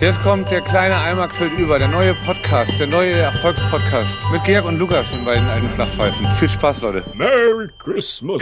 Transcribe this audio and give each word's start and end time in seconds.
Jetzt 0.00 0.22
kommt 0.22 0.48
der 0.48 0.60
kleine 0.60 0.96
Eimer 0.96 1.26
quillt 1.26 1.58
über, 1.58 1.76
der 1.76 1.88
neue 1.88 2.14
Podcast, 2.24 2.78
der 2.78 2.86
neue 2.86 3.14
Erfolgspodcast 3.14 4.16
mit 4.30 4.44
Georg 4.44 4.64
und 4.64 4.78
Lukas, 4.78 5.10
den 5.10 5.24
beiden 5.24 5.44
alten 5.48 5.68
Flachpfeifen. 5.70 6.24
Viel 6.38 6.48
Spaß, 6.48 6.82
Leute. 6.82 7.04
Merry 7.14 7.68
Christmas. 7.80 8.40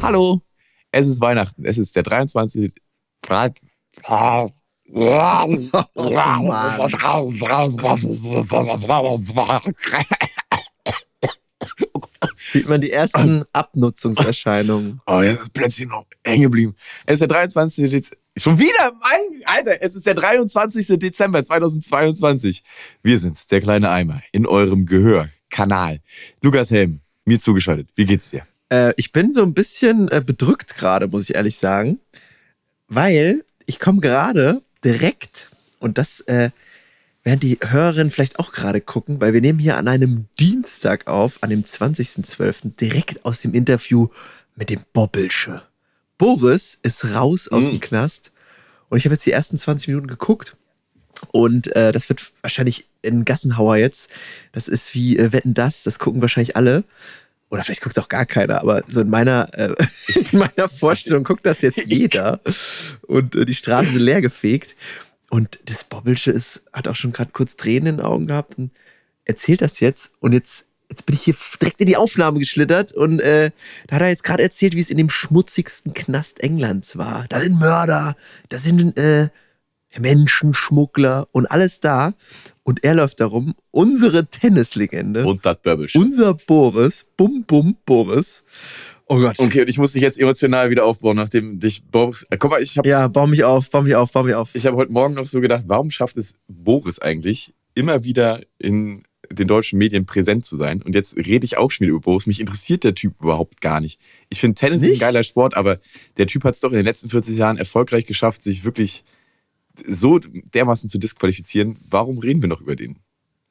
Hallo, 0.00 0.40
es 0.92 1.08
ist 1.08 1.20
Weihnachten. 1.20 1.64
Es 1.64 1.76
ist 1.76 1.96
der 1.96 2.04
23. 2.04 2.72
Sieht 12.52 12.68
man 12.68 12.82
die 12.82 12.90
ersten 12.90 13.44
Abnutzungserscheinungen. 13.52 15.00
Oh, 15.06 15.22
jetzt 15.22 15.40
ist 15.40 15.52
plötzlich 15.54 15.88
noch 15.88 16.04
hängen 16.22 16.42
geblieben. 16.42 16.76
Es 17.06 17.14
ist 17.14 17.20
der 17.20 17.28
23. 17.28 17.90
Dezember. 17.90 18.22
Schon 18.36 18.58
wieder? 18.58 18.92
Mein, 19.00 19.40
Alter, 19.46 19.80
es 19.80 19.96
ist 19.96 20.06
der 20.06 20.12
23. 20.12 20.98
Dezember 20.98 21.42
2022. 21.42 22.62
Wir 23.02 23.18
sind's, 23.18 23.46
der 23.46 23.62
kleine 23.62 23.90
Eimer, 23.90 24.20
in 24.32 24.46
eurem 24.46 24.84
Gehörkanal. 24.84 26.00
Lukas 26.42 26.70
Helm, 26.70 27.00
mir 27.24 27.40
zugeschaltet. 27.40 27.88
Wie 27.94 28.04
geht's 28.04 28.30
dir? 28.30 28.46
Äh, 28.68 28.92
ich 28.98 29.12
bin 29.12 29.32
so 29.32 29.42
ein 29.42 29.54
bisschen 29.54 30.08
äh, 30.08 30.22
bedrückt 30.24 30.76
gerade, 30.76 31.08
muss 31.08 31.30
ich 31.30 31.34
ehrlich 31.34 31.56
sagen, 31.56 32.00
weil 32.88 33.46
ich 33.64 33.78
komme 33.78 34.00
gerade 34.00 34.60
direkt 34.84 35.48
und 35.78 35.98
das 35.98 36.20
äh, 36.22 36.50
werden 37.24 37.40
die 37.40 37.58
Hörerinnen 37.60 38.10
vielleicht 38.10 38.38
auch 38.38 38.52
gerade 38.52 38.80
gucken, 38.80 39.20
weil 39.20 39.32
wir 39.32 39.40
nehmen 39.40 39.58
hier 39.58 39.76
an 39.76 39.88
einem 39.88 40.26
Dienstag 40.40 41.06
auf, 41.06 41.42
an 41.42 41.50
dem 41.50 41.62
20.12. 41.64 42.76
direkt 42.76 43.24
aus 43.24 43.40
dem 43.40 43.54
Interview 43.54 44.08
mit 44.56 44.70
dem 44.70 44.80
Bobbelsche. 44.92 45.62
Boris 46.18 46.78
ist 46.82 47.04
raus 47.14 47.48
aus 47.48 47.66
dem 47.66 47.80
Knast 47.80 48.32
und 48.88 48.98
ich 48.98 49.04
habe 49.04 49.14
jetzt 49.14 49.26
die 49.26 49.32
ersten 49.32 49.58
20 49.58 49.88
Minuten 49.88 50.06
geguckt 50.06 50.56
und 51.30 51.74
äh, 51.76 51.92
das 51.92 52.08
wird 52.08 52.32
wahrscheinlich 52.42 52.86
ein 53.04 53.24
Gassenhauer 53.24 53.76
jetzt. 53.76 54.10
Das 54.52 54.68
ist 54.68 54.94
wie 54.94 55.16
äh, 55.16 55.32
Wetten 55.32 55.54
das, 55.54 55.82
das 55.82 55.98
gucken 55.98 56.20
wahrscheinlich 56.20 56.56
alle. 56.56 56.84
Oder 57.52 57.64
vielleicht 57.64 57.82
guckt 57.82 57.98
auch 57.98 58.08
gar 58.08 58.24
keiner, 58.24 58.62
aber 58.62 58.82
so 58.88 59.02
in 59.02 59.10
meiner, 59.10 59.46
äh, 59.52 59.74
in 60.32 60.38
meiner 60.38 60.70
Vorstellung 60.70 61.22
guckt 61.22 61.44
das 61.44 61.60
jetzt 61.60 61.84
jeder. 61.84 62.40
Und 63.02 63.36
äh, 63.36 63.44
die 63.44 63.54
Straßen 63.54 63.92
sind 63.92 64.02
leer 64.02 64.22
gefegt. 64.22 64.74
Und 65.28 65.58
das 65.66 65.84
Bobbelsche 65.84 66.30
ist, 66.30 66.62
hat 66.72 66.88
auch 66.88 66.96
schon 66.96 67.12
gerade 67.12 67.30
kurz 67.32 67.56
Tränen 67.56 67.86
in 67.88 67.96
den 67.98 68.06
Augen 68.06 68.26
gehabt 68.26 68.56
und 68.56 68.70
erzählt 69.26 69.60
das 69.60 69.80
jetzt. 69.80 70.12
Und 70.20 70.32
jetzt, 70.32 70.64
jetzt 70.88 71.04
bin 71.04 71.14
ich 71.14 71.24
hier 71.24 71.34
direkt 71.60 71.78
in 71.82 71.88
die 71.88 71.98
Aufnahme 71.98 72.38
geschlittert 72.38 72.92
und 72.92 73.20
äh, 73.20 73.50
da 73.86 73.96
hat 73.96 74.02
er 74.02 74.08
jetzt 74.08 74.24
gerade 74.24 74.42
erzählt, 74.42 74.74
wie 74.74 74.80
es 74.80 74.88
in 74.88 74.96
dem 74.96 75.10
schmutzigsten 75.10 75.92
Knast 75.92 76.40
Englands 76.42 76.96
war. 76.96 77.26
Da 77.28 77.38
sind 77.40 77.58
Mörder, 77.58 78.16
da 78.48 78.56
sind 78.56 78.96
äh, 78.96 79.28
Menschenschmuggler 79.98 81.28
und 81.32 81.46
alles 81.50 81.80
da. 81.80 82.14
Und 82.64 82.84
er 82.84 82.94
läuft 82.94 83.20
darum, 83.20 83.54
unsere 83.70 84.26
Tennislegende, 84.26 85.24
Und 85.24 85.44
das 85.44 85.56
Börbelsch. 85.62 85.96
unser 85.96 86.34
Boris, 86.34 87.06
Bum 87.16 87.44
Bum 87.46 87.76
Boris. 87.84 88.44
Oh 89.06 89.18
Gott. 89.18 89.38
Okay, 89.38 89.62
und 89.62 89.68
ich 89.68 89.78
muss 89.78 89.92
dich 89.92 90.02
jetzt 90.02 90.18
emotional 90.18 90.70
wieder 90.70 90.84
aufbauen, 90.86 91.16
nachdem 91.16 91.58
dich 91.58 91.84
Boris. 91.90 92.24
Äh, 92.30 92.36
guck 92.38 92.50
mal, 92.52 92.62
ich 92.62 92.78
habe 92.78 92.88
Ja, 92.88 93.08
bau 93.08 93.26
mich 93.26 93.42
auf, 93.44 93.68
bau 93.70 93.82
mich 93.82 93.94
auf, 93.96 94.12
bau 94.12 94.22
mich 94.22 94.34
auf. 94.34 94.50
ich 94.54 94.64
hab 94.66 94.74
heute 94.74 94.92
Morgen 94.92 95.14
noch 95.14 95.26
so 95.26 95.40
gedacht, 95.40 95.64
warum 95.66 95.90
schafft 95.90 96.16
es 96.16 96.36
Boris 96.48 96.98
eigentlich, 97.00 97.52
immer 97.74 98.04
wieder 98.04 98.40
in 98.58 99.02
den 99.30 99.48
deutschen 99.48 99.78
Medien 99.78 100.06
präsent 100.06 100.46
zu 100.46 100.56
sein? 100.56 100.82
Und 100.82 100.94
jetzt 100.94 101.16
rede 101.16 101.44
ich 101.44 101.58
auch 101.58 101.70
schon 101.72 101.84
wieder 101.86 101.92
über 101.96 102.00
Boris. 102.00 102.26
Mich 102.26 102.38
interessiert 102.40 102.84
der 102.84 102.94
Typ 102.94 103.14
überhaupt 103.20 103.60
gar 103.60 103.80
nicht. 103.80 104.00
Ich 104.28 104.38
finde 104.40 104.54
Tennis 104.54 104.80
ist 104.80 104.86
ein 104.86 104.90
Nicht? 104.90 105.00
geiler 105.00 105.24
Sport, 105.24 105.56
aber 105.56 105.78
der 106.16 106.28
Typ 106.28 106.44
hat 106.44 106.54
es 106.54 106.60
doch 106.60 106.70
in 106.70 106.76
den 106.76 106.84
letzten 106.86 107.10
40 107.10 107.36
Jahren 107.36 107.58
erfolgreich 107.58 108.06
geschafft, 108.06 108.40
sich 108.42 108.64
wirklich 108.64 109.02
so 109.86 110.18
dermaßen 110.18 110.88
zu 110.88 110.98
disqualifizieren. 110.98 111.78
Warum 111.88 112.18
reden 112.18 112.42
wir 112.42 112.48
noch 112.48 112.60
über 112.60 112.76
den? 112.76 112.98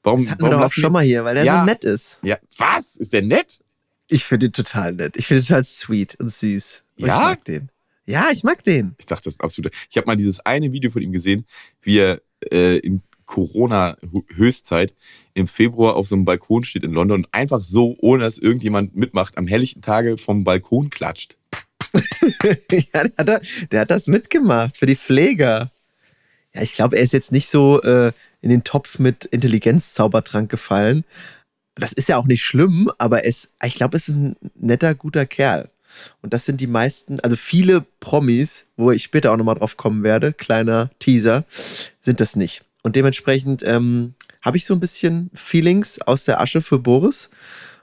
Warum, 0.03 0.21
Das 0.23 0.31
hatten 0.31 0.41
wir 0.41 0.47
warum 0.49 0.61
doch 0.61 0.67
auch 0.67 0.73
schon 0.73 0.91
mal 0.91 1.03
hier, 1.03 1.23
weil 1.23 1.37
er 1.37 1.43
Ja. 1.43 1.59
so 1.59 1.65
nett 1.65 1.83
ist. 1.83 2.19
Ja, 2.23 2.37
was? 2.57 2.95
Ist 2.97 3.13
der 3.13 3.21
nett? 3.21 3.61
Ich 4.07 4.25
finde 4.25 4.47
ihn 4.47 4.53
total 4.53 4.93
nett. 4.93 5.15
Ich 5.17 5.27
finde 5.27 5.41
ihn 5.43 5.47
total 5.47 5.63
sweet 5.63 6.15
und 6.19 6.29
süß. 6.29 6.83
Und 6.97 7.05
Ja? 7.07 7.15
Ich 7.17 7.21
mag 7.37 7.45
den. 7.45 7.69
Ja, 8.05 8.29
ich 8.33 8.43
mag 8.43 8.63
den. 8.63 8.95
Ich 8.97 9.05
dachte, 9.05 9.25
das 9.25 9.35
ist 9.35 9.41
absolut. 9.41 9.71
Ich 9.89 9.95
habe 9.97 10.07
mal 10.07 10.15
dieses 10.15 10.39
eine 10.45 10.71
Video 10.73 10.89
von 10.89 11.01
ihm 11.01 11.11
gesehen, 11.11 11.45
wie 11.81 11.99
er 11.99 12.21
äh, 12.51 12.77
in 12.79 13.01
Corona-Höchstzeit 13.25 14.93
im 15.33 15.47
Februar 15.47 15.95
auf 15.95 16.07
so 16.07 16.15
einem 16.15 16.25
Balkon 16.25 16.63
steht 16.63 16.83
in 16.83 16.91
London 16.93 17.21
und 17.21 17.29
einfach 17.33 17.61
so, 17.61 17.95
ohne 17.99 18.23
dass 18.23 18.37
irgendjemand 18.37 18.95
mitmacht, 18.95 19.37
am 19.37 19.47
helllichten 19.47 19.81
Tage 19.81 20.17
vom 20.17 20.43
Balkon 20.43 20.89
klatscht. 20.89 21.37
ja, 21.93 23.07
der 23.07 23.11
hat, 23.35 23.41
der 23.71 23.79
hat 23.81 23.91
das 23.91 24.07
mitgemacht 24.07 24.77
für 24.77 24.85
die 24.85 24.95
Pfleger. 24.95 25.71
Ja, 26.53 26.61
ich 26.61 26.73
glaube, 26.73 26.97
er 26.97 27.03
ist 27.03 27.13
jetzt 27.13 27.31
nicht 27.31 27.49
so 27.49 27.81
äh, 27.81 28.11
in 28.41 28.49
den 28.49 28.63
Topf 28.63 28.99
mit 28.99 29.25
Intelligenzzaubertrank 29.25 30.49
gefallen. 30.49 31.05
Das 31.75 31.93
ist 31.93 32.09
ja 32.09 32.17
auch 32.17 32.25
nicht 32.25 32.43
schlimm, 32.43 32.91
aber 32.97 33.25
es, 33.25 33.51
ich 33.63 33.75
glaube, 33.75 33.97
es 33.97 34.09
ist 34.09 34.15
ein 34.15 34.35
netter, 34.55 34.93
guter 34.93 35.25
Kerl. 35.25 35.69
Und 36.21 36.33
das 36.33 36.45
sind 36.45 36.61
die 36.61 36.67
meisten, 36.67 37.19
also 37.19 37.35
viele 37.35 37.85
Promis, 37.99 38.65
wo 38.77 38.91
ich 38.91 39.03
später 39.03 39.31
auch 39.31 39.37
nochmal 39.37 39.55
drauf 39.55 39.77
kommen 39.77 40.03
werde, 40.03 40.33
kleiner 40.33 40.89
Teaser, 40.99 41.45
sind 42.01 42.19
das 42.19 42.35
nicht. 42.35 42.63
Und 42.83 42.95
dementsprechend 42.95 43.63
ähm, 43.65 44.15
habe 44.41 44.57
ich 44.57 44.65
so 44.65 44.73
ein 44.73 44.79
bisschen 44.79 45.29
Feelings 45.33 46.01
aus 46.01 46.25
der 46.25 46.41
Asche 46.41 46.61
für 46.61 46.79
Boris. 46.79 47.29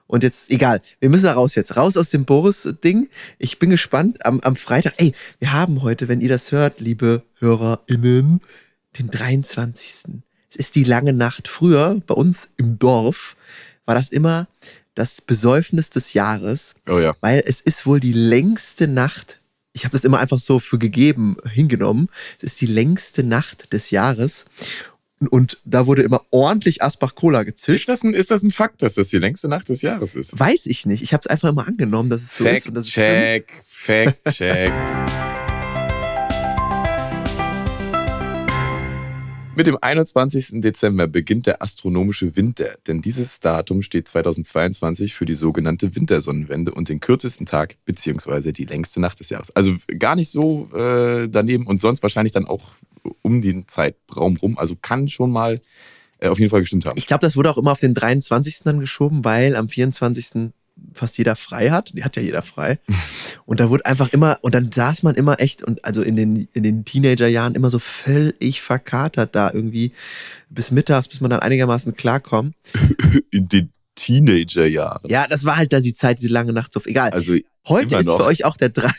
Und 0.09 0.23
jetzt, 0.23 0.51
egal, 0.51 0.81
wir 1.01 1.11
müssen 1.11 1.25
da 1.25 1.35
raus 1.35 1.55
jetzt. 1.55 1.77
Raus 1.77 1.97
aus 1.97 2.09
dem 2.11 2.25
Boris-Ding. 2.25 3.09
Ich 3.39 3.59
bin 3.59 3.69
gespannt 3.71 4.25
am, 4.27 4.41
am 4.41 4.57
Freitag. 4.57 4.95
Ey, 4.97 5.13
wir 5.39 5.53
haben 5.53 5.83
heute, 5.83 6.09
wenn 6.09 6.21
ihr 6.23 6.31
das 6.31 6.51
hört, 6.51 6.81
liebe 6.81 7.23
HörerInnen, 7.39 8.41
den 8.99 9.11
23. 9.11 10.15
Es 10.51 10.57
ist 10.57 10.75
die 10.75 10.85
lange 10.85 11.13
Nacht. 11.13 11.47
Früher, 11.47 12.01
bei 12.07 12.15
uns 12.15 12.49
im 12.57 12.79
Dorf, 12.79 13.37
war 13.85 13.95
das 13.95 14.09
immer 14.09 14.49
das 14.95 15.21
Besäufnis 15.21 15.91
des 15.91 16.15
Jahres, 16.15 16.75
Oh 16.89 16.99
ja. 16.99 17.15
weil 17.21 17.43
es 17.47 17.61
ist 17.61 17.87
wohl 17.87 18.01
die 18.01 18.13
längste 18.15 18.89
Nacht. 18.89 19.41
Ich 19.75 19.85
habe 19.85 19.93
das 19.93 20.05
immer 20.05 20.19
einfach 20.19 20.41
so 20.41 20.59
für 20.59 20.79
gegeben 20.79 21.37
hingenommen. 21.53 22.09
Es 22.39 22.45
ist 22.45 22.61
die 22.63 22.67
längste 22.67 23.23
Nacht 23.23 23.73
des 23.75 23.91
Jahres. 23.91 24.47
Und, 25.31 25.59
da 25.65 25.87
wurde 25.87 26.03
immer 26.03 26.23
ordentlich 26.31 26.83
Asbach-Cola 26.83 27.43
gezischt. 27.43 27.89
Ist 27.89 27.89
das, 27.89 28.05
ein, 28.05 28.15
ist 28.15 28.31
das 28.31 28.43
ein 28.43 28.51
Fakt, 28.51 28.83
dass 28.83 28.95
das 28.95 29.09
die 29.09 29.19
längste 29.19 29.49
Nacht 29.49 29.69
des 29.69 29.83
Jahres 29.83 30.15
ist? 30.15 30.39
Weiß 30.39 30.67
ich 30.67 30.87
nicht. 30.87 31.03
Ich 31.03 31.13
habe 31.13 31.23
es 31.23 31.27
einfach 31.27 31.49
immer 31.49 31.67
angenommen, 31.67 32.11
dass 32.11 32.23
es 32.23 32.37
so 32.37 32.47
ist 32.47 32.69
und 32.69 32.75
dass 32.75 32.87
es 32.87 32.93
stimmt. 32.93 33.07
Fact-check, 33.07 34.23
Fact-check. 34.25 35.38
Mit 39.59 39.67
dem 39.67 39.77
21. 39.81 40.61
Dezember 40.61 41.09
beginnt 41.09 41.49
der 41.49 41.61
astronomische 41.61 42.37
Winter, 42.37 42.77
denn 42.87 43.03
dieses 43.03 43.41
Datum 43.41 43.83
steht 43.83 44.07
2022 44.07 45.15
für 45.15 45.27
die 45.27 45.35
sogenannte 45.35 45.97
Wintersonnenwende 45.97 46.71
und 46.71 46.89
den 46.89 47.01
kürzesten 47.01 47.45
Tag 47.45 47.75
beziehungsweise 47.85 48.53
die 48.53 48.67
längste 48.67 49.01
Nacht 49.01 49.19
des 49.19 49.31
Jahres. 49.31 49.51
Also 49.57 49.73
gar 49.99 50.15
nicht 50.15 50.31
so 50.31 50.69
äh, 50.73 51.27
daneben 51.29 51.67
und 51.67 51.81
sonst 51.81 52.05
wahrscheinlich 52.05 52.33
dann 52.33 52.47
auch 52.47 52.71
um 53.23 53.43
den 53.43 53.67
Zeitraum 53.67 54.37
rum. 54.37 54.57
Also 54.57 54.77
kann 54.81 55.09
schon 55.09 55.33
mal 55.33 55.61
äh, 56.21 56.29
auf 56.29 56.39
jeden 56.39 56.53
Fall 56.53 56.61
gestimmt 56.61 56.87
haben. 56.87 56.97
Ich 56.97 57.09
glaube, 57.09 57.23
das 57.23 57.37
wurde 57.37 57.51
auch 57.51 57.59
immer 57.59 57.73
auf 57.73 57.81
den 57.81 57.95
23. 57.95 58.61
dann 58.63 58.79
geschoben, 58.79 59.25
weil 59.25 59.57
am 59.57 59.69
24. 59.69 60.53
fast 60.93 61.19
jeder 61.19 61.37
frei 61.37 61.71
hat. 61.71 61.93
Die 61.95 62.05
hat 62.05 62.17
ja 62.17 62.23
jeder 62.23 62.43
frei. 62.43 62.79
Und 63.47 63.61
da 63.61 63.71
wurde 63.71 63.87
einfach 63.87 64.13
immer, 64.13 64.39
und 64.43 64.55
dann 64.55 64.71
saß 64.73 65.03
man 65.03 65.15
immer 65.15 65.41
echt, 65.41 65.63
und 65.63 65.85
also 65.85 66.03
in 66.03 66.17
den, 66.17 66.49
in 66.53 66.63
den 66.63 66.85
Teenagerjahren 66.85 67.55
immer 67.55 67.71
so 67.71 67.79
völlig 67.79 68.61
verkatert 68.61 69.35
da 69.35 69.51
irgendwie 69.53 69.93
bis 70.51 70.71
mittags, 70.71 71.09
bis 71.09 71.21
man 71.21 71.31
dann 71.31 71.41
einigermaßen 71.41 71.95
klarkommt. 71.95 72.55
In 73.31 73.49
den 73.49 73.71
Teenagerjahren. 73.95 75.11
Ja, 75.11 75.27
das 75.27 75.45
war 75.45 75.57
halt 75.57 75.73
da 75.73 75.81
die 75.81 75.93
Zeit, 75.95 76.21
diese 76.21 76.33
lange 76.33 76.53
Nacht 76.53 76.73
so. 76.73 76.81
Egal. 76.85 77.11
Also 77.11 77.35
Heute 77.69 77.97
ist 77.97 78.07
noch. 78.07 78.19
für 78.19 78.25
euch 78.25 78.45
auch 78.45 78.57
der 78.57 78.71
drei 78.71 78.91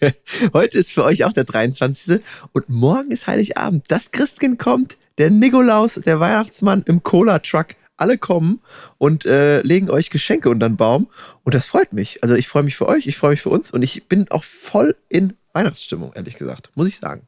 Heute 0.52 0.76
ist 0.76 0.92
für 0.92 1.04
euch 1.04 1.24
auch 1.24 1.32
der 1.32 1.44
23. 1.44 2.20
Und 2.52 2.68
morgen 2.68 3.10
ist 3.12 3.26
Heiligabend. 3.26 3.86
Das 3.88 4.10
Christkind 4.10 4.58
kommt, 4.58 4.98
der 5.18 5.30
Nikolaus, 5.30 5.94
der 5.94 6.20
Weihnachtsmann 6.20 6.82
im 6.86 7.02
Cola-Truck. 7.02 7.68
Alle 8.00 8.18
kommen 8.18 8.60
und 8.98 9.26
äh, 9.26 9.60
legen 9.62 9.90
euch 9.90 10.10
Geschenke 10.10 10.48
unter 10.50 10.68
den 10.68 10.76
Baum. 10.76 11.08
Und 11.44 11.54
das 11.54 11.66
freut 11.66 11.92
mich. 11.92 12.22
Also 12.22 12.34
ich 12.34 12.48
freue 12.48 12.62
mich 12.62 12.76
für 12.76 12.88
euch, 12.88 13.06
ich 13.06 13.16
freue 13.16 13.32
mich 13.32 13.42
für 13.42 13.50
uns 13.50 13.70
und 13.70 13.82
ich 13.82 14.04
bin 14.04 14.30
auch 14.30 14.44
voll 14.44 14.96
in 15.08 15.34
Weihnachtsstimmung, 15.52 16.12
ehrlich 16.14 16.36
gesagt. 16.36 16.70
Muss 16.74 16.88
ich 16.88 16.96
sagen. 16.96 17.26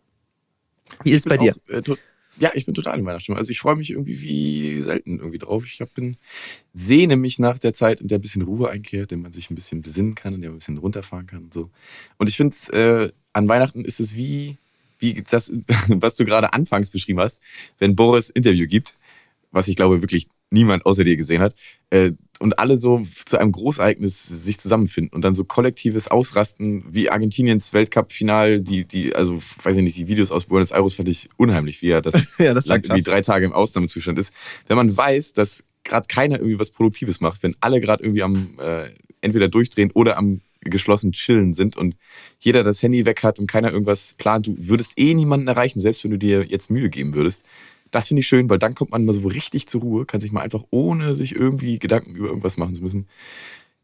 Wie 1.05 1.13
ist 1.13 1.27
es 1.27 1.29
bei 1.29 1.37
dir? 1.37 1.55
Auch, 1.69 1.73
äh, 1.73 1.83
ja, 2.39 2.51
ich 2.55 2.65
bin 2.65 2.75
total 2.75 2.99
in 2.99 3.05
Weihnachtsstimmung. 3.05 3.39
Also 3.39 3.51
ich 3.51 3.61
freue 3.61 3.77
mich 3.77 3.91
irgendwie 3.91 4.23
wie 4.23 4.81
selten 4.81 5.19
irgendwie 5.19 5.39
drauf. 5.39 5.65
Ich 5.67 5.81
hab, 5.81 5.93
bin, 5.93 6.17
sehne 6.73 7.17
mich 7.17 7.39
nach 7.39 7.59
der 7.59 7.75
Zeit, 7.75 8.01
in 8.01 8.09
der 8.09 8.19
ein 8.19 8.23
bisschen 8.23 8.43
Ruhe 8.43 8.71
einkehrt, 8.71 9.13
in 9.13 9.19
der 9.19 9.23
man 9.25 9.33
sich 9.33 9.51
ein 9.51 9.55
bisschen 9.55 9.83
besinnen 9.83 10.15
kann, 10.15 10.35
in 10.35 10.41
der 10.41 10.51
man 10.51 10.57
ein 10.57 10.59
bisschen 10.61 10.79
runterfahren 10.79 11.27
kann 11.27 11.45
und 11.45 11.55
so. 11.55 11.71
Und 12.17 12.29
ich 12.29 12.37
finde, 12.37 12.57
äh, 12.73 13.13
an 13.33 13.49
Weihnachten 13.49 13.85
ist 13.85 14.01
es 14.01 14.17
wie, 14.17 14.57
wie 14.99 15.23
das, 15.23 15.53
was 15.89 16.17
du 16.17 16.25
gerade 16.25 16.53
anfangs 16.55 16.91
beschrieben 16.91 17.21
hast, 17.21 17.43
wenn 17.79 17.97
Boris 17.97 18.31
Interview 18.31 18.67
gibt 18.67 18.95
was 19.53 19.69
ich 19.69 19.77
glaube 19.77 20.03
wirklich 20.03 20.27
niemand 20.51 20.85
außer 20.87 21.05
dir 21.05 21.17
gesehen 21.17 21.43
hat. 21.43 21.55
Äh, 21.91 22.13
und 22.41 22.59
alle 22.59 22.77
so 22.77 23.03
zu 23.25 23.39
einem 23.39 23.53
Großereignis 23.53 24.25
sich 24.25 24.59
zusammenfinden 24.59 25.15
und 25.15 25.23
dann 25.23 25.35
so 25.35 25.45
kollektives 25.45 26.09
Ausrasten 26.09 26.85
wie 26.91 27.09
Argentiniens 27.09 27.73
Weltcup-Final, 27.73 28.61
die, 28.61 28.85
die, 28.85 29.15
also 29.15 29.41
weiß 29.63 29.77
ich 29.77 29.85
nicht, 29.85 29.97
die 29.97 30.09
Videos 30.09 30.33
aus 30.33 30.47
Buenos 30.47 30.73
Aires 30.73 30.95
fand 30.95 31.09
ich 31.09 31.29
unheimlich, 31.37 31.83
wie 31.83 31.91
er 31.91 32.03
das, 32.03 32.15
Ja, 32.39 32.53
das 32.55 32.67
lang, 32.67 32.83
irgendwie 32.83 33.03
drei 33.03 33.21
Tage 33.21 33.47
im 33.47 33.53
Ausnahmezustand 33.53 34.19
ist. 34.19 34.33
Wenn 34.67 34.77
man 34.77 34.95
weiß, 34.95 35.35
dass 35.35 35.65
gerade 35.85 36.07
keiner 36.09 36.37
irgendwie 36.37 36.59
was 36.59 36.71
Produktives 36.71 37.21
macht, 37.21 37.43
wenn 37.43 37.55
alle 37.61 37.81
gerade 37.81 38.03
irgendwie 38.03 38.23
am 38.23 38.59
äh, 38.59 38.91
entweder 39.21 39.49
durchdrehen 39.49 39.91
oder 39.93 40.17
am 40.17 40.41
geschlossen 40.65 41.13
chillen 41.13 41.55
sind 41.55 41.77
und 41.77 41.97
jeder 42.39 42.63
das 42.63 42.83
Handy 42.83 43.05
weg 43.05 43.23
hat 43.23 43.39
und 43.39 43.47
keiner 43.47 43.73
irgendwas 43.73 44.15
plant, 44.15 44.47
du 44.47 44.55
würdest 44.59 44.93
eh 44.97 45.15
niemanden 45.15 45.49
erreichen, 45.49 45.81
selbst 45.81 46.05
wenn 46.05 46.13
du 46.13 46.19
dir 46.19 46.45
jetzt 46.45 46.71
Mühe 46.71 46.89
geben 46.89 47.15
würdest. 47.15 47.45
Das 47.93 48.09
finde 48.09 48.21
ich 48.21 48.27
schön, 48.27 48.51
weil 48.51 48.59
dann 48.59 48.75
kommt 48.75 48.91
man 48.91 49.05
mal 49.05 49.13
so 49.13 49.29
richtig 49.29 49.69
zur 49.69 49.83
Ruhe, 49.83 50.07
kann 50.07 50.21
sich 50.21 50.33
mal 50.33 50.41
einfach 50.41 50.65
ohne 50.71 51.15
sich 51.15 51.37
irgendwie 51.37 51.79
Gedanken 51.79 52.17
über 52.17 52.29
irgendwas 52.29 52.57
machen 52.57 52.75
zu 52.75 52.83
müssen, 52.83 53.07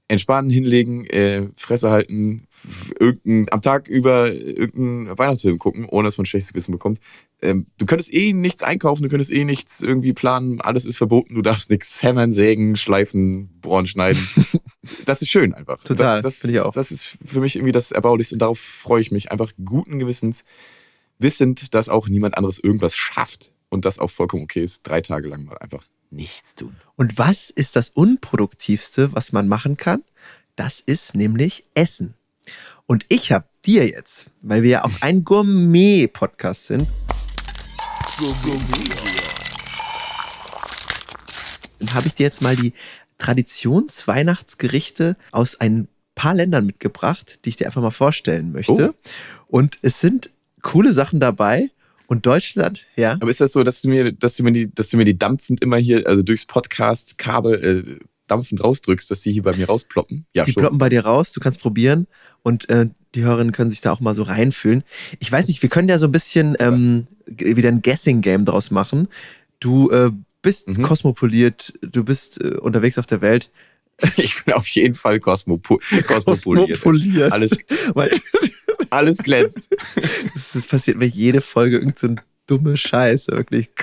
entspannen, 0.08 0.50
hinlegen, 0.50 1.04
äh, 1.04 1.48
Fresse 1.54 1.90
halten, 1.90 2.48
irgendein, 2.98 3.52
am 3.52 3.60
Tag 3.60 3.86
über 3.86 4.32
irgendeinen 4.32 5.18
Weihnachtsfilm 5.18 5.58
gucken, 5.58 5.84
ohne 5.84 6.08
dass 6.08 6.16
man 6.16 6.24
schlechtes 6.24 6.54
Gewissen 6.54 6.72
bekommt. 6.72 6.98
Ähm, 7.42 7.66
du 7.76 7.84
könntest 7.84 8.12
eh 8.14 8.32
nichts 8.32 8.62
einkaufen, 8.62 9.02
du 9.02 9.10
könntest 9.10 9.30
eh 9.30 9.44
nichts 9.44 9.82
irgendwie 9.82 10.14
planen, 10.14 10.62
alles 10.62 10.86
ist 10.86 10.96
verboten, 10.96 11.34
du 11.34 11.42
darfst 11.42 11.70
nichts 11.70 12.02
hämmern, 12.02 12.32
sägen, 12.32 12.76
schleifen, 12.76 13.60
bohren, 13.60 13.86
schneiden. 13.86 14.26
das 15.04 15.20
ist 15.20 15.28
schön 15.28 15.52
einfach. 15.52 15.84
Total, 15.84 16.22
das, 16.22 16.34
das, 16.34 16.40
finde 16.40 16.56
ich 16.56 16.60
auch. 16.62 16.72
Das 16.72 16.90
ist 16.90 17.18
für 17.22 17.40
mich 17.40 17.56
irgendwie 17.56 17.72
das 17.72 17.92
Erbaulichste 17.92 18.34
und 18.34 18.38
darauf 18.40 18.58
freue 18.58 19.02
ich 19.02 19.10
mich. 19.10 19.30
Einfach 19.30 19.52
guten 19.62 19.98
Gewissens, 19.98 20.44
wissend, 21.18 21.74
dass 21.74 21.90
auch 21.90 22.08
niemand 22.08 22.38
anderes 22.38 22.58
irgendwas 22.58 22.96
schafft 22.96 23.52
und 23.68 23.84
das 23.84 23.98
auch 23.98 24.10
vollkommen 24.10 24.44
okay 24.44 24.64
ist, 24.64 24.86
drei 24.86 25.00
Tage 25.00 25.28
lang 25.28 25.44
mal 25.44 25.58
einfach 25.58 25.84
nichts 26.10 26.54
tun. 26.54 26.74
Und 26.96 27.18
was 27.18 27.50
ist 27.50 27.76
das 27.76 27.90
Unproduktivste, 27.90 29.14
was 29.14 29.32
man 29.32 29.48
machen 29.48 29.76
kann? 29.76 30.02
Das 30.56 30.80
ist 30.80 31.14
nämlich 31.14 31.64
Essen. 31.74 32.14
Und 32.86 33.04
ich 33.08 33.32
habe 33.32 33.46
dir 33.64 33.86
jetzt, 33.86 34.30
weil 34.40 34.62
wir 34.62 34.70
ja 34.70 34.84
auch 34.84 35.02
ein 35.02 35.24
Gourmet-Podcast 35.24 36.68
sind, 36.68 36.88
dann 41.78 41.94
habe 41.94 42.06
ich 42.08 42.14
dir 42.14 42.24
jetzt 42.24 42.42
mal 42.42 42.56
die 42.56 42.72
Traditionsweihnachtsgerichte 43.18 45.16
aus 45.32 45.60
ein 45.60 45.88
paar 46.14 46.34
Ländern 46.34 46.66
mitgebracht, 46.66 47.40
die 47.44 47.50
ich 47.50 47.56
dir 47.56 47.66
einfach 47.66 47.82
mal 47.82 47.90
vorstellen 47.90 48.50
möchte. 48.52 48.94
Und 49.46 49.78
es 49.82 50.00
sind 50.00 50.30
coole 50.62 50.92
Sachen 50.92 51.20
dabei. 51.20 51.70
Und 52.10 52.24
Deutschland, 52.24 52.86
ja. 52.96 53.12
Aber 53.20 53.28
ist 53.28 53.40
das 53.40 53.52
so, 53.52 53.62
dass 53.62 53.82
du 53.82 53.90
mir, 53.90 54.12
dass 54.12 54.36
du 54.36 54.42
mir 54.42 54.52
die, 54.52 54.74
dass 54.74 54.88
du 54.88 54.96
mir 54.96 55.04
die 55.04 55.16
dampfend 55.18 55.60
immer 55.62 55.76
hier, 55.76 56.06
also 56.06 56.22
durchs 56.22 56.46
Podcast-Kabel 56.46 57.84
äh, 58.00 58.04
dampfend 58.26 58.64
rausdrückst, 58.64 59.10
dass 59.10 59.20
die 59.20 59.32
hier 59.32 59.42
bei 59.42 59.54
mir 59.54 59.66
rausploppen? 59.66 60.24
Ja, 60.32 60.44
die 60.44 60.52
schon. 60.52 60.62
ploppen 60.62 60.78
bei 60.78 60.88
dir 60.88 61.04
raus, 61.04 61.32
du 61.32 61.40
kannst 61.40 61.60
probieren 61.60 62.06
und 62.42 62.68
äh, 62.70 62.88
die 63.14 63.22
Hörerinnen 63.24 63.52
können 63.52 63.70
sich 63.70 63.82
da 63.82 63.92
auch 63.92 64.00
mal 64.00 64.14
so 64.14 64.22
reinfühlen. 64.22 64.84
Ich 65.18 65.30
weiß 65.30 65.48
nicht, 65.48 65.60
wir 65.62 65.68
können 65.68 65.88
ja 65.88 65.98
so 65.98 66.06
ein 66.06 66.12
bisschen 66.12 66.56
ähm, 66.60 67.06
wieder 67.26 67.68
ein 67.68 67.82
Guessing-Game 67.82 68.46
draus 68.46 68.70
machen. 68.70 69.08
Du 69.60 69.90
äh, 69.90 70.10
bist 70.40 70.66
Mhm. 70.68 70.82
kosmopoliert, 70.82 71.74
du 71.82 72.04
bist 72.04 72.40
äh, 72.42 72.56
unterwegs 72.56 72.98
auf 72.98 73.06
der 73.06 73.20
Welt. 73.20 73.50
Ich 74.16 74.44
bin 74.44 74.54
auf 74.54 74.68
jeden 74.68 74.94
Fall 74.94 75.18
Kosmopo 75.18 75.80
kosmopoliert. 76.06 76.80
Kosmopoliert. 76.80 77.32
Alles, 77.32 77.50
Weil 77.94 78.12
alles 78.90 79.18
glänzt. 79.18 79.74
das, 80.54 80.66
passiert 80.66 80.98
mir 80.98 81.06
jede 81.06 81.40
Folge 81.40 81.78
irgend 81.78 81.98
so 81.98 82.08
ein 82.08 82.20
dumme 82.46 82.76
Scheiße, 82.76 83.32
wirklich. 83.32 83.68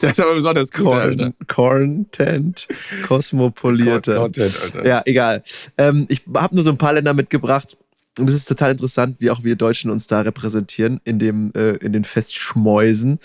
Das 0.00 0.12
ist 0.12 0.20
aber 0.20 0.32
besonders 0.32 0.72
gut, 0.72 0.94
Alter. 0.94 1.32
Corn 1.46 2.06
Content, 2.06 2.66
Kosmopolierte. 3.06 4.14
Content, 4.14 4.58
Alter. 4.62 4.86
Ja, 4.86 5.02
egal. 5.04 5.42
Ähm, 5.76 6.06
ich 6.08 6.22
habe 6.34 6.54
nur 6.54 6.64
so 6.64 6.70
ein 6.70 6.78
paar 6.78 6.94
Länder 6.94 7.12
mitgebracht. 7.12 7.76
Und 8.18 8.28
es 8.28 8.34
ist 8.34 8.48
total 8.48 8.72
interessant, 8.72 9.16
wie 9.18 9.30
auch 9.30 9.44
wir 9.44 9.56
Deutschen 9.56 9.90
uns 9.90 10.06
da 10.06 10.22
repräsentieren 10.22 11.00
in, 11.04 11.18
dem, 11.18 11.52
äh, 11.54 11.76
in 11.76 11.92
den 11.92 12.04
Festschmäusen. 12.04 13.18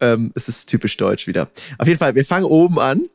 Ähm, 0.00 0.30
es 0.36 0.48
ist 0.48 0.68
typisch 0.68 0.96
deutsch 0.96 1.26
wieder. 1.26 1.50
Auf 1.78 1.88
jeden 1.88 1.98
Fall, 1.98 2.14
wir 2.14 2.24
fangen 2.24 2.46
oben 2.46 2.78
an. 2.78 3.08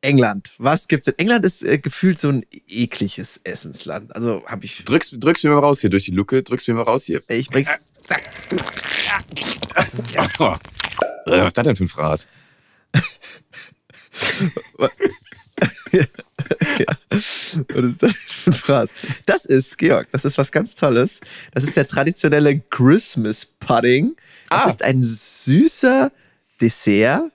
England. 0.00 0.52
Was 0.58 0.86
gibt's 0.88 1.08
in 1.08 1.18
England? 1.18 1.44
Ist 1.44 1.64
äh, 1.64 1.78
gefühlt 1.78 2.18
so 2.18 2.28
ein 2.28 2.44
ekliges 2.68 3.40
Essensland. 3.44 4.14
Also 4.14 4.42
habe 4.46 4.64
ich. 4.64 4.84
Drückst, 4.84 5.16
drückst 5.18 5.44
mir 5.44 5.50
mal 5.50 5.60
raus 5.60 5.80
hier 5.80 5.90
durch 5.90 6.04
die 6.04 6.12
Luke, 6.12 6.42
drückst 6.42 6.68
mir 6.68 6.74
mal 6.74 6.82
raus 6.82 7.04
hier. 7.04 7.22
Ich 7.28 7.50
bring's. 7.50 7.68
Was 11.26 11.48
ist 11.48 11.56
das 11.58 11.64
denn 11.64 11.76
für 11.76 11.84
ein 11.84 11.88
Fraß? 11.88 12.28
Was 14.78 14.90
ist 17.90 18.02
das 18.02 18.12
für 18.12 18.50
ein 18.50 18.52
Fraß? 18.52 18.90
Das 19.26 19.44
ist, 19.44 19.76
Georg, 19.78 20.08
das 20.12 20.24
ist 20.24 20.38
was 20.38 20.52
ganz 20.52 20.74
Tolles. 20.74 21.20
Das 21.52 21.64
ist 21.64 21.76
der 21.76 21.86
traditionelle 21.86 22.60
Christmas 22.60 23.44
Pudding. 23.44 24.16
Das 24.48 24.64
Ah. 24.64 24.68
ist 24.70 24.82
ein 24.82 25.02
süßer 25.02 26.10
Dessert. 26.60 27.30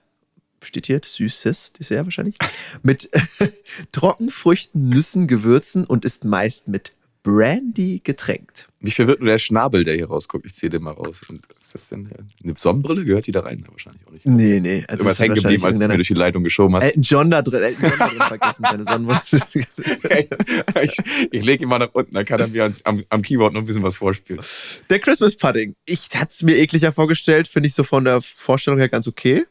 Steht 0.63 0.87
hier 0.87 1.01
süßes 1.03 1.73
Dessert 1.73 2.05
wahrscheinlich. 2.05 2.35
Mit 2.81 3.09
Trockenfrüchten, 3.91 4.89
Nüssen, 4.89 5.27
Gewürzen 5.27 5.85
und 5.85 6.05
ist 6.05 6.25
meist 6.25 6.67
mit 6.67 6.93
Brandy 7.23 8.01
getränkt. 8.03 8.67
Mich 8.81 8.95
verwirrt 8.95 9.21
nur 9.21 9.29
der 9.29 9.37
Schnabel, 9.37 9.85
der 9.85 9.95
hier 9.95 10.07
rausguckt. 10.07 10.45
Ich 10.45 10.55
ziehe 10.55 10.69
den 10.69 10.83
mal 10.83 10.91
raus. 10.91 11.21
Und 11.29 11.41
was 11.47 11.65
ist 11.65 11.73
das 11.73 11.89
denn? 11.89 12.09
Eine 12.43 12.53
Sonnenbrille? 12.57 13.05
Gehört 13.05 13.27
die 13.27 13.31
da 13.31 13.39
rein? 13.39 13.63
Wahrscheinlich 13.69 14.05
auch 14.05 14.11
nicht. 14.11 14.25
Nee, 14.25 14.59
nee. 14.59 14.83
Also 14.87 15.05
Irgendwas 15.05 15.19
hängen 15.19 15.35
geblieben, 15.35 15.63
als 15.63 15.79
du 15.79 15.87
mir 15.87 15.95
durch 15.95 16.07
die 16.09 16.13
Leitung 16.15 16.43
geschoben 16.43 16.75
hast. 16.75 16.83
Elton 16.83 17.01
John 17.01 17.31
da 17.31 17.41
drin, 17.41 17.63
Elton 17.63 17.81
John 17.81 17.97
da 17.97 18.07
drin 18.07 18.21
vergessen, 18.27 18.63
deine 18.63 18.83
Sonnenbrille. 18.83 19.21
ich 20.83 20.97
ich 21.31 21.45
lege 21.45 21.63
ihn 21.63 21.69
mal 21.69 21.79
nach 21.79 21.93
unten, 21.93 22.13
dann 22.13 22.25
kann 22.25 22.41
er 22.41 22.47
mir 22.47 22.63
ans, 22.63 22.83
am, 22.83 23.03
am 23.07 23.21
Keyboard 23.21 23.53
noch 23.53 23.61
ein 23.61 23.65
bisschen 23.65 23.83
was 23.83 23.95
vorspielen. 23.95 24.43
Der 24.89 24.99
Christmas 24.99 25.37
Pudding. 25.37 25.75
Ich 25.85 26.09
hatte 26.13 26.31
es 26.31 26.43
mir 26.43 26.57
ekliger 26.57 26.91
vorgestellt, 26.91 27.47
finde 27.47 27.67
ich 27.67 27.73
so 27.73 27.85
von 27.85 28.03
der 28.03 28.21
Vorstellung 28.21 28.79
her 28.79 28.89
ganz 28.89 29.07
okay. 29.07 29.45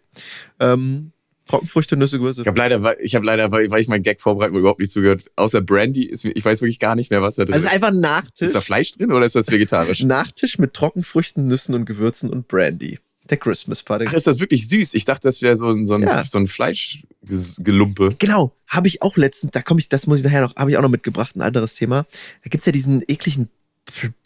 Ähm, 0.60 1.12
Trockenfrüchte, 1.52 1.96
Nüsse, 1.96 2.18
Gewürze. 2.18 2.40
Ich 2.42 2.46
habe 2.48 2.58
leider, 2.58 3.00
ich 3.00 3.14
habe 3.14 3.24
leider, 3.24 3.50
weil, 3.52 3.80
ich 3.80 3.88
meinen 3.88 4.02
Gag 4.02 4.20
vorbereiten 4.20 4.56
überhaupt 4.56 4.80
nicht 4.80 4.90
zugehört. 4.92 5.24
Außer 5.36 5.60
Brandy 5.60 6.04
ist 6.04 6.24
ich 6.24 6.44
weiß 6.44 6.60
wirklich 6.60 6.78
gar 6.78 6.94
nicht 6.96 7.10
mehr, 7.10 7.22
was 7.22 7.36
da 7.36 7.44
drin 7.44 7.54
Also 7.54 7.66
es 7.66 7.72
ist. 7.72 7.76
ist 7.78 7.84
einfach 7.84 7.88
ein 7.88 7.94
Ist 7.96 8.00
Nachtisch. 8.02 8.52
da 8.52 8.60
Fleisch 8.60 8.92
drin 8.92 9.12
oder 9.12 9.24
ist 9.26 9.34
das 9.36 9.50
vegetarisch? 9.50 10.02
Nachtisch 10.04 10.58
mit 10.58 10.74
Trockenfrüchten, 10.74 11.46
Nüssen 11.46 11.74
und 11.74 11.84
Gewürzen 11.86 12.30
und 12.30 12.48
Brandy. 12.48 12.98
Der 13.30 13.36
Christmas 13.36 13.82
Pudding. 13.84 14.08
Ach, 14.10 14.14
ist 14.14 14.26
das 14.26 14.40
wirklich 14.40 14.68
süß? 14.68 14.94
Ich 14.94 15.04
dachte, 15.04 15.28
das 15.28 15.40
wäre 15.42 15.54
so 15.54 15.68
ein, 15.68 15.86
so 15.86 15.94
ein, 15.94 16.02
Ja. 16.02 16.24
so 16.24 16.38
ein 16.38 16.46
Fleischgelumpe. 16.48 18.16
Genau, 18.18 18.52
habe 18.66 18.88
ich 18.88 19.02
auch 19.02 19.16
letztens, 19.16 19.52
da 19.52 19.62
komme 19.62 19.80
ich, 19.80 19.88
das 19.88 20.06
muss 20.06 20.18
ich 20.18 20.24
nachher 20.24 20.42
noch, 20.42 20.56
habe 20.56 20.70
ich 20.70 20.76
auch 20.76 20.82
noch 20.82 20.88
mitgebracht, 20.90 21.36
ein 21.36 21.40
anderes 21.42 21.74
Thema. 21.74 22.04
Da 22.42 22.48
gibt's 22.50 22.66
ja 22.66 22.72
diesen 22.72 23.02
ekligen, 23.06 23.48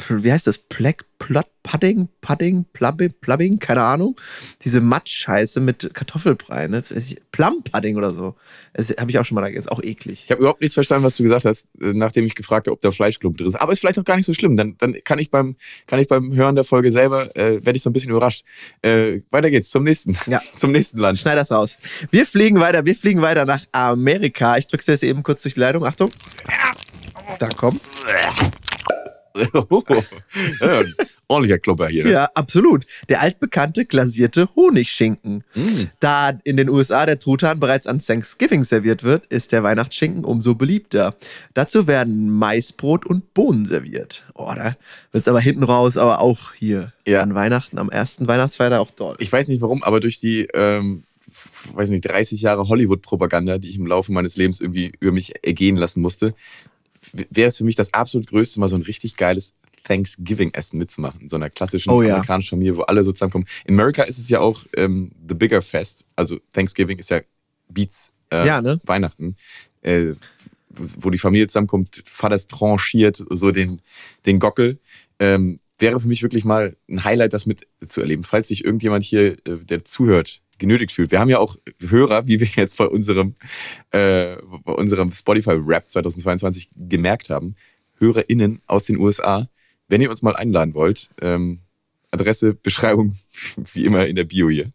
wie 0.09 0.33
heißt 0.33 0.47
das, 0.47 0.59
Plek, 0.59 1.05
Plot, 1.19 1.47
Pudding, 1.63 2.09
Pudding, 2.21 2.65
Plubbing, 2.73 3.13
Plubbing, 3.21 3.59
keine 3.59 3.83
Ahnung. 3.83 4.15
Diese 4.63 4.81
Matschscheiße 4.81 5.61
mit 5.61 5.91
Kartoffelbrei, 5.95 6.69
ne? 6.69 6.85
Plum 7.33 7.63
Pudding 7.65 7.97
oder 7.97 8.13
so. 8.13 8.37
Das 8.75 8.91
habe 8.91 9.11
ich 9.11 9.19
auch 9.19 9.25
schon 9.25 9.35
mal 9.35 9.41
da 9.41 9.49
gegessen, 9.49 9.67
ist 9.69 9.73
auch 9.73 9.83
eklig. 9.83 10.25
Ich 10.25 10.31
habe 10.31 10.41
überhaupt 10.41 10.61
nichts 10.61 10.75
verstanden, 10.75 11.05
was 11.05 11.17
du 11.17 11.23
gesagt 11.23 11.45
hast, 11.45 11.69
äh, 11.81 11.93
nachdem 11.93 12.27
ich 12.27 12.35
gefragt 12.35 12.67
habe, 12.67 12.73
ob 12.73 12.81
da 12.81 12.91
Fleischklumpen 12.91 13.39
drin 13.39 13.49
ist. 13.49 13.55
Aber 13.57 13.73
ist 13.73 13.81
vielleicht 13.81 13.99
auch 13.99 14.05
gar 14.05 14.17
nicht 14.17 14.27
so 14.27 14.35
schlimm. 14.35 14.57
Dann, 14.57 14.77
dann 14.79 14.95
kann 15.05 15.19
ich 15.19 15.31
beim, 15.31 15.57
kann 15.87 15.99
ich 15.99 16.07
beim 16.07 16.35
Hören 16.35 16.55
der 16.55 16.65
Folge 16.65 16.93
selber, 16.93 17.35
äh, 17.37 17.65
werde 17.65 17.77
ich 17.77 17.83
so 17.83 17.91
ein 17.91 17.93
bisschen 17.93 18.11
überrascht. 18.11 18.45
Äh, 18.83 19.21
weiter 19.31 19.51
geht's 19.51 19.71
zum 19.71 19.85
nächsten, 19.85 20.17
Ja. 20.27 20.41
zum 20.57 20.71
nächsten 20.71 20.99
Land. 20.99 21.19
Schneid 21.19 21.39
das 21.39 21.51
raus. 21.51 21.79
Wir 22.11 22.27
fliegen 22.27 22.61
weiter, 22.61 22.85
wir 22.85 22.95
fliegen 22.95 23.23
weiter 23.23 23.45
nach 23.45 23.65
Amerika. 23.73 24.57
Ich 24.59 24.67
drücke 24.67 24.85
dir 24.85 24.93
das 24.93 25.03
eben 25.03 25.23
kurz 25.23 25.43
durch 25.43 25.55
die 25.55 25.61
Leitung. 25.61 25.85
Achtung. 25.85 26.13
Da 27.39 27.49
kommt's. 27.49 27.93
Ja, 30.61 30.83
ordentlicher 31.29 31.59
Klopper 31.59 31.89
hier. 31.89 32.05
ne? 32.05 32.11
Ja, 32.13 32.31
absolut. 32.35 32.87
Der 33.09 33.21
altbekannte 33.21 33.85
glasierte 33.85 34.49
Honigschinken. 34.55 35.45
Mm. 35.55 35.61
Da 36.01 36.39
in 36.45 36.57
den 36.57 36.69
USA 36.69 37.07
der 37.07 37.19
Truthahn 37.19 37.61
bereits 37.61 37.87
an 37.87 37.99
Thanksgiving 37.99 38.65
serviert 38.65 39.03
wird, 39.03 39.27
ist 39.27 39.53
der 39.53 39.63
Weihnachtsschinken 39.63 40.25
umso 40.25 40.55
beliebter. 40.55 41.15
Dazu 41.55 41.87
werden 41.87 42.31
Maisbrot 42.31 43.07
und 43.07 43.35
Bohnen 43.35 43.67
serviert. 43.67 44.25
Oh, 44.35 44.53
da 44.55 44.77
wird's 45.13 45.29
aber 45.29 45.41
hinten 45.41 45.63
raus, 45.65 45.97
aber 45.97 46.21
auch 46.21 46.53
hier 46.55 46.93
Ja. 47.07 47.23
an 47.23 47.35
Weihnachten, 47.35 47.79
am 47.79 47.91
ersten 47.91 48.27
Weihnachtsfeiertag 48.29 48.81
auch 48.81 48.91
dort. 48.91 49.21
Ich 49.21 49.33
weiß 49.33 49.49
nicht 49.49 49.61
warum, 49.63 49.83
aber 49.83 50.01
durch 50.01 50.21
die, 50.21 50.47
ähm, 50.55 51.03
weiß 51.75 51.91
nicht, 51.91 52.03
30 52.03 52.41
Jahre 52.43 52.69
Hollywood-Propaganda, 52.69 53.59
die 53.59 53.69
ich 53.69 53.77
im 53.77 53.87
Laufe 53.87 54.13
meines 54.13 54.37
Lebens 54.37 54.61
irgendwie 54.61 54.93
über 55.01 55.13
mich 55.13 55.35
ergehen 55.45 55.77
lassen 55.77 56.01
musste, 56.01 56.35
wäre 57.31 57.49
es 57.49 57.57
für 57.59 57.65
mich 57.65 57.77
das 57.77 57.93
absolut 57.95 58.29
Größte, 58.29 58.61
mal 58.61 58.69
so 58.69 58.77
ein 58.77 58.83
richtig 58.83 59.17
geiles 59.17 59.55
Thanksgiving-Essen 59.85 60.79
mitzumachen. 60.79 61.21
In 61.23 61.29
so 61.29 61.37
einer 61.37 61.51
klassischen 61.51 61.91
Oh 61.91 62.03
ja. 62.03 62.15
amerikanischen 62.15 62.51
Familie, 62.51 62.77
wo 62.77 62.83
alle 62.83 63.03
so 63.03 63.13
zusammenkommen. 63.13 63.47
In 63.65 63.75
Amerika 63.75 64.03
ist 64.03 64.19
es 64.19 64.29
ja 64.29 64.41
auch 64.41 64.65
ähm, 64.77 65.13
The 65.29 65.35
Bigger 65.35 65.63
Fest. 65.63 66.07
Also 66.17 66.39
Thanksgiving 66.53 66.99
ist 66.99 67.11
ja 67.11 67.21
Beats 67.69 68.13
äh, 68.31 68.47
Ja, 68.47 68.61
ne? 68.61 68.81
Weihnachten. 68.85 69.37
Äh, 69.83 70.15
wo 70.69 71.11
die 71.11 71.19
Familie 71.19 71.47
zusammenkommt, 71.47 72.03
Vaters 72.05 72.49
tranchiert 72.49 73.23
so 73.31 73.51
den, 73.51 73.81
den 74.27 74.39
Gockel. 74.39 74.79
Ähm, 75.19 75.61
wäre 75.79 76.01
für 76.01 76.09
mich 76.09 76.23
wirklich 76.23 76.45
mal 76.45 76.77
ein 76.89 77.05
Highlight, 77.05 77.33
das 77.33 77.47
mit 77.47 77.67
zu 77.89 78.01
erleben. 78.01 78.23
Falls 78.23 78.49
sich 78.49 78.65
irgendjemand 78.65 79.05
hier, 79.05 79.33
äh, 79.47 79.57
der 79.63 79.85
zuhört, 79.85 80.43
genötigt 80.59 80.93
fühlt. 80.93 81.11
Wir 81.11 81.21
haben 81.21 81.29
ja 81.29 81.39
auch 81.39 81.57
Hörer, 81.81 82.27
wie 82.27 82.41
wir 82.41 82.49
jetzt 82.57 82.79
bei 82.79 82.87
unserem, 82.87 83.35
äh, 83.91 84.37
bei 84.65 84.73
unserem 84.73 85.13
Spotify-Rap 85.13 85.91
2022 85.91 86.71
gemerkt 86.77 87.31
haben, 87.31 87.57
HörerInnen 87.99 88.61
aus 88.67 88.85
den 88.85 88.99
USA. 88.99 89.49
Wenn 89.89 90.01
ihr 90.01 90.11
uns 90.11 90.23
mal 90.23 90.37
einladen 90.37 90.75
wollt, 90.75 91.11
ähm, 91.21 91.61
Adresse, 92.11 92.55
Beschreibung, 92.55 93.15
wie 93.75 93.85
immer 93.85 94.07
in 94.07 94.17
der 94.17 94.25
Bio 94.25 94.49
hier. 94.49 94.71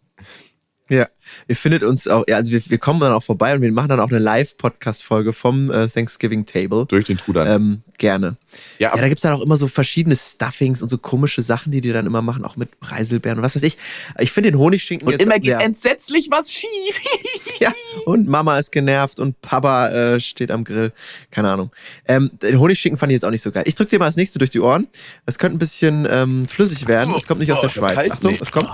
Ja, 0.92 1.08
ihr 1.48 1.56
findet 1.56 1.84
uns 1.84 2.08
auch, 2.10 2.26
ja, 2.28 2.36
also 2.36 2.52
wir, 2.52 2.62
wir 2.70 2.78
kommen 2.78 3.00
dann 3.00 3.14
auch 3.14 3.24
vorbei 3.24 3.56
und 3.56 3.62
wir 3.62 3.72
machen 3.72 3.88
dann 3.88 4.02
auch 4.02 4.10
eine 4.10 4.20
Live-Podcast-Folge 4.20 5.32
vom 5.32 5.72
äh, 5.72 5.88
Thanksgiving 5.88 6.46
Table. 6.46 6.86
Durch 6.86 7.06
den 7.06 7.18
Trudern. 7.18 7.48
Ähm, 7.48 7.82
gerne. 7.98 8.36
ja, 8.78 8.94
Ja, 8.94 9.02
da 9.02 9.08
gibt's 9.08 9.22
dann 9.22 9.32
auch 9.32 9.42
immer 9.42 9.56
so 9.56 9.68
verschiedene 9.68 10.18
Stuffings 10.18 10.82
und 10.82 10.90
so 10.90 10.98
komische 10.98 11.42
Sachen, 11.42 11.72
die 11.72 11.80
die 11.80 11.94
dann 11.94 12.06
immer 12.06 12.22
machen, 12.22 12.44
auch 12.44 12.58
mit 12.58 12.80
Preiselbeeren 12.82 13.40
und 13.40 13.46
was 13.46 13.56
weiß 13.56 13.64
ich. 13.64 13.78
Ich 14.20 14.34
finde 14.34 14.52
den 14.52 14.60
Honigschinken 14.60 15.08
und 15.08 15.14
jetzt, 15.14 15.22
immer 15.22 15.36
geht 15.36 15.52
ja, 15.52 15.60
entsetzlich 15.62 16.28
was 16.30 16.52
schief. 16.52 17.00
ja, 17.60 17.72
und 18.06 18.28
Mama 18.28 18.60
ist 18.60 18.72
genervt 18.72 19.22
und 19.22 19.40
Papa 19.42 19.88
äh, 19.90 20.20
steht 20.20 20.52
am 20.52 20.66
Grill. 20.66 20.92
Keine 21.32 21.52
Ahnung. 21.52 21.72
Ähm, 22.06 22.32
den 22.42 22.60
Honigschinken 22.60 22.98
fand 22.98 23.14
ich 23.14 23.16
jetzt 23.16 23.26
auch 23.26 23.32
nicht 23.32 23.44
so 23.44 23.52
geil. 23.52 23.64
Ich 23.66 23.76
drück 23.76 23.88
dir 23.88 24.00
mal 24.00 24.08
das 24.08 24.18
nächste 24.18 24.40
durch 24.40 24.52
die 24.52 24.60
Ohren. 24.60 24.88
Es 25.26 25.40
könnte 25.40 25.56
ein 25.56 25.60
bisschen 25.60 26.06
ähm, 26.12 26.50
flüssig 26.50 26.88
werden. 26.90 27.14
Es 27.16 27.28
kommt 27.28 27.40
nicht 27.40 27.52
aus 27.54 27.60
Oh, 27.60 27.62
der 27.62 27.70
das 27.70 27.74
Schweiz. 27.76 28.12
Achtung, 28.12 28.38
es 28.42 28.52
kommt. 28.52 28.70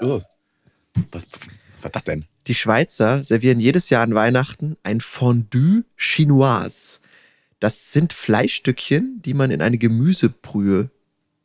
Oh. 0.00 0.22
Was, 1.10 1.22
was 1.74 1.84
war 1.84 1.90
das 1.90 2.04
denn? 2.04 2.24
Die 2.46 2.54
Schweizer 2.54 3.22
servieren 3.22 3.60
jedes 3.60 3.90
Jahr 3.90 4.02
an 4.02 4.14
Weihnachten 4.14 4.76
ein 4.82 5.00
Fondue 5.00 5.84
Chinoise. 5.96 7.00
Das 7.60 7.92
sind 7.92 8.12
Fleischstückchen, 8.12 9.22
die 9.24 9.34
man 9.34 9.52
in 9.52 9.62
eine 9.62 9.78
Gemüsebrühe, 9.78 10.90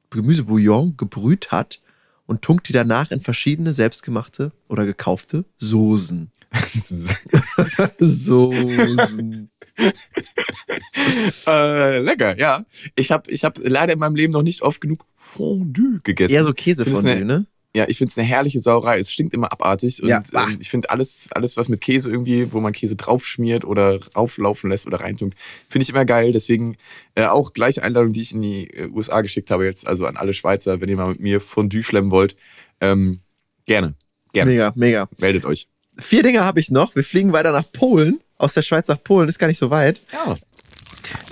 Gemüsebouillon 0.10 0.98
gebrüht 0.98 1.52
hat 1.52 1.80
und 2.26 2.42
tunkt 2.42 2.68
die 2.68 2.74
danach 2.74 3.12
in 3.12 3.22
verschiedene 3.22 3.74
selbstgemachte 3.74 4.52
oder 4.68 4.86
gekaufte 4.86 5.46
Soßen. 5.58 6.32
Soßen. 8.00 9.50
äh, 11.48 12.00
lecker, 12.00 12.38
ja. 12.38 12.66
Ich 12.96 13.12
habe 13.12 13.30
ich 13.30 13.44
hab 13.44 13.60
leider 13.60 13.94
in 13.94 14.00
meinem 14.00 14.16
Leben 14.16 14.34
noch 14.34 14.42
nicht 14.42 14.64
oft 14.64 14.82
genug 14.82 15.06
Fondue 15.14 16.00
gegessen. 16.04 16.34
Eher 16.34 16.44
so 16.44 16.54
Käsefondue, 16.54 17.20
du 17.20 17.26
ne? 17.26 17.46
Ja, 17.76 17.86
ich 17.88 17.98
finde 17.98 18.12
es 18.12 18.18
eine 18.18 18.28
herrliche 18.28 18.60
Sauerei. 18.60 19.00
Es 19.00 19.12
stinkt 19.12 19.34
immer 19.34 19.52
abartig. 19.52 20.02
Und 20.02 20.10
Ja, 20.10 20.24
ähm, 20.34 20.58
ich 20.60 20.70
finde 20.70 20.90
alles, 20.90 21.30
alles, 21.32 21.58
was 21.58 21.70
mit 21.70 21.82
Käse 21.82 22.10
irgendwie, 22.10 22.52
wo 22.52 22.60
man 22.60 22.74
Käse 22.74 22.96
draufschmiert 22.96 23.66
oder 23.66 24.00
rauflaufen 24.16 24.70
lässt 24.70 24.88
oder 24.88 25.02
reintunkt, 25.02 25.38
finde 25.70 25.84
ich 25.84 25.90
immer 25.90 26.06
geil. 26.06 26.32
Deswegen 26.32 26.78
äh, 27.16 27.26
auch 27.26 27.54
gleiche 27.54 27.84
Einladung, 27.84 28.14
die 28.14 28.22
ich 28.22 28.34
in 28.34 28.42
die 28.42 28.70
äh, 28.72 28.88
USA 28.88 29.22
geschickt 29.22 29.52
habe 29.52 29.66
jetzt, 29.66 29.86
also 29.86 30.06
an 30.06 30.18
alle 30.18 30.34
Schweizer, 30.34 30.82
wenn 30.82 30.90
ihr 30.90 30.96
mal 30.96 31.10
mit 31.10 31.20
mir 31.20 31.42
Fondue 31.42 31.84
schlemmen 31.84 32.10
wollt. 32.10 32.36
Ähm, 32.82 33.20
gerne, 33.66 33.94
gerne. 34.34 34.52
Mega, 34.52 34.74
mega. 34.76 35.10
Meldet 35.20 35.46
euch. 35.46 35.68
Vier 36.00 36.24
Dinge 36.24 36.44
habe 36.44 36.60
ich 36.60 36.72
noch. 36.72 36.96
Wir 36.96 37.04
fliegen 37.04 37.34
weiter 37.34 37.52
nach 37.52 37.70
Polen. 37.72 38.22
Aus 38.38 38.54
der 38.54 38.62
Schweiz 38.62 38.88
nach 38.88 39.04
Polen 39.04 39.30
ist 39.30 39.40
gar 39.40 39.48
nicht 39.48 39.58
so 39.58 39.70
weit. 39.70 40.02
Ja. 40.14 40.38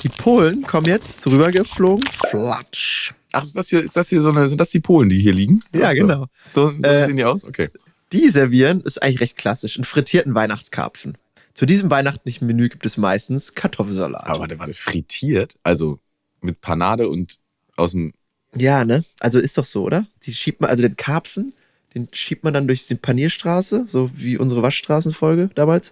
Die 0.04 0.10
Polen 0.10 0.64
kommen 0.64 0.88
jetzt 0.88 1.26
rübergeflogen. 1.28 2.08
Flatsch. 2.10 3.14
Ach, 3.36 3.44
ist 3.44 3.56
das 3.56 3.70
hier, 3.70 3.84
ist 3.84 3.96
das 3.96 4.10
hier 4.10 4.22
so 4.22 4.30
eine, 4.30 4.48
sind 4.50 4.60
das 4.60 4.70
die 4.70 4.80
Polen, 4.80 5.10
die 5.10 5.20
hier 5.20 5.34
liegen? 5.34 5.62
Ja, 5.74 5.90
so. 5.90 5.96
genau. 5.96 6.26
So, 6.54 6.72
so 6.72 6.82
Äh, 6.84 7.08
sehen 7.08 7.18
die 7.18 7.24
aus? 7.26 7.44
Okay. 7.44 7.70
Die 8.12 8.30
servieren, 8.30 8.82
ist 8.82 9.02
eigentlich 9.02 9.20
recht 9.22 9.38
klassisch, 9.38 9.78
einen 9.78 9.84
frittierten 9.86 10.36
Weihnachtskarpfen. 10.36 11.18
Zu 11.54 11.66
diesem 11.66 11.90
weihnachtlichen 11.90 12.48
Menü 12.48 12.70
gibt 12.70 12.86
es 12.86 12.98
meistens 12.98 13.54
Kartoffelsalat. 13.54 14.28
Aber 14.28 14.42
warte, 14.42 14.60
warte, 14.60 14.74
frittiert? 14.74 15.58
Also 15.64 16.00
mit 16.42 16.62
Panade 16.62 17.08
und 17.10 17.40
aus 17.78 17.92
dem. 17.92 18.14
ja, 18.56 18.86
ne? 18.86 19.04
Also 19.20 19.40
ist 19.40 19.58
doch 19.58 19.66
so, 19.66 19.84
oder? 19.84 20.06
Die 20.24 20.34
schiebt 20.34 20.62
man, 20.62 20.70
also 20.70 20.84
den 20.84 20.96
Karpfen, 20.98 21.54
den 21.94 22.08
schiebt 22.12 22.44
man 22.44 22.54
dann 22.54 22.68
durch 22.68 22.88
die 22.88 22.96
Panierstraße, 22.96 23.86
so 23.88 24.12
wie 24.14 24.38
unsere 24.38 24.62
Waschstraßenfolge 24.62 25.50
damals. 25.56 25.92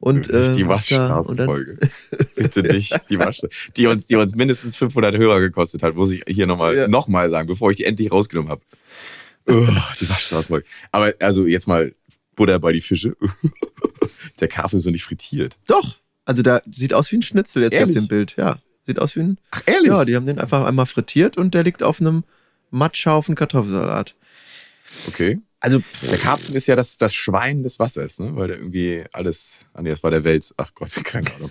Und, 0.00 0.30
äh, 0.30 0.38
Nicht 0.48 0.56
die 0.56 0.60
dann- 0.60 0.68
Waschstraßenfolge. 0.70 1.78
Bitte 2.36 2.62
nicht 2.62 2.94
die 3.10 3.18
Waschstraße. 3.18 3.48
Die 3.76 3.86
uns, 3.86 4.06
die 4.06 4.14
uns 4.16 4.34
mindestens 4.36 4.76
500 4.76 5.16
Hörer 5.16 5.40
gekostet 5.40 5.82
hat, 5.82 5.96
muss 5.96 6.10
ich 6.10 6.22
hier 6.28 6.46
nochmal 6.46 6.76
Ja. 6.76 6.88
noch 6.88 7.08
mal 7.08 7.28
sagen, 7.30 7.48
bevor 7.48 7.70
ich 7.72 7.78
die 7.78 7.84
endlich 7.84 8.12
rausgenommen 8.12 8.50
habe. 8.50 8.62
Oh, 9.46 9.66
die 10.00 10.08
Waschstraßenfolge. 10.08 10.66
Aber 10.92 11.12
also 11.20 11.46
jetzt 11.46 11.66
mal 11.66 11.94
Butter 12.36 12.58
bei 12.60 12.72
die 12.72 12.80
Fische. 12.80 13.16
Der 14.40 14.46
Karpfen 14.48 14.76
ist 14.76 14.84
so 14.84 14.90
nicht 14.90 15.02
frittiert. 15.04 15.58
Doch, 15.66 15.96
also 16.24 16.42
da 16.42 16.60
sieht 16.70 16.94
aus 16.94 17.10
wie 17.10 17.16
ein 17.16 17.22
Schnitzel 17.22 17.62
jetzt 17.64 17.76
auf 17.82 17.90
dem 17.90 18.06
Bild. 18.06 18.34
Ja, 18.36 18.58
sieht 18.86 19.00
aus 19.00 19.16
wie 19.16 19.20
ein. 19.20 19.38
Ach, 19.50 19.62
ehrlich? 19.66 19.88
Ja, 19.90 20.04
die 20.04 20.14
haben 20.14 20.26
den 20.26 20.38
einfach 20.38 20.64
einmal 20.64 20.86
frittiert 20.86 21.36
und 21.36 21.54
der 21.54 21.64
liegt 21.64 21.82
auf 21.82 22.00
einem 22.00 22.22
Matschhaufen 22.70 23.34
Kartoffelsalat. 23.34 24.14
okay. 25.08 25.40
Also, 25.60 25.82
Der 26.08 26.18
Karpfen 26.18 26.54
ist 26.54 26.68
ja 26.68 26.76
das, 26.76 26.98
das 26.98 27.14
Schwein 27.14 27.62
des 27.62 27.78
Wassers, 27.78 28.20
ne? 28.20 28.36
Weil 28.36 28.48
der 28.48 28.58
irgendwie 28.58 29.04
alles. 29.12 29.66
Ah, 29.74 29.82
nee, 29.82 29.90
das 29.90 30.02
war 30.02 30.10
der 30.10 30.22
Wels. 30.24 30.54
Ach 30.56 30.72
Gott, 30.74 30.92
keine 31.04 31.32
Ahnung. 31.34 31.50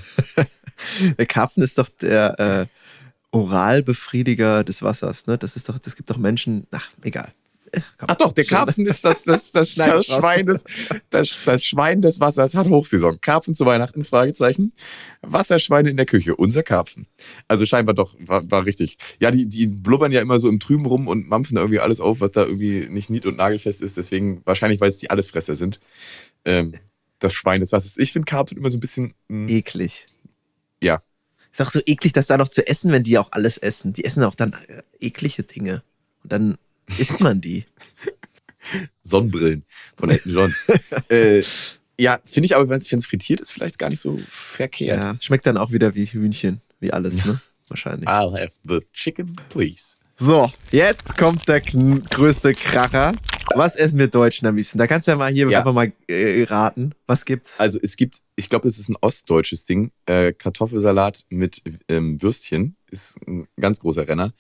der 1.18 1.26
Karpfen 1.26 1.62
ist 1.64 1.78
doch 1.78 1.90
der 1.90 2.40
äh, 2.40 2.66
Oralbefriediger 3.32 4.64
des 4.64 4.82
Wassers, 4.82 5.28
ne? 5.28 5.38
Das 5.38 5.56
ist 5.56 5.68
doch, 5.68 5.78
das 5.78 5.96
gibt 5.96 6.10
doch 6.10 6.18
Menschen. 6.18 6.68
Ach, 6.72 6.90
egal. 7.02 7.34
Ach 8.00 8.15
doch, 8.15 8.31
der 8.31 8.45
Karpfen 8.45 8.86
ist 8.86 9.03
das, 9.03 9.24
das, 9.24 9.51
das, 9.51 9.69
Schneid 9.74 9.89
das. 9.89 10.05
Schwein 10.07 10.45
des, 10.45 10.63
das, 11.09 11.38
das 11.45 11.65
Schwein 11.65 12.01
des 12.01 12.19
Wassers 12.19 12.55
hat 12.55 12.67
Hochsaison. 12.67 13.19
Karpfen 13.21 13.53
zu 13.53 13.65
Weihnachten, 13.65 14.03
Fragezeichen. 14.03 14.74
Wasserschweine 15.21 15.89
in 15.89 15.97
der 15.97 16.05
Küche, 16.05 16.36
unser 16.36 16.63
Karpfen. 16.63 17.07
Also 17.47 17.65
scheinbar 17.65 17.95
doch, 17.95 18.15
war, 18.19 18.50
war 18.50 18.65
richtig. 18.65 18.97
Ja, 19.19 19.31
die, 19.31 19.47
die 19.47 19.67
blubbern 19.67 20.12
ja 20.12 20.21
immer 20.21 20.39
so 20.39 20.50
im 20.50 20.59
Trüben 20.59 20.86
rum 20.86 21.07
und 21.07 21.27
mampfen 21.27 21.55
da 21.55 21.62
irgendwie 21.62 21.79
alles 21.79 22.00
auf, 22.00 22.21
was 22.21 22.31
da 22.31 22.43
irgendwie 22.45 22.88
nicht 22.89 23.09
nied- 23.09 23.25
und 23.25 23.38
nagelfest 23.38 23.81
ist. 23.81 23.97
Deswegen, 23.97 24.41
wahrscheinlich, 24.45 24.79
weil 24.81 24.89
es 24.89 24.97
die 24.97 25.09
Allesfresser 25.09 25.55
sind. 25.55 25.79
Ähm, 26.45 26.74
das 27.19 27.33
Schwein 27.33 27.62
des 27.62 27.71
Wassers. 27.71 27.97
Ich 27.97 28.13
finde 28.13 28.25
Karpfen 28.25 28.57
immer 28.57 28.69
so 28.69 28.77
ein 28.77 28.81
bisschen, 28.81 29.13
mh, 29.27 29.50
Eklig. 29.51 30.05
ja. 30.81 31.00
Ist 31.51 31.62
auch 31.62 31.71
so 31.71 31.79
eklig, 31.88 32.13
das 32.13 32.27
da 32.27 32.38
noch 32.38 32.50
zu 32.50 32.67
essen, 32.67 32.91
wenn 32.91 33.01
die 33.01 33.17
auch 33.17 33.31
alles 33.31 33.57
essen. 33.57 33.91
Die 33.91 34.05
essen 34.05 34.21
auch 34.24 34.36
dann 34.36 34.53
äh, 34.67 34.83
eklige 35.00 35.41
Dinge. 35.41 35.81
Und 36.21 36.31
dann 36.31 36.57
isst 36.98 37.20
man 37.20 37.41
die. 37.41 37.65
Sonnenbrillen 39.03 39.63
von 39.96 40.10
Elton 40.10 40.34
John. 40.34 40.56
äh, 41.10 41.44
ja, 42.00 42.20
finde 42.24 42.46
ich 42.46 42.56
aber, 42.56 42.70
wenn 42.70 42.79
es 42.79 43.06
frittiert 43.06 43.39
ist, 43.39 43.51
vielleicht 43.51 43.79
gar 43.79 43.89
nicht 43.89 44.01
so 44.01 44.20
verkehrt. 44.29 45.01
Ja, 45.01 45.17
schmeckt 45.20 45.46
dann 45.46 45.58
auch 45.58 45.72
wieder 45.72 45.96
wie 45.96 46.06
Hühnchen, 46.06 46.62
wie 46.79 46.91
alles, 46.91 47.25
ne? 47.25 47.39
Wahrscheinlich. 47.70 48.08
I'll 48.08 48.34
have 48.39 48.53
the 48.63 48.79
chicken, 48.94 49.34
please. 49.50 49.96
So, 50.20 50.51
jetzt 50.72 51.15
kommt 51.17 51.48
der 51.48 51.62
größte 51.62 52.56
Kracher. 52.56 53.13
Was 53.56 53.75
essen 53.75 54.00
wir 54.00 54.08
Deutschen 54.08 54.48
am 54.48 54.56
liebsten? 54.56 54.79
Da 54.79 54.88
kannst 54.88 55.08
du 55.08 55.12
ja 55.12 55.17
mal 55.17 55.32
hier 55.32 55.48
Ja. 55.48 55.60
einfach 55.60 55.74
mal 55.74 55.91
äh, 56.08 56.44
raten. 56.44 56.94
Was 57.06 57.24
gibt's? 57.24 57.60
Also 57.60 57.77
es 57.82 57.96
gibt, 57.98 58.17
ich 58.36 58.50
glaube, 58.50 58.67
es 58.67 58.79
ist 58.79 58.89
ein 58.89 58.96
ostdeutsches 59.00 59.65
Ding. 59.65 59.91
Äh, 60.06 60.34
Kartoffelsalat 60.34 61.25
mit 61.29 61.62
ähm, 61.88 62.20
Würstchen 62.22 62.75
ist 62.89 63.17
ein 63.27 63.48
ganz 63.60 63.79
großer 63.79 64.08
Renner. 64.08 64.34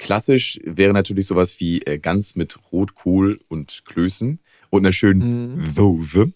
Klassisch 0.00 0.58
wäre 0.64 0.94
natürlich 0.94 1.26
sowas 1.26 1.60
wie 1.60 1.82
äh, 1.82 1.98
Gans 1.98 2.34
mit 2.34 2.58
Rotkohl 2.72 3.38
und 3.48 3.82
Klößen 3.84 4.40
und 4.70 4.80
einer 4.80 4.94
schönen 4.94 5.60
Soße. 5.60 6.32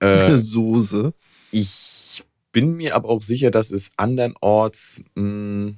Äh, 0.00 0.36
Soße. 0.36 1.14
ich 1.52 2.24
bin 2.50 2.74
mir 2.76 2.96
aber 2.96 3.08
auch 3.08 3.22
sicher, 3.22 3.52
dass 3.52 3.70
es 3.70 3.92
andernorts, 3.96 5.04
mh, 5.14 5.74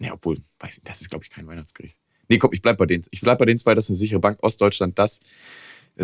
ja, 0.00 0.12
obwohl, 0.12 0.36
weiß 0.60 0.76
nicht, 0.76 0.88
das 0.88 1.00
ist, 1.00 1.08
glaube 1.08 1.24
ich, 1.24 1.30
kein 1.30 1.46
Weihnachtsgericht. 1.46 1.96
Nee, 2.28 2.36
komm, 2.36 2.52
ich 2.52 2.60
bleib 2.60 2.76
bei 2.76 2.84
denen. 2.84 3.04
Ich 3.10 3.22
bleib 3.22 3.38
bei 3.38 3.46
den 3.46 3.56
zwei, 3.56 3.74
das 3.74 3.86
ist 3.86 3.90
eine 3.92 3.96
sichere 3.96 4.20
Bank. 4.20 4.42
Ostdeutschland, 4.42 4.98
das, 4.98 5.20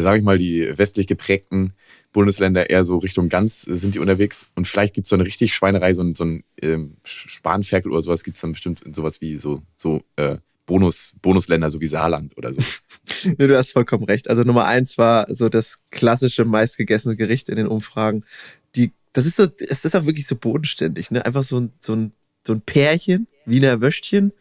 sage 0.03 0.19
ich 0.19 0.25
mal, 0.25 0.39
die 0.39 0.77
westlich 0.77 1.07
geprägten 1.07 1.73
Bundesländer 2.13 2.71
eher 2.71 2.85
so 2.85 2.99
Richtung 2.99 3.29
Gans 3.29 3.67
äh, 3.67 3.77
sind 3.77 3.95
die 3.95 3.99
unterwegs. 3.99 4.47
Und 4.55 4.67
vielleicht 4.69 4.95
gibt 4.95 5.07
es 5.07 5.09
so 5.11 5.17
eine 5.17 5.25
richtig 5.25 5.55
Schweinerei, 5.55 5.95
so 5.95 6.03
ein, 6.03 6.15
so 6.15 6.25
ein 6.25 6.45
ähm, 6.63 6.97
Spanferkel 7.05 7.91
oder 7.93 8.03
sowas 8.03 8.25
gibt 8.25 8.37
es 8.37 8.41
dann 8.41 8.53
bestimmt 8.53 8.81
sowas 8.95 9.21
wie 9.21 9.37
so, 9.37 9.63
so 9.75 10.03
äh, 10.17 10.37
Bonus, 10.67 11.15
Bonusländer, 11.21 11.71
so 11.71 11.81
wie 11.81 11.87
Saarland 11.87 12.37
oder 12.39 12.53
so. 12.55 12.61
Nee, 13.25 13.47
du 13.47 13.57
hast 13.57 13.73
vollkommen 13.73 14.05
recht. 14.05 14.31
Also 14.31 14.43
Nummer 14.45 14.65
eins 14.65 14.97
war 14.97 15.27
so 15.33 15.49
das 15.51 15.81
klassische 15.91 16.45
meistgegessene 16.47 17.17
Gericht 17.17 17.49
in 17.51 17.57
den 17.57 17.67
Umfragen. 17.67 18.25
Die, 18.77 18.93
das 19.13 19.27
ist 19.27 19.37
so, 19.37 19.47
es 19.59 19.85
ist 19.85 19.95
auch 19.95 20.07
wirklich 20.07 20.27
so 20.27 20.37
bodenständig, 20.37 21.11
ne? 21.11 21.25
Einfach 21.27 21.43
so 21.45 21.61
ein, 21.61 21.73
so 21.81 21.95
ein, 21.95 22.13
so 22.47 22.55
ein 22.55 22.63
Pärchen, 22.63 23.27
Wiener 23.45 23.81
Würstchen 23.83 24.33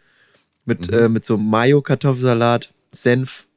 mit, 0.66 0.90
Mhm. 0.90 0.98
äh, 0.98 1.10
mit 1.10 1.26
so 1.26 1.38
Mayo-Kartoffelsalat, 1.38 2.74
Senf, 2.92 3.48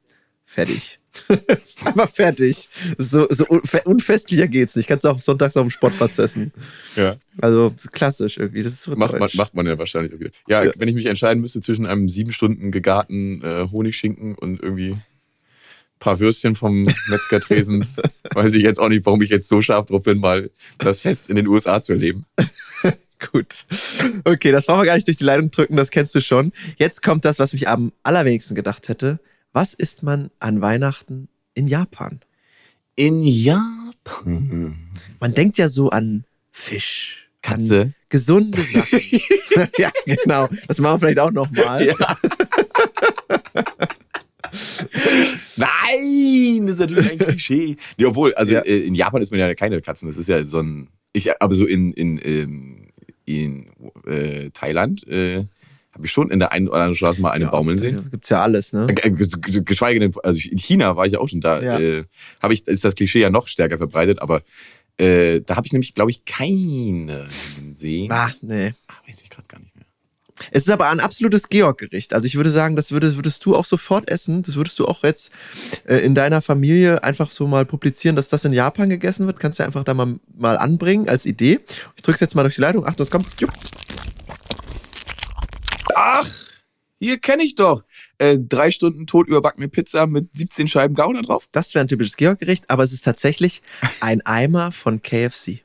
fertig. 0.45 0.99
Einfach 1.85 2.11
fertig. 2.11 2.68
So, 2.99 3.26
so 3.30 3.44
unfe- 3.46 3.82
unfestlicher 3.85 4.49
geht's 4.49 4.76
nicht. 4.76 4.88
Kannst 4.88 5.04
du 5.04 5.08
auch 5.08 5.20
sonntags 5.20 5.56
auf 5.56 5.64
dem 5.66 5.70
Sportplatz 5.70 6.18
essen. 6.18 6.52
Ja. 6.96 7.16
Also 7.40 7.75
klassisch 7.92 8.38
irgendwie. 8.38 8.62
Das 8.62 8.73
ist 8.73 8.82
so 8.82 8.92
Macht 8.96 9.18
man, 9.18 9.28
macht 9.35 9.54
man 9.54 9.66
ja 9.66 9.78
wahrscheinlich 9.78 10.18
wieder. 10.18 10.30
Ja, 10.49 10.64
Ja. 10.64 10.73
wenn 10.76 10.88
ich 10.88 10.94
mich 10.94 11.06
entscheiden 11.06 11.40
müsste 11.40 11.61
zwischen 11.61 11.87
einem 11.87 12.08
sieben 12.08 12.32
Stunden 12.32 12.70
gegarten 12.70 13.42
äh, 13.42 13.68
Honigschinken 13.70 14.35
und 14.35 14.62
irgendwie 14.62 14.92
ein 14.92 15.02
paar 15.99 16.18
Würstchen 16.20 16.54
vom 16.54 16.85
Metzgertresen, 17.08 17.87
weiß 18.35 18.54
ich 18.54 18.62
jetzt 18.62 18.78
auch 18.78 18.88
nicht, 18.88 19.04
warum 19.06 19.23
ich 19.23 19.30
jetzt 19.30 19.49
so 19.49 19.62
scharf 19.62 19.87
drauf 19.87 20.02
bin, 20.02 20.20
mal 20.20 20.50
das 20.78 21.00
Fest 21.00 21.28
in 21.28 21.37
den 21.37 21.46
USA 21.49 21.80
zu 21.82 21.92
erleben. 21.92 22.25
Gut. 23.32 23.64
Okay, 24.25 24.52
das 24.52 24.66
brauchen 24.66 24.80
wir 24.80 24.85
gar 24.87 24.94
nicht 24.94 25.06
durch 25.08 25.16
die 25.16 25.25
Leitung 25.25 25.50
drücken, 25.50 25.75
das 25.76 25.90
kennst 25.90 26.14
du 26.14 26.20
schon. 26.20 26.52
Jetzt 26.76 27.02
kommt 27.02 27.25
das, 27.25 27.38
was 27.38 27.54
ich 27.54 27.66
am 27.66 27.90
allerwenigsten 28.02 28.54
gedacht 28.54 28.88
hätte. 28.90 29.18
Was 29.56 29.72
isst 29.72 30.02
man 30.02 30.28
an 30.38 30.60
Weihnachten 30.60 31.28
in 31.54 31.66
Japan? 31.66 32.20
In 32.94 33.22
Japan. 33.22 34.75
Man 35.18 35.32
denkt 35.32 35.56
ja 35.56 35.70
so 35.70 35.88
an 35.88 36.26
Fisch. 36.52 37.30
An 37.40 37.60
Katze. 37.60 37.94
gesunde 38.10 38.60
Sachen. 38.60 39.00
ja, 39.78 39.90
genau. 40.04 40.50
Das 40.68 40.78
machen 40.78 40.96
wir 40.96 40.98
vielleicht 40.98 41.20
auch 41.20 41.30
nochmal. 41.30 41.86
Ja. 41.86 42.18
Nein, 45.56 46.66
das 46.66 46.72
ist 46.75 46.80
natürlich 46.80 47.10
ein 47.12 47.18
Klischee. 47.18 47.76
Nee, 47.96 48.04
obwohl, 48.04 48.34
also 48.34 48.52
Ja. 48.52 48.60
äh, 48.60 48.80
in 48.80 48.94
Japan 48.94 49.22
ist 49.22 49.30
man 49.30 49.40
ja 49.40 49.54
keine 49.54 49.80
Katzen. 49.80 50.06
Das 50.06 50.18
ist 50.18 50.28
ja 50.28 50.42
so 50.46 50.60
ein. 50.60 50.88
Ich, 51.14 51.30
aber 51.40 51.54
so 51.54 51.64
in, 51.64 51.94
in, 51.94 52.18
in, 52.18 52.88
in 53.25 53.70
äh, 54.06 54.50
Thailand 54.50 55.08
äh, 55.08 55.46
habe 55.97 56.07
ich 56.07 56.12
schon 56.12 56.31
in 56.31 56.38
der 56.38 56.53
einen 56.53 56.69
oder 56.69 56.76
anderen 56.76 56.95
Straße 56.95 57.23
mal 57.23 57.31
eine 57.31 57.47
baumeln 57.47 57.79
sehen. 57.79 58.09
Gibt's 58.11 58.29
ja 58.29 58.43
alles, 58.43 58.75
ne? 58.75 58.87
Äh, 58.88 59.09
ges- 59.09 59.62
Geschweige 59.62 59.99
denn, 59.99 60.12
also 60.23 60.38
in 60.50 60.59
China 60.59 60.95
war 60.95 61.07
ich 61.07 61.12
ja 61.15 61.21
auch 61.21 61.29
schon 61.29 61.41
da. 61.41 61.62
Ja. 61.62 61.79
Äh, 61.81 62.05
habe 62.43 62.53
ich, 62.53 62.67
ist 62.67 62.85
das 62.85 62.95
Klischee 62.95 63.21
ja 63.21 63.31
noch 63.31 63.49
stärker 63.49 63.79
verbreitet, 63.79 64.21
aber 64.21 64.43
äh, 64.99 65.41
da 65.41 65.57
habe 65.57 65.67
ich 65.67 65.73
nämlich, 65.73 65.95
glaube 65.95 66.11
ich, 66.11 66.26
keine 66.26 67.29
gesehen. 67.73 68.12
Ah, 68.12 68.31
nee. 68.43 68.75
Ah, 68.88 68.95
weiß 69.07 69.23
ich 69.23 69.31
gerade 69.31 69.49
gar 69.49 69.59
nicht 69.59 69.75
mehr. 69.75 69.87
Es 70.50 70.65
ist 70.67 70.71
aber 70.71 70.91
ein 70.91 71.00
absolutes 71.00 71.49
Georg-Gericht. 71.49 72.12
Also 72.12 72.26
ich 72.26 72.35
würde 72.35 72.50
sagen, 72.50 72.76
das 72.76 72.93
würdest, 72.93 73.17
würdest 73.17 73.43
du 73.47 73.57
auch 73.57 73.65
sofort 73.65 74.11
essen. 74.11 74.43
Das 74.43 74.57
würdest 74.57 74.79
du 74.79 74.85
auch 74.85 75.03
jetzt 75.03 75.33
äh, 75.87 75.97
in 75.99 76.15
deiner 76.15 76.43
Familie 76.43 77.03
einfach 77.03 77.33
so 77.33 77.47
mal 77.47 77.65
publizieren, 77.65 78.17
dass 78.17 78.29
das 78.29 78.45
in 78.45 78.53
Japan 78.53 78.91
gegessen 78.91 79.26
wird. 79.26 79.41
Kannst 79.41 79.61
du 79.61 79.65
einfach 79.65 79.83
da 79.83 79.95
mal, 79.95 80.21
mal 80.37 80.59
anbringen 80.59 81.09
als 81.09 81.25
Idee. 81.25 81.61
Ich 81.97 82.03
drück's 82.03 82.21
jetzt 82.21 82.35
mal 82.35 82.43
durch 82.43 82.57
die 82.57 82.61
Leitung. 82.61 82.85
Achtung, 82.85 83.05
es 83.05 83.11
kommt. 83.11 83.26
Jupp. 83.41 83.50
Ach, 85.99 86.29
hier 87.00 87.19
kenne 87.19 87.43
ich 87.43 87.55
doch. 87.55 87.83
Äh, 88.19 88.38
drei 88.38 88.71
Stunden 88.71 89.07
tot 89.07 89.29
überbackene 89.29 89.69
Pizza 89.69 90.07
mit 90.07 90.29
17 90.35 90.69
Scheiben 90.69 90.95
Gouda 90.95 91.23
drauf. 91.23 91.49
Das 91.53 91.75
wäre 91.75 91.87
ein 91.87 91.88
typisches 91.88 92.19
Georg-Gericht, 92.19 92.69
aber 92.69 92.85
es 92.85 92.93
ist 92.93 93.03
tatsächlich 93.03 93.62
ein 94.03 94.21
Eimer 94.26 94.73
von 94.73 95.00
KFC. 95.00 95.65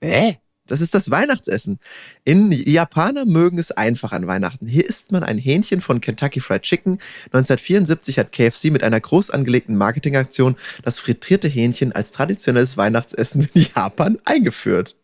Hä? 0.00 0.36
Das 0.66 0.80
ist 0.80 0.94
das 0.94 1.10
Weihnachtsessen. 1.10 1.80
In 2.22 2.52
Japaner 2.52 3.26
mögen 3.26 3.58
es 3.58 3.72
einfach 3.72 4.12
an 4.12 4.28
Weihnachten. 4.28 4.68
Hier 4.68 4.88
isst 4.88 5.10
man 5.10 5.24
ein 5.24 5.38
Hähnchen 5.38 5.80
von 5.80 6.00
Kentucky 6.00 6.38
Fried 6.40 6.62
Chicken. 6.62 7.00
1974 7.32 8.20
hat 8.20 8.30
KFC 8.30 8.70
mit 8.70 8.84
einer 8.84 9.00
groß 9.00 9.30
angelegten 9.30 9.76
Marketingaktion 9.76 10.54
das 10.84 11.00
frittierte 11.00 11.48
Hähnchen 11.48 11.90
als 11.90 12.12
traditionelles 12.12 12.76
Weihnachtsessen 12.76 13.48
in 13.54 13.66
Japan 13.74 14.18
eingeführt. 14.24 14.96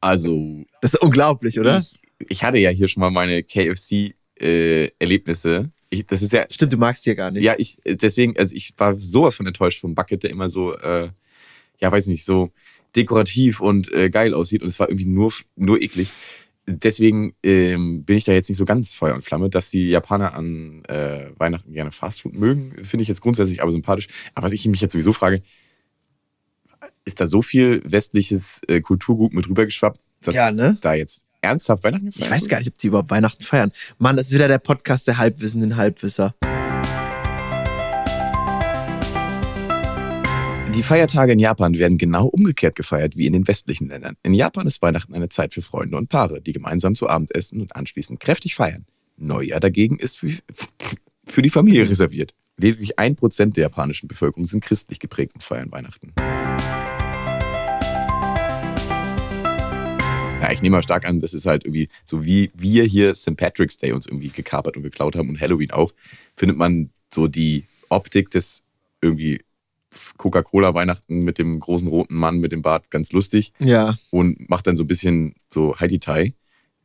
Also, 0.00 0.64
Das 0.80 0.94
ist 0.94 1.00
unglaublich, 1.00 1.60
oder? 1.60 1.78
Ich, 1.78 2.00
ich 2.28 2.42
hatte 2.42 2.58
ja 2.58 2.70
hier 2.70 2.88
schon 2.88 3.00
mal 3.02 3.10
meine 3.10 3.42
KFC-Erlebnisse. 3.42 5.70
ich, 5.90 6.06
das 6.06 6.22
ist 6.22 6.32
ja, 6.32 6.46
Stimmt, 6.50 6.72
du 6.72 6.76
magst 6.76 7.04
hier 7.04 7.14
gar 7.14 7.30
nicht. 7.30 7.44
ja, 7.44 7.54
ich, 7.58 7.76
deswegen, 7.84 8.36
also 8.38 8.54
ich 8.54 8.72
war 8.76 8.98
sowas 8.98 9.36
von 9.36 9.46
enttäuscht 9.46 9.80
vom 9.80 9.94
Bucket, 9.94 10.22
der 10.22 10.30
immer 10.30 10.48
so, 10.48 10.76
äh, 10.76 11.10
ja, 11.80 11.92
weiß 11.92 12.06
nicht, 12.06 12.24
so 12.24 12.50
dekorativ 12.96 13.60
und 13.60 13.92
äh, 13.92 14.08
geil 14.10 14.34
aussieht 14.34 14.62
und 14.62 14.68
es 14.68 14.78
war 14.80 14.88
irgendwie 14.88 15.06
nur, 15.06 15.32
nur 15.56 15.80
eklig. 15.80 16.12
Deswegen 16.66 17.32
ähm, 17.42 18.04
bin 18.04 18.16
ich 18.18 18.24
da 18.24 18.32
jetzt 18.32 18.48
nicht 18.50 18.58
so 18.58 18.64
ganz 18.66 18.92
Feuer 18.94 19.14
und 19.14 19.24
Flamme, 19.24 19.48
dass 19.48 19.70
die 19.70 19.88
Japaner 19.88 20.34
an 20.34 20.84
äh, 20.84 21.30
Weihnachten 21.38 21.72
gerne 21.72 21.92
Fastfood 21.92 22.34
mögen, 22.34 22.84
finde 22.84 23.02
ich 23.02 23.08
jetzt 23.08 23.22
grundsätzlich 23.22 23.62
aber 23.62 23.72
sympathisch. 23.72 24.08
Aber 24.34 24.44
was 24.46 24.52
ich 24.52 24.66
mich 24.66 24.80
jetzt 24.82 24.92
sowieso 24.92 25.14
frage, 25.14 25.40
ist 27.06 27.20
da 27.20 27.26
so 27.26 27.40
viel 27.40 27.80
westliches 27.84 28.60
äh, 28.68 28.82
Kulturgut 28.82 29.32
mit 29.32 29.48
rübergeschwappt, 29.48 30.00
dass 30.20 30.34
Ja, 30.34 30.50
ne? 30.50 30.76
da 30.82 30.92
jetzt 30.94 31.24
ernsthaft 31.40 31.84
Weihnachten 31.84 32.08
Ich 32.08 32.14
gefeiert 32.14 32.30
weiß 32.30 32.48
gar 32.48 32.58
nicht, 32.58 32.68
ob 32.68 32.76
die 32.78 32.88
überhaupt 32.88 33.10
Weihnachten 33.10 33.42
feiern. 33.42 33.70
Mann, 33.98 34.16
das 34.16 34.26
ist 34.26 34.34
wieder 34.34 34.48
der 34.48 34.58
Podcast 34.58 35.06
der 35.06 35.18
Halbwissenden 35.18 35.76
Halbwisser. 35.76 36.34
Die 40.74 40.82
Feiertage 40.84 41.32
in 41.32 41.40
Japan 41.40 41.76
werden 41.76 41.98
genau 41.98 42.26
umgekehrt 42.26 42.76
gefeiert 42.76 43.16
wie 43.16 43.26
in 43.26 43.32
den 43.32 43.48
westlichen 43.48 43.88
Ländern. 43.88 44.14
In 44.22 44.32
Japan 44.32 44.66
ist 44.66 44.80
Weihnachten 44.80 45.12
eine 45.12 45.28
Zeit 45.28 45.52
für 45.52 45.62
Freunde 45.62 45.96
und 45.96 46.08
Paare, 46.08 46.40
die 46.40 46.52
gemeinsam 46.52 46.94
zu 46.94 47.08
Abend 47.08 47.34
essen 47.34 47.60
und 47.60 47.74
anschließend 47.74 48.20
kräftig 48.20 48.54
feiern. 48.54 48.86
Neujahr 49.16 49.58
dagegen 49.58 49.98
ist 49.98 50.18
für 50.18 51.42
die 51.42 51.50
Familie 51.50 51.88
reserviert. 51.88 52.32
Lediglich 52.58 52.98
ein 52.98 53.16
Prozent 53.16 53.56
der 53.56 53.62
japanischen 53.62 54.08
Bevölkerung 54.08 54.46
sind 54.46 54.64
christlich 54.64 55.00
geprägt 55.00 55.34
und 55.34 55.42
feiern 55.42 55.72
Weihnachten. 55.72 56.12
Ja, 60.40 60.52
ich 60.52 60.62
nehme 60.62 60.76
mal 60.76 60.82
stark 60.82 61.06
an, 61.06 61.20
das 61.20 61.34
ist 61.34 61.46
halt 61.46 61.64
irgendwie 61.64 61.88
so 62.06 62.24
wie 62.24 62.50
wir 62.54 62.84
hier 62.84 63.14
St. 63.14 63.36
Patrick's 63.36 63.76
Day 63.76 63.92
uns 63.92 64.06
irgendwie 64.06 64.28
gekapert 64.28 64.76
und 64.76 64.82
geklaut 64.82 65.16
haben 65.16 65.28
und 65.30 65.40
Halloween 65.40 65.70
auch, 65.72 65.92
findet 66.36 66.56
man 66.56 66.90
so 67.12 67.26
die 67.26 67.64
Optik 67.88 68.30
des 68.30 68.62
irgendwie 69.00 69.40
Coca-Cola 70.16 70.74
Weihnachten 70.74 71.24
mit 71.24 71.38
dem 71.38 71.58
großen 71.58 71.88
roten 71.88 72.14
Mann 72.14 72.38
mit 72.38 72.52
dem 72.52 72.62
Bart 72.62 72.90
ganz 72.90 73.12
lustig 73.12 73.52
Ja. 73.58 73.98
und 74.10 74.48
macht 74.48 74.66
dann 74.66 74.76
so 74.76 74.84
ein 74.84 74.86
bisschen 74.88 75.34
so 75.52 75.78
Heidi 75.80 75.98
Tai. 75.98 76.32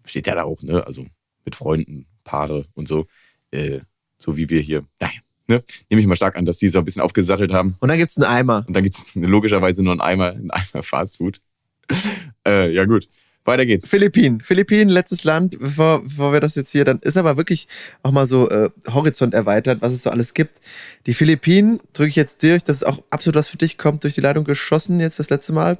Steht 0.05 0.25
ja 0.27 0.35
da 0.35 0.43
auch, 0.43 0.61
ne? 0.63 0.85
Also 0.87 1.05
mit 1.45 1.55
Freunden, 1.55 2.05
Paare 2.23 2.65
und 2.73 2.87
so. 2.87 3.05
Äh, 3.51 3.81
so 4.19 4.35
wie 4.37 4.49
wir 4.49 4.61
hier. 4.61 4.83
Naja, 4.99 5.13
ne? 5.47 5.63
Nehme 5.89 6.01
ich 6.01 6.07
mal 6.07 6.15
stark 6.15 6.37
an, 6.37 6.45
dass 6.45 6.57
die 6.57 6.69
so 6.69 6.79
ein 6.79 6.85
bisschen 6.85 7.01
aufgesattelt 7.01 7.51
haben. 7.53 7.75
Und 7.81 7.89
dann 7.89 7.97
gibt's 7.97 8.17
einen 8.17 8.25
Eimer. 8.25 8.63
Und 8.67 8.73
dann 8.75 8.83
gibt 8.83 8.95
es 8.95 9.03
logischerweise 9.15 9.83
nur 9.83 9.91
einen 9.93 10.01
Eimer, 10.01 10.31
einen 10.31 10.51
Eimer 10.51 10.81
Fastfood. 10.81 11.41
äh, 12.47 12.71
ja, 12.73 12.85
gut. 12.85 13.07
Weiter 13.45 13.65
geht's. 13.65 13.87
Philippinen. 13.87 14.39
Philippinen, 14.39 14.87
letztes 14.87 15.25
Land, 15.25 15.59
bevor, 15.59 16.03
bevor 16.03 16.31
wir 16.31 16.39
das 16.39 16.55
jetzt 16.55 16.71
hier, 16.71 16.85
dann 16.85 16.99
ist 16.99 17.17
aber 17.17 17.35
wirklich 17.35 17.67
auch 18.01 18.11
mal 18.11 18.25
so 18.25 18.49
äh, 18.49 18.69
Horizont 18.93 19.33
erweitert, 19.33 19.81
was 19.81 19.91
es 19.91 20.03
so 20.03 20.09
alles 20.09 20.33
gibt. 20.33 20.61
Die 21.07 21.13
Philippinen 21.13 21.81
drücke 21.91 22.09
ich 22.09 22.15
jetzt 22.15 22.41
durch, 22.41 22.63
das 22.63 22.77
ist 22.77 22.83
auch 22.83 23.03
absolut 23.09 23.35
was 23.35 23.49
für 23.49 23.57
dich, 23.57 23.77
kommt 23.77 24.05
durch 24.05 24.15
die 24.15 24.21
Leitung 24.21 24.45
geschossen 24.45 24.99
jetzt 25.01 25.19
das 25.19 25.29
letzte 25.29 25.51
Mal. 25.51 25.77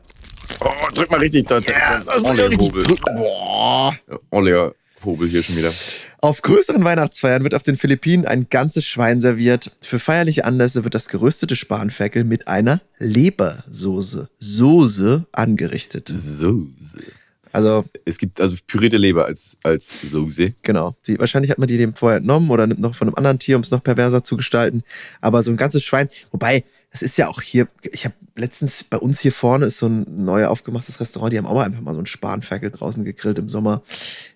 Oh, 0.60 0.70
drück 0.94 1.10
mal 1.10 1.22
richtig. 1.22 1.48
Da, 1.48 1.62
das 1.62 2.22
muss 2.22 2.38
ich 2.38 2.44
auch 2.44 2.50
richtig. 2.50 3.02
Boah. 3.16 3.96
Oliver 4.30 4.74
Hobel 5.06 5.30
hier 5.30 5.44
schon 5.44 5.56
wieder. 5.56 5.72
Auf 6.20 6.42
größeren 6.42 6.84
Weihnachtsfeiern 6.84 7.44
wird 7.44 7.54
auf 7.54 7.64
den 7.64 7.76
Philippinen 7.76 8.26
ein 8.26 8.48
ganzes 8.50 8.86
Schwein 8.86 9.22
serviert. 9.22 9.72
Für 9.82 10.00
feierliche 10.00 10.46
Anlässe 10.46 10.84
wird 10.84 10.96
das 10.96 11.10
geröstete 11.10 11.56
Spanferkel 11.56 12.24
mit 12.24 12.48
einer 12.48 12.82
Lebersoße, 13.00 14.30
Soße 14.40 15.26
angerichtet. 15.32 16.08
Soße. 16.08 17.14
Also 17.54 17.86
Es 18.04 18.18
gibt 18.18 18.42
also 18.42 18.58
pürierte 18.66 18.98
Leber 18.98 19.26
als, 19.26 19.58
als 19.64 19.94
Soße. 20.02 20.56
Genau. 20.64 20.96
Die, 21.06 21.20
wahrscheinlich 21.20 21.52
hat 21.52 21.60
man 21.60 21.68
die 21.68 21.78
dem 21.78 21.94
vorher 21.94 22.18
entnommen 22.18 22.50
oder 22.50 22.66
nimmt 22.66 22.80
noch 22.82 22.96
von 22.96 23.08
einem 23.08 23.16
anderen 23.16 23.38
Tier, 23.38 23.56
um 23.56 23.62
es 23.62 23.70
noch 23.70 23.84
perverser 23.84 24.24
zu 24.24 24.36
gestalten. 24.36 24.84
Aber 25.22 25.44
so 25.44 25.52
ein 25.52 25.58
ganzes 25.58 25.84
Schwein, 25.84 26.10
wobei, 26.32 26.64
das 26.92 27.04
ist 27.04 27.18
ja 27.18 27.28
auch 27.28 27.42
hier, 27.42 27.68
ich 27.92 28.06
habe 28.06 28.16
letztens 28.36 28.84
bei 28.84 28.98
uns 28.98 29.20
hier 29.20 29.32
vorne 29.32 29.68
ist 29.68 29.78
so 29.78 29.86
ein 29.86 30.04
neu 30.26 30.48
aufgemachtes 30.48 31.00
Restaurant, 31.00 31.32
die 31.32 31.38
haben 31.38 31.46
auch 31.46 31.54
mal 31.54 31.66
einfach 31.66 31.82
mal 31.82 31.94
so 31.94 32.00
einen 32.00 32.08
Spanferkel 32.08 32.72
draußen 32.72 33.06
gegrillt 33.06 33.38
im 33.38 33.50
Sommer. 33.50 33.84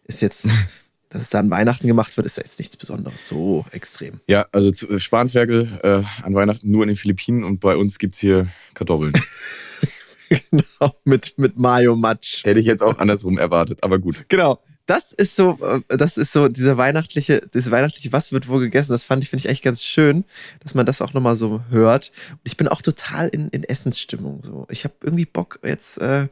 Ist 0.06 0.22
jetzt, 0.22 0.48
dass 1.10 1.24
es 1.24 1.32
da 1.32 1.40
an 1.40 1.50
Weihnachten 1.50 1.88
gemacht 1.88 2.16
wird, 2.18 2.28
ist 2.28 2.38
ja 2.38 2.44
jetzt 2.44 2.60
nichts 2.60 2.78
Besonderes. 2.78 3.28
So 3.28 3.66
extrem. 3.72 4.20
Ja, 4.28 4.46
also 4.52 4.72
Spanferkel 5.00 5.68
äh, 5.82 6.04
an 6.24 6.36
Weihnachten 6.36 6.70
nur 6.70 6.84
in 6.84 6.90
den 6.90 6.98
Philippinen 6.98 7.44
und 7.44 7.62
bei 7.62 7.76
uns 7.76 7.98
gibt's 7.98 8.20
hier 8.20 8.48
Kartoffeln. 8.76 9.14
genau, 10.52 10.94
mit, 11.04 11.38
mit 11.38 11.58
Mayo-Matsch. 11.58 12.44
Hätte 12.44 12.60
ich 12.60 12.66
jetzt 12.66 12.84
auch 12.84 12.98
andersrum 13.00 13.38
erwartet, 13.38 13.80
aber 13.84 14.00
gut. 14.00 14.26
Genau. 14.30 14.60
Das 14.86 15.12
ist 15.12 15.36
so, 15.36 15.60
äh, 15.62 15.98
das 15.98 16.18
ist 16.18 16.32
so 16.32 16.48
dieser 16.48 16.78
weihnachtliche, 16.78 17.42
dieses 17.54 17.72
weihnachtliche, 17.72 18.14
was 18.14 18.32
wird 18.32 18.48
wo 18.48 18.58
gegessen, 18.58 18.94
das 18.94 19.04
fand 19.04 19.22
ich, 19.22 19.30
finde 19.30 19.42
ich 19.46 19.50
echt 19.50 19.64
ganz 19.64 19.84
schön, 19.84 20.24
dass 20.62 20.76
man 20.76 20.86
das 20.86 21.02
auch 21.02 21.14
nochmal 21.14 21.36
so 21.36 21.62
hört. 21.70 22.14
Ich 22.46 22.56
bin 22.56 22.70
auch 22.70 22.82
total 22.82 23.28
in, 23.28 23.50
in 23.50 23.66
Essensstimmung. 23.66 24.42
So. 24.44 24.66
Ich 24.70 24.86
habe 24.86 24.94
irgendwie 25.02 25.26
Bock 25.26 25.60
jetzt, 25.62 25.98
äh, 25.98 26.28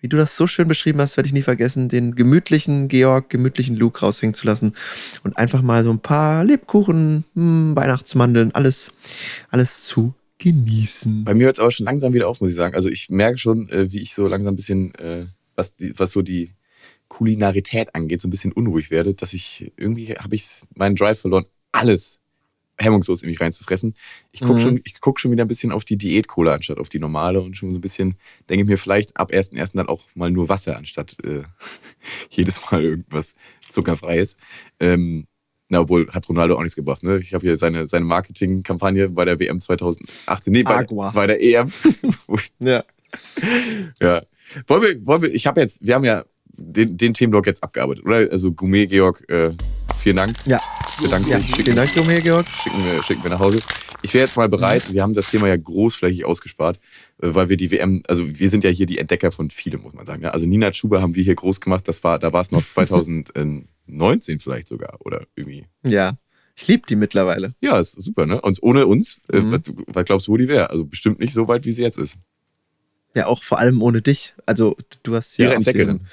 wie 0.00 0.08
du 0.08 0.18
das 0.18 0.36
so 0.36 0.46
schön 0.46 0.68
beschrieben 0.68 1.00
hast, 1.00 1.16
werde 1.16 1.28
ich 1.28 1.32
nie 1.32 1.42
vergessen, 1.42 1.88
den 1.88 2.14
gemütlichen 2.14 2.88
Georg, 2.88 3.30
gemütlichen 3.30 3.74
Luke 3.74 4.00
raushängen 4.00 4.34
zu 4.34 4.46
lassen 4.46 4.74
und 5.24 5.38
einfach 5.38 5.62
mal 5.62 5.82
so 5.82 5.90
ein 5.90 6.00
paar 6.00 6.44
Lebkuchen, 6.44 7.24
hm, 7.34 7.74
Weihnachtsmandeln, 7.74 8.54
alles, 8.54 8.92
alles 9.50 9.84
zu 9.84 10.14
genießen. 10.38 11.24
Bei 11.24 11.34
mir 11.34 11.46
hört 11.46 11.56
es 11.56 11.60
aber 11.60 11.70
schon 11.70 11.86
langsam 11.86 12.12
wieder 12.12 12.28
auf, 12.28 12.40
muss 12.40 12.50
ich 12.50 12.56
sagen. 12.56 12.74
Also 12.74 12.88
ich 12.88 13.10
merke 13.10 13.38
schon, 13.38 13.68
äh, 13.70 13.90
wie 13.92 14.00
ich 14.00 14.14
so 14.14 14.26
langsam 14.26 14.54
ein 14.54 14.56
bisschen, 14.56 14.94
äh, 14.96 15.26
was, 15.54 15.74
die, 15.76 15.98
was 15.98 16.12
so 16.12 16.22
die 16.22 16.52
Kulinarität 17.08 17.94
angeht, 17.94 18.20
so 18.20 18.28
ein 18.28 18.30
bisschen 18.30 18.52
unruhig 18.52 18.90
werde, 18.90 19.14
dass 19.14 19.32
ich 19.32 19.72
irgendwie 19.76 20.08
habe 20.14 20.34
ich 20.34 20.46
meinen 20.74 20.94
Drive 20.94 21.20
verloren, 21.20 21.46
alles 21.72 22.20
hemmungslos 22.80 23.22
in 23.22 23.28
mich 23.28 23.40
reinzufressen. 23.40 23.96
Ich 24.30 24.40
gucke 24.40 24.54
Mhm. 24.54 24.60
schon, 24.60 24.80
ich 24.84 25.00
guck 25.00 25.18
schon 25.18 25.32
wieder 25.32 25.44
ein 25.44 25.48
bisschen 25.48 25.72
auf 25.72 25.84
die 25.84 25.96
Diät-Cola 25.98 26.54
anstatt 26.54 26.78
auf 26.78 26.88
die 26.88 27.00
normale 27.00 27.40
und 27.40 27.56
schon 27.56 27.72
so 27.72 27.78
ein 27.78 27.80
bisschen 27.80 28.16
denke 28.48 28.64
mir 28.66 28.78
vielleicht 28.78 29.16
ab 29.16 29.32
1.1. 29.32 29.76
dann 29.76 29.88
auch 29.88 30.04
mal 30.14 30.30
nur 30.30 30.48
Wasser 30.48 30.76
anstatt 30.76 31.16
äh, 31.24 31.42
jedes 32.30 32.70
Mal 32.70 32.84
irgendwas 32.84 33.34
Zuckerfreies. 33.68 34.36
Ähm, 34.78 35.26
na, 35.68 35.80
obwohl, 35.80 36.08
hat 36.10 36.28
Ronaldo 36.28 36.56
auch 36.56 36.62
nichts 36.62 36.76
gebracht. 36.76 37.02
Ne? 37.02 37.18
Ich 37.18 37.34
habe 37.34 37.46
hier 37.46 37.58
seine, 37.58 37.88
seine 37.88 38.04
Marketingkampagne 38.04 39.08
bei 39.10 39.24
der 39.24 39.38
WM 39.38 39.60
2018, 39.60 40.52
nee, 40.52 40.62
bei, 40.62 40.76
Agua. 40.76 41.10
bei 41.10 41.26
der 41.26 41.42
EM. 41.42 41.70
Ja. 42.60 42.84
ja. 44.02 44.22
Wollen 44.66 44.82
wir, 44.82 45.06
wollen 45.06 45.22
wir, 45.22 45.34
ich 45.34 45.46
habe 45.46 45.62
jetzt, 45.62 45.86
wir 45.86 45.94
haben 45.94 46.04
ja 46.04 46.24
den, 46.46 46.96
den 46.96 47.14
Themenblock 47.14 47.46
jetzt 47.46 47.62
abgearbeitet, 47.62 48.04
oder? 48.04 48.28
Also 48.30 48.52
Gourmet 48.52 48.86
Georg, 48.86 49.24
äh, 49.30 49.52
vielen 50.02 50.16
Dank. 50.16 50.34
Ja. 50.44 50.60
Bedankt 51.00 51.30
ja. 51.30 51.38
sich, 51.38 51.46
Vielen 51.46 51.56
schicken, 51.58 51.76
Dank, 51.76 51.94
Domir 51.94 52.20
Georg. 52.20 52.46
schicken, 52.48 52.84
wir, 52.84 53.02
schicken 53.02 53.22
wir 53.22 53.30
nach 53.30 53.38
Hause. 53.38 53.60
ich 54.02 54.12
wäre 54.12 54.26
jetzt 54.26 54.36
mal 54.36 54.48
bereit, 54.48 54.92
wir 54.92 55.02
haben 55.02 55.14
das 55.14 55.30
Thema 55.30 55.48
ja 55.48 55.56
großflächig 55.56 56.24
ausgespart, 56.24 56.78
äh, 57.22 57.28
weil 57.34 57.48
wir 57.48 57.56
die 57.56 57.70
WM, 57.70 58.02
also 58.08 58.24
wir 58.26 58.50
sind 58.50 58.64
ja 58.64 58.70
hier 58.70 58.86
die 58.86 58.98
Entdecker 58.98 59.30
von 59.32 59.50
vielem, 59.50 59.82
muss 59.82 59.94
man 59.94 60.06
sagen. 60.06 60.22
Ja? 60.22 60.30
Also 60.30 60.46
Nina 60.46 60.72
Schuber 60.72 61.00
haben 61.00 61.14
wir 61.14 61.22
hier 61.22 61.34
groß 61.34 61.60
gemacht, 61.60 61.86
das 61.86 62.02
war, 62.04 62.18
da 62.18 62.32
war 62.32 62.40
es 62.40 62.50
noch 62.50 62.64
2019 63.88 64.40
vielleicht 64.40 64.68
sogar 64.68 64.98
oder 65.00 65.26
irgendwie. 65.34 65.66
Ja. 65.84 66.16
Ich 66.56 66.66
liebe 66.66 66.84
die 66.88 66.96
mittlerweile. 66.96 67.54
Ja, 67.60 67.78
ist 67.78 67.92
super, 67.92 68.26
ne? 68.26 68.40
Und 68.40 68.62
ohne 68.62 68.86
uns, 68.86 69.20
äh, 69.32 69.38
Mhm. 69.40 69.52
was, 69.52 69.60
was 69.86 70.04
glaubst 70.04 70.26
du, 70.26 70.32
wo 70.32 70.36
die 70.36 70.48
wäre? 70.48 70.70
Also 70.70 70.84
bestimmt 70.84 71.20
nicht 71.20 71.32
so 71.32 71.46
weit, 71.48 71.64
wie 71.64 71.72
sie 71.72 71.82
jetzt 71.82 71.98
ist. 71.98 72.16
Ja, 73.14 73.26
auch 73.26 73.42
vor 73.42 73.58
allem 73.58 73.80
ohne 73.80 74.02
dich. 74.02 74.34
Also 74.44 74.76
du 75.02 75.14
hast 75.14 75.38
Ihre 75.38 75.50
ja 75.52 75.58
auf 75.58 75.66
Entdeckerin. 75.66 75.98
diesem 75.98 76.08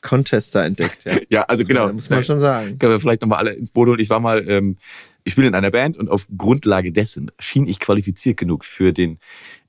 Contest 0.00 0.54
da 0.54 0.64
entdeckt, 0.64 1.04
ja. 1.04 1.16
Ja, 1.30 1.42
also 1.42 1.64
genau. 1.64 1.92
Muss 1.92 2.10
man 2.10 2.24
schon 2.24 2.40
sagen. 2.40 2.78
Können 2.78 2.92
wir 2.92 3.00
vielleicht 3.00 3.22
nochmal 3.22 3.38
alle 3.38 3.52
ins 3.52 3.70
Boot 3.70 3.88
holen. 3.88 3.98
Ich 4.00 4.08
war 4.10 4.20
mal, 4.20 4.48
ähm, 4.48 4.76
ich 5.24 5.32
spiele 5.32 5.46
in 5.48 5.54
einer 5.54 5.70
Band 5.70 5.96
und 5.96 6.08
auf 6.08 6.26
Grundlage 6.36 6.92
dessen 6.92 7.30
schien 7.38 7.66
ich 7.66 7.78
qualifiziert 7.80 8.36
genug 8.36 8.64
für 8.64 8.92
den 8.92 9.18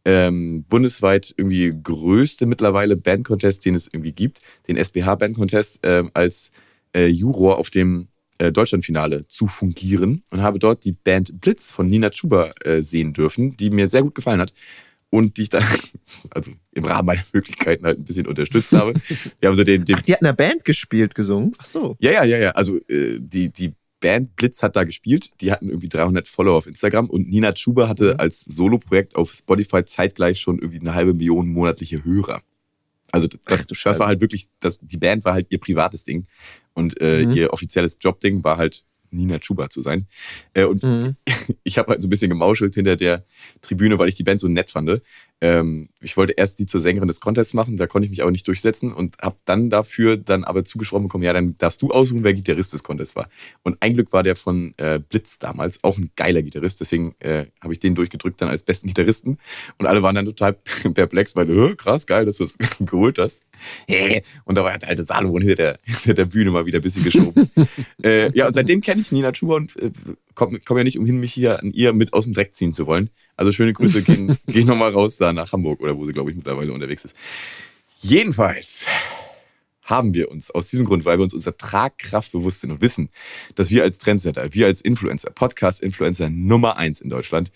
ähm, 0.06 0.64
bundesweit 0.70 1.34
irgendwie 1.38 1.74
größte 1.82 2.46
mittlerweile 2.46 2.98
Bandcontest, 2.98 3.66
den 3.66 3.76
es 3.76 3.88
irgendwie 3.88 4.12
gibt, 4.12 4.42
den 4.68 4.78
SBH 4.78 5.16
Bandcontest, 5.16 5.80
ähm, 5.84 6.12
als 6.14 6.52
äh, 6.96 7.08
Juror 7.08 7.58
auf 7.58 7.70
dem 7.70 8.08
äh, 8.38 8.52
Deutschlandfinale 8.52 9.28
zu 9.28 9.48
fungieren 9.48 10.24
und 10.32 10.42
habe 10.42 10.60
dort 10.60 10.86
die 10.86 10.94
Band 10.94 11.40
Blitz 11.42 11.72
von 11.72 11.88
Nina 11.88 12.10
Chuba 12.10 12.52
äh, 12.64 12.82
sehen 12.82 13.14
dürfen, 13.14 13.56
die 13.58 13.70
mir 13.70 13.88
sehr 13.88 14.02
gut 14.04 14.16
gefallen 14.16 14.40
hat 14.42 14.54
und 15.10 15.38
die 15.38 15.44
ich 15.44 15.50
dann, 15.50 15.64
also 16.32 16.52
im 16.72 16.86
Rahmen 16.86 17.06
meiner 17.06 17.24
Möglichkeiten 17.34 17.86
halt 17.86 18.00
ein 18.00 18.06
bisschen 18.06 18.26
unterstützt 18.28 18.74
habe. 18.74 18.94
Wir 19.40 19.50
haben 19.50 19.56
so 19.56 19.64
den, 19.64 19.86
den 19.86 19.98
Ach, 19.98 20.02
die 20.02 20.14
hat 20.14 20.22
in 20.22 20.28
einer 20.28 20.36
Band 20.36 20.66
gespielt, 20.66 21.14
gesungen? 21.14 21.52
Ach 21.60 21.66
so. 21.66 21.96
ja, 22.00 22.12
ja, 22.12 22.24
ja, 22.24 22.38
ja. 22.38 22.52
Also 22.52 22.78
äh, 22.88 23.20
die, 23.20 23.50
die 23.50 23.74
Band 24.00 24.36
Blitz 24.36 24.62
hat 24.64 24.76
da 24.76 24.84
gespielt. 24.84 25.32
Die 25.40 25.52
hatten 25.52 25.70
irgendwie 25.70 25.88
300 25.88 26.28
Follower 26.28 26.58
auf 26.58 26.68
Instagram 26.68 27.10
und 27.10 27.30
Nina 27.30 27.54
Chuba 27.54 27.88
hatte 27.88 28.14
Mhm. 28.16 28.20
als 28.20 28.42
Soloprojekt 28.42 29.16
auf 29.16 29.32
Spotify 29.32 29.86
zeitgleich 29.86 30.40
schon 30.42 30.60
irgendwie 30.60 30.80
eine 30.82 30.94
halbe 30.94 31.14
Million 31.14 31.48
monatliche 31.48 32.04
Hörer. 32.04 32.42
Also 33.14 33.28
das, 33.46 33.68
das, 33.68 34.00
war 34.00 34.08
halt 34.08 34.22
wirklich, 34.22 34.48
das, 34.60 34.80
die 34.82 34.98
Band 34.98 35.24
war 35.24 35.34
halt 35.34 35.46
ihr 35.52 35.60
privates 35.60 36.04
Ding 36.04 36.26
und 36.74 37.00
äh, 37.00 37.24
Mhm. 37.24 37.32
ihr 37.34 37.54
offizielles 37.54 38.00
Jobding 38.02 38.44
war 38.44 38.58
halt 38.58 38.86
Nina 39.12 39.38
Chuba 39.38 39.70
zu 39.70 39.84
sein. 39.84 40.08
Äh, 40.54 40.64
und 40.64 40.82
Mhm. 40.82 41.16
ich 41.64 41.78
habe 41.78 41.92
halt 41.92 42.02
so 42.02 42.08
ein 42.08 42.10
bisschen 42.10 42.30
gemauschelt 42.30 42.74
hinter 42.74 42.96
der 42.96 43.24
Tribüne, 43.62 44.00
weil 44.00 44.10
ich 44.10 44.16
die 44.16 44.24
Band 44.24 44.42
so 44.42 44.48
nett 44.48 44.72
fand. 44.72 45.00
Ähm, 45.44 45.90
ich 46.00 46.16
wollte 46.16 46.32
erst 46.38 46.60
die 46.60 46.66
zur 46.66 46.80
Sängerin 46.80 47.10
des 47.10 47.20
Contests 47.20 47.54
machen, 47.54 47.76
da 47.76 47.86
konnte 47.86 48.06
ich 48.06 48.12
mich 48.12 48.22
aber 48.22 48.32
nicht 48.32 48.48
durchsetzen 48.48 48.94
und 48.94 49.18
habe 49.22 49.36
dann 49.44 49.70
dafür 49.70 50.16
dann 50.16 50.46
aber 50.46 50.64
zugesprochen 50.64 51.04
bekommen, 51.04 51.26
ja, 51.26 51.34
dann 51.34 51.58
darfst 51.58 51.82
du 51.82 51.90
aussuchen, 51.92 52.24
wer 52.24 52.34
Gitarrist 52.34 52.72
des 52.72 52.82
Contests 52.82 53.18
war. 53.18 53.28
Und 53.62 53.76
ein 53.82 53.94
Glück 53.94 54.14
war 54.14 54.24
der 54.24 54.38
von 54.38 54.74
äh, 54.78 55.00
Blitz 55.00 55.40
damals, 55.40 55.84
auch 55.84 55.98
ein 55.98 56.12
geiler 56.16 56.42
Gitarrist, 56.44 56.80
deswegen 56.80 57.14
äh, 57.20 57.48
habe 57.60 57.74
ich 57.74 57.80
den 57.80 57.94
durchgedrückt 57.94 58.40
dann 58.40 58.48
als 58.48 58.64
besten 58.64 58.88
Gitarristen 58.88 59.38
und 59.80 59.86
alle 59.86 60.02
waren 60.02 60.16
dann 60.16 60.26
total 60.26 60.54
perplex, 60.94 61.36
weil, 61.36 61.50
äh, 61.50 61.76
krass, 61.76 62.08
geil, 62.08 62.26
dass 62.26 62.38
du 62.38 62.46
es 62.46 62.56
geholt 62.80 63.18
hast. 63.18 63.44
Und 64.46 64.58
da 64.58 64.64
war 64.64 64.78
der 64.78 64.88
alte 64.88 65.04
Salomon 65.04 65.42
hinter 65.42 65.56
der, 65.58 65.80
hinter 65.84 66.14
der 66.14 66.26
Bühne 66.26 66.52
mal 66.52 66.66
wieder 66.66 66.80
ein 66.80 66.84
bisschen 66.84 67.04
geschoben. 67.04 67.52
äh, 68.02 68.32
ja, 68.32 68.48
und 68.48 68.54
seitdem 68.54 68.80
kenne 68.80 69.02
ich 69.02 69.12
Nina 69.12 69.36
Schuber 69.36 69.56
und 69.56 69.76
äh, 69.76 69.92
komme 70.36 70.62
komm 70.64 70.78
ja 70.78 70.86
nicht 70.86 70.98
umhin, 70.98 71.20
mich 71.20 71.34
hier 71.34 71.60
an 71.60 71.72
ihr 71.72 71.92
mit 71.92 72.14
aus 72.14 72.24
dem 72.24 72.32
Dreck 72.32 72.54
ziehen 72.54 72.72
zu 72.72 72.88
wollen. 72.88 73.10
Also 73.36 73.52
schöne 73.52 73.74
Grüße 73.74 74.02
gehen, 74.04 74.38
gehen 74.48 74.68
nochmal 74.68 74.92
raus 74.92 75.18
da 75.18 75.34
nach 75.34 75.52
Hamburg 75.52 75.82
oder 75.82 75.98
wo 75.98 76.06
sie, 76.06 76.14
glaube 76.14 76.32
ich, 76.32 76.36
mittlerweile 76.36 76.72
unterwegs 76.74 77.06
ist. 77.06 77.16
Jedenfalls 78.00 78.88
haben 79.84 80.14
wir 80.14 80.32
uns 80.32 80.50
aus 80.52 80.70
diesem 80.70 80.86
Grund, 80.86 81.06
weil 81.06 81.18
wir 81.18 81.24
uns 81.24 81.34
unserer 81.34 81.58
Tragkraft 81.58 82.32
bewusst 82.32 82.62
sind 82.62 82.72
und 82.72 82.82
wissen, 82.82 83.10
dass 83.56 83.70
wir 83.70 83.84
als 83.84 83.98
Trendsetter, 83.98 84.54
wir 84.54 84.68
als 84.68 84.82
Influencer, 84.82 85.32
Podcast-Influencer 85.32 86.30
Nummer 86.30 86.78
eins 86.78 87.02
in 87.02 87.10
Deutschland, 87.10 87.52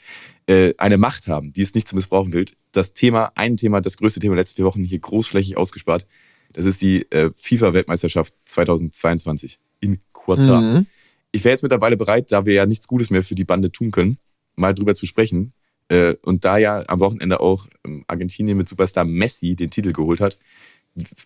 äh, 0.46 0.74
eine 0.78 0.98
Macht 0.98 1.28
haben, 1.28 1.54
die 1.54 1.62
es 1.62 1.74
nicht 1.74 1.88
zu 1.88 1.96
missbrauchen 1.96 2.32
gilt. 2.32 2.56
Das 2.72 2.94
Thema, 2.94 3.32
ein 3.36 3.58
Thema, 3.58 3.82
das 3.82 3.98
größte 3.98 4.20
Thema 4.20 4.36
letzte 4.36 4.58
vier 4.58 4.66
Wochen 4.66 4.84
hier 4.84 5.00
großflächig 5.00 5.58
ausgespart. 5.58 6.06
Das 6.54 6.66
ist 6.66 6.82
die 6.82 7.10
äh, 7.12 7.32
FIFA-Weltmeisterschaft 7.36 8.34
2022 8.46 9.60
in 9.80 10.00
Katar. 10.14 10.62
Mhm. 10.62 10.86
Ich 11.32 11.44
wäre 11.44 11.54
jetzt 11.54 11.64
mittlerweile 11.64 11.98
bereit, 11.98 12.32
da 12.32 12.46
wir 12.46 12.54
ja 12.54 12.66
nichts 12.66 12.88
Gutes 12.88 13.10
mehr 13.10 13.24
für 13.24 13.36
die 13.36 13.44
Bande 13.44 13.72
tun 13.72 13.92
können, 13.92 14.18
mal 14.56 14.74
drüber 14.74 14.96
zu 14.96 15.06
sprechen. 15.06 15.54
Äh, 15.90 16.16
und 16.24 16.46
da 16.46 16.58
ja 16.58 16.84
am 16.88 17.00
Wochenende 17.00 17.40
auch 17.40 17.68
ähm, 17.86 18.04
Argentinien 18.08 18.58
mit 18.58 18.68
Superstar 18.68 19.06
Messi 19.06 19.56
den 19.56 19.70
Titel 19.70 19.94
geholt 19.94 20.20
hat, 20.20 20.38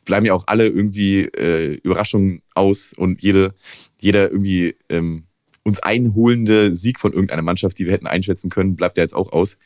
bleiben 0.05 0.25
ja 0.25 0.33
auch 0.33 0.45
alle 0.47 0.67
irgendwie 0.67 1.21
äh, 1.21 1.75
Überraschungen 1.83 2.41
aus 2.53 2.93
und 2.93 3.21
jede, 3.21 3.53
jeder 3.99 4.29
irgendwie 4.29 4.75
ähm, 4.89 5.23
uns 5.63 5.79
einholende 5.79 6.75
Sieg 6.75 6.99
von 6.99 7.13
irgendeiner 7.13 7.41
Mannschaft, 7.41 7.79
die 7.79 7.85
wir 7.85 7.93
hätten 7.93 8.07
einschätzen 8.07 8.49
können, 8.49 8.75
bleibt 8.75 8.97
ja 8.97 9.03
jetzt 9.03 9.13
auch 9.13 9.31
aus. 9.31 9.57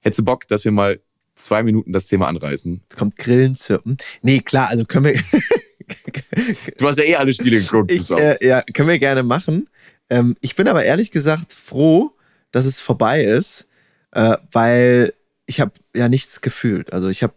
Hättest 0.00 0.20
du 0.20 0.24
Bock, 0.24 0.46
dass 0.48 0.64
wir 0.64 0.72
mal 0.72 1.00
zwei 1.34 1.62
Minuten 1.62 1.92
das 1.92 2.06
Thema 2.06 2.28
anreißen? 2.28 2.80
Jetzt 2.82 2.96
kommt 2.96 3.16
Grillenzirpen. 3.16 3.96
Nee, 4.22 4.40
klar, 4.40 4.68
also 4.68 4.84
können 4.84 5.06
wir, 5.06 5.20
Du 6.78 6.88
hast 6.88 6.98
ja 6.98 7.04
eh 7.04 7.16
alle 7.16 7.32
Spiele 7.32 7.60
geguckt. 7.60 7.90
ich, 7.90 8.10
äh, 8.10 8.36
ja, 8.46 8.62
können 8.72 8.88
wir 8.88 8.98
gerne 8.98 9.22
machen. 9.22 9.68
Ähm, 10.10 10.34
ich 10.40 10.54
bin 10.54 10.68
aber 10.68 10.84
ehrlich 10.84 11.10
gesagt 11.10 11.52
froh, 11.52 12.12
dass 12.50 12.66
es 12.66 12.80
vorbei 12.80 13.24
ist, 13.24 13.66
äh, 14.14 14.36
weil 14.52 15.12
ich 15.46 15.60
habe 15.60 15.72
ja 15.94 16.08
nichts 16.08 16.40
gefühlt. 16.40 16.92
Also 16.92 17.08
ich 17.08 17.22
habe 17.22 17.34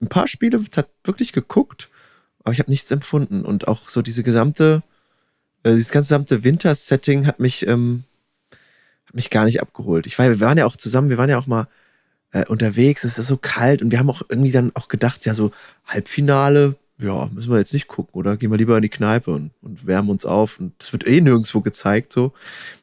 ein 0.00 0.08
paar 0.08 0.28
Spiele 0.28 0.60
wirklich 1.04 1.32
geguckt, 1.32 1.88
aber 2.42 2.52
ich 2.52 2.58
habe 2.58 2.70
nichts 2.70 2.90
empfunden. 2.90 3.44
Und 3.44 3.68
auch 3.68 3.88
so 3.88 4.02
diese 4.02 4.22
gesamte, 4.22 4.82
äh, 5.62 5.70
dieses 5.70 5.90
gesamte 5.90 6.44
Winter-Setting 6.44 7.26
hat 7.26 7.40
mich, 7.40 7.66
ähm, 7.66 8.04
hat 9.06 9.14
mich 9.14 9.30
gar 9.30 9.44
nicht 9.44 9.62
abgeholt. 9.62 10.06
Ich 10.06 10.18
war, 10.18 10.28
wir 10.28 10.40
waren 10.40 10.58
ja 10.58 10.66
auch 10.66 10.76
zusammen, 10.76 11.08
wir 11.08 11.18
waren 11.18 11.30
ja 11.30 11.38
auch 11.38 11.46
mal 11.46 11.68
äh, 12.32 12.46
unterwegs, 12.46 13.04
es 13.04 13.18
ist 13.18 13.28
so 13.28 13.36
kalt 13.36 13.80
und 13.80 13.90
wir 13.90 13.98
haben 13.98 14.10
auch 14.10 14.22
irgendwie 14.28 14.52
dann 14.52 14.72
auch 14.74 14.88
gedacht, 14.88 15.24
ja, 15.24 15.34
so 15.34 15.52
Halbfinale, 15.86 16.74
ja, 16.98 17.28
müssen 17.32 17.50
wir 17.50 17.58
jetzt 17.58 17.74
nicht 17.74 17.88
gucken, 17.88 18.14
oder? 18.14 18.36
Gehen 18.36 18.50
wir 18.50 18.58
lieber 18.58 18.76
in 18.76 18.82
die 18.82 18.88
Kneipe 18.88 19.30
und, 19.30 19.50
und 19.60 19.86
wärmen 19.86 20.10
uns 20.10 20.24
auf 20.24 20.58
und 20.58 20.72
das 20.78 20.92
wird 20.92 21.06
eh 21.06 21.20
nirgendwo 21.20 21.60
gezeigt, 21.60 22.12
so. 22.12 22.32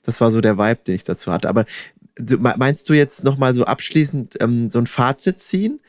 Das 0.03 0.21
war 0.21 0.31
so 0.31 0.41
der 0.41 0.57
Vibe, 0.57 0.79
den 0.87 0.95
ich 0.95 1.03
dazu 1.03 1.31
hatte. 1.31 1.49
Aber 1.49 1.65
meinst 2.39 2.89
du 2.89 2.93
jetzt 2.93 3.23
nochmal 3.23 3.55
so 3.55 3.65
abschließend 3.65 4.35
ähm, 4.41 4.69
so 4.69 4.79
ein 4.79 4.87
Fazit 4.87 5.39
ziehen? 5.39 5.79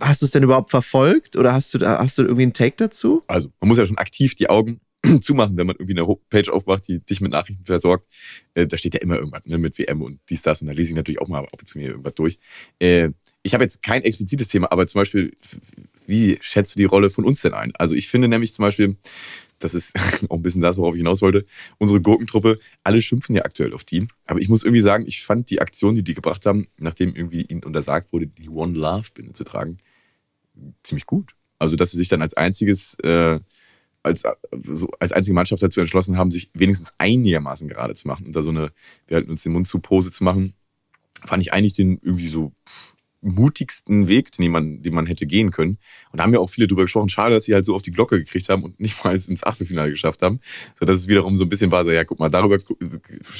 Hast 0.00 0.22
du 0.22 0.26
es 0.26 0.30
denn 0.30 0.42
überhaupt 0.42 0.70
verfolgt 0.70 1.36
oder 1.36 1.52
hast 1.52 1.74
du, 1.74 1.80
hast 1.80 2.18
du 2.18 2.22
irgendwie 2.22 2.42
einen 2.42 2.52
Take 2.52 2.76
dazu? 2.76 3.22
Also, 3.26 3.48
man 3.60 3.68
muss 3.68 3.78
ja 3.78 3.86
schon 3.86 3.98
aktiv 3.98 4.34
die 4.34 4.48
Augen 4.48 4.80
zumachen, 5.20 5.56
wenn 5.56 5.66
man 5.66 5.76
irgendwie 5.76 5.98
eine 5.98 6.16
Page 6.30 6.48
aufmacht, 6.48 6.88
die 6.88 7.00
dich 7.00 7.20
mit 7.20 7.32
Nachrichten 7.32 7.64
versorgt. 7.64 8.06
Äh, 8.54 8.66
da 8.66 8.76
steht 8.76 8.94
ja 8.94 9.00
immer 9.00 9.16
irgendwas 9.16 9.42
ne, 9.44 9.58
mit 9.58 9.78
WM 9.78 10.02
und 10.02 10.20
dies, 10.28 10.42
das. 10.42 10.62
Und 10.62 10.68
da 10.68 10.74
lese 10.74 10.90
ich 10.90 10.96
natürlich 10.96 11.20
auch 11.20 11.28
mal 11.28 11.40
ab 11.40 11.56
und 11.58 11.66
zu 11.66 11.78
mir 11.78 11.88
irgendwas 11.88 12.14
durch. 12.14 12.38
Äh, 12.78 13.10
ich 13.42 13.54
habe 13.54 13.64
jetzt 13.64 13.82
kein 13.82 14.02
explizites 14.02 14.48
Thema, 14.48 14.70
aber 14.72 14.86
zum 14.86 15.00
Beispiel, 15.00 15.32
wie 16.06 16.38
schätzt 16.40 16.74
du 16.74 16.78
die 16.78 16.84
Rolle 16.84 17.10
von 17.10 17.24
uns 17.24 17.42
denn 17.42 17.54
ein? 17.54 17.72
Also 17.76 17.94
ich 17.94 18.08
finde 18.08 18.28
nämlich 18.28 18.52
zum 18.52 18.64
Beispiel, 18.64 18.96
das 19.58 19.74
ist 19.74 19.94
auch 20.28 20.36
ein 20.36 20.42
bisschen 20.42 20.62
das, 20.62 20.76
worauf 20.76 20.94
ich 20.94 21.00
hinaus 21.00 21.22
wollte, 21.22 21.44
unsere 21.78 22.00
Gurkentruppe, 22.00 22.58
alle 22.84 23.02
schimpfen 23.02 23.34
ja 23.34 23.44
aktuell 23.44 23.72
auf 23.72 23.84
die. 23.84 24.06
Aber 24.26 24.40
ich 24.40 24.48
muss 24.48 24.62
irgendwie 24.62 24.82
sagen, 24.82 25.04
ich 25.06 25.24
fand 25.24 25.50
die 25.50 25.60
Aktion, 25.60 25.94
die 25.94 26.02
die 26.02 26.14
gebracht 26.14 26.46
haben, 26.46 26.66
nachdem 26.78 27.14
irgendwie 27.14 27.42
ihnen 27.42 27.64
untersagt 27.64 28.12
wurde, 28.12 28.26
die 28.26 28.48
One 28.48 28.78
Love 28.78 29.08
Binde 29.14 29.32
zu 29.32 29.44
tragen, 29.44 29.78
ziemlich 30.82 31.06
gut. 31.06 31.34
Also, 31.58 31.76
dass 31.76 31.90
sie 31.90 31.96
sich 31.96 32.08
dann 32.08 32.22
als 32.22 32.34
einziges, 32.34 32.94
äh, 33.02 33.40
als, 34.02 34.22
so, 34.62 34.88
als 35.00 35.12
einzige 35.12 35.34
Mannschaft 35.34 35.62
dazu 35.62 35.80
entschlossen 35.80 36.16
haben, 36.16 36.30
sich 36.30 36.50
wenigstens 36.54 36.92
einigermaßen 36.98 37.68
gerade 37.68 37.94
zu 37.94 38.06
machen 38.06 38.26
und 38.26 38.36
da 38.36 38.42
so 38.42 38.50
eine, 38.50 38.70
wir 39.06 39.16
halten 39.16 39.30
uns 39.30 39.42
den 39.42 39.52
Mund 39.52 39.66
zu 39.66 39.80
Pose 39.80 40.10
zu 40.10 40.22
machen, 40.22 40.54
fand 41.26 41.42
ich 41.42 41.52
eigentlich 41.52 41.74
den 41.74 41.98
irgendwie 42.00 42.28
so 42.28 42.52
mutigsten 43.20 44.06
Weg, 44.06 44.30
den 44.32 44.50
man, 44.50 44.82
den 44.82 44.94
man 44.94 45.06
hätte 45.06 45.26
gehen 45.26 45.50
können. 45.50 45.78
Und 46.12 46.18
da 46.18 46.22
haben 46.22 46.32
ja 46.32 46.38
auch 46.38 46.50
viele 46.50 46.66
drüber 46.66 46.82
gesprochen. 46.82 47.08
Schade, 47.08 47.34
dass 47.34 47.44
sie 47.44 47.54
halt 47.54 47.64
so 47.64 47.74
auf 47.74 47.82
die 47.82 47.90
Glocke 47.90 48.18
gekriegt 48.18 48.48
haben 48.48 48.62
und 48.62 48.78
nicht 48.78 49.02
mal 49.04 49.14
ins 49.28 49.42
Achtelfinale 49.44 49.90
geschafft 49.90 50.22
haben. 50.22 50.40
So 50.78 50.86
dass 50.86 50.98
es 50.98 51.08
wiederum 51.08 51.36
so 51.36 51.44
ein 51.44 51.48
bisschen 51.48 51.70
war, 51.70 51.84
so, 51.84 51.90
ja, 51.90 52.04
guck 52.04 52.18
mal, 52.18 52.28
darüber, 52.28 52.58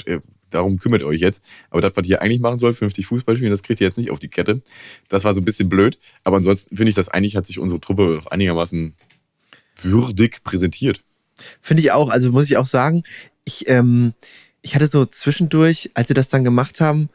äh, 0.05 0.19
darum 0.49 0.79
kümmert 0.79 1.01
ihr 1.01 1.07
euch 1.07 1.21
jetzt. 1.21 1.43
Aber 1.69 1.81
das, 1.81 1.95
was 1.95 2.07
ihr 2.07 2.21
eigentlich 2.21 2.41
machen 2.41 2.59
sollt, 2.59 2.75
vernünftig 2.75 3.05
Fußball 3.05 3.35
spielen, 3.35 3.51
das 3.51 3.63
kriegt 3.63 3.79
ihr 3.79 3.87
jetzt 3.87 3.97
nicht 3.97 4.11
auf 4.11 4.19
die 4.19 4.29
Kette. 4.29 4.61
Das 5.07 5.23
war 5.23 5.33
so 5.33 5.41
ein 5.41 5.45
bisschen 5.45 5.69
blöd. 5.69 5.97
Aber 6.23 6.37
ansonsten 6.37 6.75
finde 6.75 6.89
ich, 6.89 6.95
dass 6.95 7.09
eigentlich 7.09 7.35
hat 7.35 7.45
sich 7.45 7.59
unsere 7.59 7.79
Truppe 7.79 8.21
einigermaßen 8.29 8.95
würdig 9.81 10.43
präsentiert. 10.43 11.03
Finde 11.61 11.81
ich 11.81 11.91
auch. 11.91 12.09
Also 12.09 12.31
muss 12.31 12.45
ich 12.45 12.57
auch 12.57 12.65
sagen, 12.65 13.03
ich, 13.45 13.69
ähm, 13.69 14.13
ich 14.61 14.75
hatte 14.75 14.87
so 14.87 15.05
zwischendurch, 15.05 15.91
als 15.93 16.09
sie 16.09 16.13
das 16.13 16.27
dann 16.27 16.43
gemacht 16.43 16.81
haben, 16.81 17.09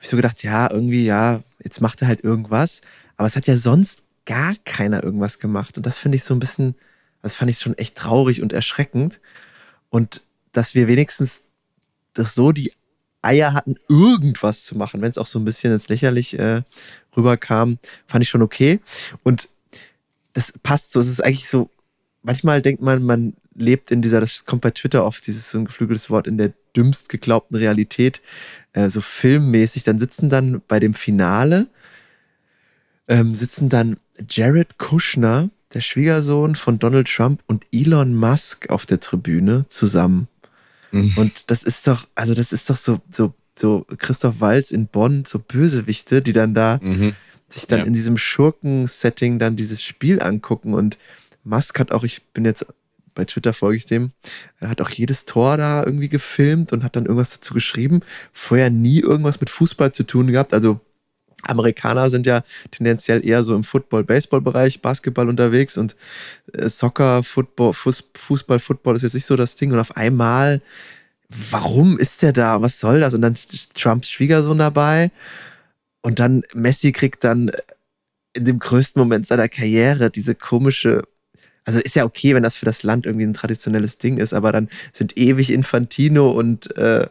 habe 0.00 0.04
ich 0.04 0.08
so 0.08 0.16
gedacht, 0.16 0.42
ja, 0.42 0.70
irgendwie, 0.70 1.04
ja, 1.04 1.42
jetzt 1.62 1.82
macht 1.82 2.00
er 2.00 2.08
halt 2.08 2.24
irgendwas. 2.24 2.80
Aber 3.18 3.28
es 3.28 3.36
hat 3.36 3.46
ja 3.46 3.58
sonst 3.58 4.04
gar 4.24 4.54
keiner 4.64 5.04
irgendwas 5.04 5.38
gemacht. 5.38 5.76
Und 5.76 5.84
das 5.84 5.98
finde 5.98 6.16
ich 6.16 6.24
so 6.24 6.32
ein 6.32 6.40
bisschen, 6.40 6.74
das 7.20 7.34
fand 7.34 7.50
ich 7.50 7.58
schon 7.58 7.76
echt 7.76 7.96
traurig 7.96 8.40
und 8.40 8.54
erschreckend. 8.54 9.20
Und 9.90 10.22
dass 10.52 10.74
wir 10.74 10.88
wenigstens 10.88 11.42
das 12.14 12.34
so 12.34 12.50
die 12.52 12.72
Eier 13.20 13.52
hatten, 13.52 13.74
irgendwas 13.90 14.64
zu 14.64 14.74
machen, 14.74 15.02
wenn 15.02 15.10
es 15.10 15.18
auch 15.18 15.26
so 15.26 15.38
ein 15.38 15.44
bisschen 15.44 15.74
ins 15.74 15.90
Lächerlich 15.90 16.38
äh, 16.38 16.62
rüberkam, 17.14 17.78
fand 18.06 18.22
ich 18.22 18.30
schon 18.30 18.40
okay. 18.40 18.80
Und 19.22 19.50
das 20.32 20.54
passt 20.62 20.92
so. 20.92 21.00
Es 21.00 21.08
ist 21.08 21.22
eigentlich 21.22 21.46
so, 21.46 21.68
manchmal 22.22 22.62
denkt 22.62 22.80
man, 22.80 23.04
man 23.04 23.34
lebt 23.60 23.90
in 23.90 24.02
dieser, 24.02 24.20
das 24.20 24.44
kommt 24.44 24.62
bei 24.62 24.70
Twitter 24.70 25.04
oft, 25.04 25.26
dieses 25.26 25.50
so 25.50 25.58
ein 25.58 25.64
geflügeltes 25.66 26.10
Wort, 26.10 26.26
in 26.26 26.38
der 26.38 26.52
dümmst 26.76 27.08
geglaubten 27.08 27.56
Realität, 27.56 28.20
äh, 28.72 28.88
so 28.88 29.00
filmmäßig. 29.00 29.84
Dann 29.84 29.98
sitzen 29.98 30.30
dann 30.30 30.62
bei 30.66 30.80
dem 30.80 30.94
Finale, 30.94 31.66
ähm, 33.08 33.34
sitzen 33.34 33.68
dann 33.68 33.96
Jared 34.28 34.78
Kushner, 34.78 35.50
der 35.74 35.80
Schwiegersohn 35.80 36.56
von 36.56 36.78
Donald 36.78 37.08
Trump 37.08 37.42
und 37.46 37.64
Elon 37.72 38.14
Musk 38.14 38.70
auf 38.70 38.86
der 38.86 39.00
Tribüne 39.00 39.66
zusammen. 39.68 40.28
Mhm. 40.90 41.12
Und 41.16 41.50
das 41.50 41.62
ist 41.62 41.86
doch, 41.86 42.08
also 42.14 42.34
das 42.34 42.52
ist 42.52 42.68
doch 42.70 42.76
so, 42.76 43.00
so, 43.10 43.34
so 43.56 43.86
Christoph 43.98 44.40
Walz 44.40 44.70
in 44.72 44.86
Bonn, 44.88 45.24
so 45.26 45.38
Bösewichte, 45.38 46.22
die 46.22 46.32
dann 46.32 46.54
da 46.54 46.80
Mhm. 46.82 47.14
sich 47.48 47.66
dann 47.66 47.80
Ja. 47.80 47.84
in 47.86 47.92
diesem 47.92 48.16
Schurken-Setting 48.16 49.38
dann 49.38 49.56
dieses 49.56 49.82
Spiel 49.82 50.20
angucken. 50.22 50.74
Und 50.74 50.98
Musk 51.44 51.78
hat 51.78 51.92
auch, 51.92 52.04
ich 52.04 52.22
bin 52.32 52.44
jetzt 52.44 52.66
bei 53.14 53.24
Twitter 53.24 53.52
folge 53.52 53.76
ich 53.78 53.86
dem, 53.86 54.12
er 54.58 54.70
hat 54.70 54.80
auch 54.80 54.90
jedes 54.90 55.24
Tor 55.24 55.56
da 55.56 55.84
irgendwie 55.84 56.08
gefilmt 56.08 56.72
und 56.72 56.84
hat 56.84 56.96
dann 56.96 57.06
irgendwas 57.06 57.30
dazu 57.30 57.54
geschrieben. 57.54 58.00
Vorher 58.32 58.70
nie 58.70 59.00
irgendwas 59.00 59.40
mit 59.40 59.50
Fußball 59.50 59.92
zu 59.92 60.04
tun 60.04 60.28
gehabt. 60.28 60.54
Also 60.54 60.80
Amerikaner 61.42 62.10
sind 62.10 62.26
ja 62.26 62.42
tendenziell 62.70 63.26
eher 63.26 63.42
so 63.44 63.54
im 63.54 63.64
Football-Baseball-Bereich, 63.64 64.82
Basketball 64.82 65.28
unterwegs 65.28 65.78
und 65.78 65.96
äh, 66.52 66.68
Soccer, 66.68 67.22
Football, 67.22 67.72
Fuß, 67.72 68.10
Fußball, 68.14 68.58
Football 68.58 68.96
ist 68.96 69.02
jetzt 69.02 69.14
nicht 69.14 69.26
so 69.26 69.36
das 69.36 69.54
Ding. 69.54 69.72
Und 69.72 69.78
auf 69.78 69.96
einmal, 69.96 70.60
warum 71.50 71.98
ist 71.98 72.22
der 72.22 72.32
da? 72.32 72.60
Was 72.62 72.80
soll 72.80 73.00
das? 73.00 73.14
Und 73.14 73.22
dann 73.22 73.34
ist 73.34 73.74
Trumps 73.74 74.10
Schwiegersohn 74.10 74.58
dabei. 74.58 75.10
Und 76.02 76.18
dann 76.18 76.42
Messi 76.54 76.92
kriegt 76.92 77.24
dann 77.24 77.50
in 78.32 78.44
dem 78.44 78.58
größten 78.58 79.00
Moment 79.00 79.26
seiner 79.26 79.48
Karriere 79.48 80.10
diese 80.10 80.34
komische, 80.34 81.02
also 81.64 81.78
ist 81.78 81.94
ja 81.94 82.04
okay, 82.04 82.34
wenn 82.34 82.42
das 82.42 82.56
für 82.56 82.64
das 82.64 82.82
Land 82.82 83.06
irgendwie 83.06 83.26
ein 83.26 83.34
traditionelles 83.34 83.98
Ding 83.98 84.16
ist, 84.18 84.32
aber 84.32 84.50
dann 84.52 84.68
sind 84.92 85.16
ewig 85.18 85.52
Infantino 85.52 86.30
und 86.30 86.76
äh, 86.76 87.06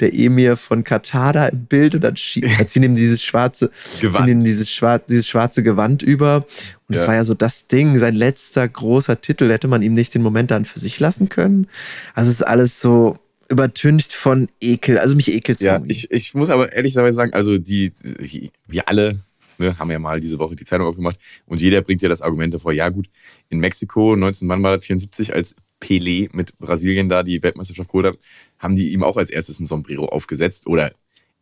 der 0.00 0.12
Emir 0.14 0.56
von 0.56 0.84
Katar 0.84 1.32
da 1.32 1.46
im 1.46 1.66
Bild 1.66 1.94
und 1.94 2.02
dann 2.02 2.16
ziehen 2.16 2.42
ihm 2.82 2.94
dieses 2.94 3.22
schwarze, 3.22 3.70
Gewand. 4.00 4.26
ziehen 4.26 4.38
ihm 4.40 4.44
dieses, 4.44 4.70
schwarze, 4.70 5.04
dieses 5.08 5.28
schwarze 5.28 5.62
Gewand 5.62 6.02
über. 6.02 6.44
Und 6.88 6.94
es 6.96 7.02
Ja. 7.02 7.08
war 7.08 7.14
ja 7.14 7.24
so 7.24 7.34
das 7.34 7.68
Ding, 7.68 7.96
sein 7.98 8.14
letzter 8.14 8.66
großer 8.68 9.20
Titel, 9.20 9.48
hätte 9.50 9.68
man 9.68 9.82
ihm 9.82 9.92
nicht 9.94 10.14
den 10.14 10.22
Moment 10.22 10.50
dann 10.50 10.64
für 10.64 10.78
sich 10.80 10.98
lassen 11.00 11.28
können. 11.28 11.68
Also 12.14 12.30
es 12.30 12.36
ist 12.36 12.46
alles 12.46 12.80
so 12.80 13.18
übertüncht 13.48 14.12
von 14.12 14.48
Ekel. 14.60 14.98
Also 14.98 15.14
mich 15.14 15.32
ekelt 15.32 15.60
Ja, 15.60 15.80
ich, 15.86 16.10
ich 16.10 16.34
muss 16.34 16.50
aber 16.50 16.72
ehrlicherweise 16.72 17.14
sagen, 17.14 17.34
also 17.34 17.58
die, 17.58 17.92
die 18.20 18.50
wir 18.66 18.88
alle 18.88 19.20
ne, 19.62 19.78
haben 19.78 19.90
ja 19.90 19.98
mal 19.98 20.20
diese 20.20 20.38
Woche 20.38 20.56
die 20.56 20.64
Zeitung 20.64 20.86
aufgemacht 20.86 21.18
und 21.46 21.60
jeder 21.60 21.80
bringt 21.82 22.02
ja 22.02 22.08
das 22.08 22.22
Argument 22.22 22.52
davor, 22.52 22.72
ja 22.72 22.88
gut, 22.88 23.08
in 23.48 23.58
Mexiko 23.60 24.16
19 24.16 24.46
Mann 24.48 24.62
war 24.62 24.76
das 24.76 24.84
74, 24.86 25.34
als 25.34 25.54
Pelé 25.80 26.28
mit 26.32 26.56
Brasilien 26.58 27.08
da 27.08 27.22
die 27.22 27.42
Weltmeisterschaft 27.42 27.88
geholt 27.88 28.06
hat, 28.06 28.18
haben 28.58 28.76
die 28.76 28.92
ihm 28.92 29.02
auch 29.02 29.16
als 29.16 29.30
erstes 29.30 29.58
ein 29.58 29.66
Sombrero 29.66 30.06
aufgesetzt 30.06 30.66
oder 30.66 30.92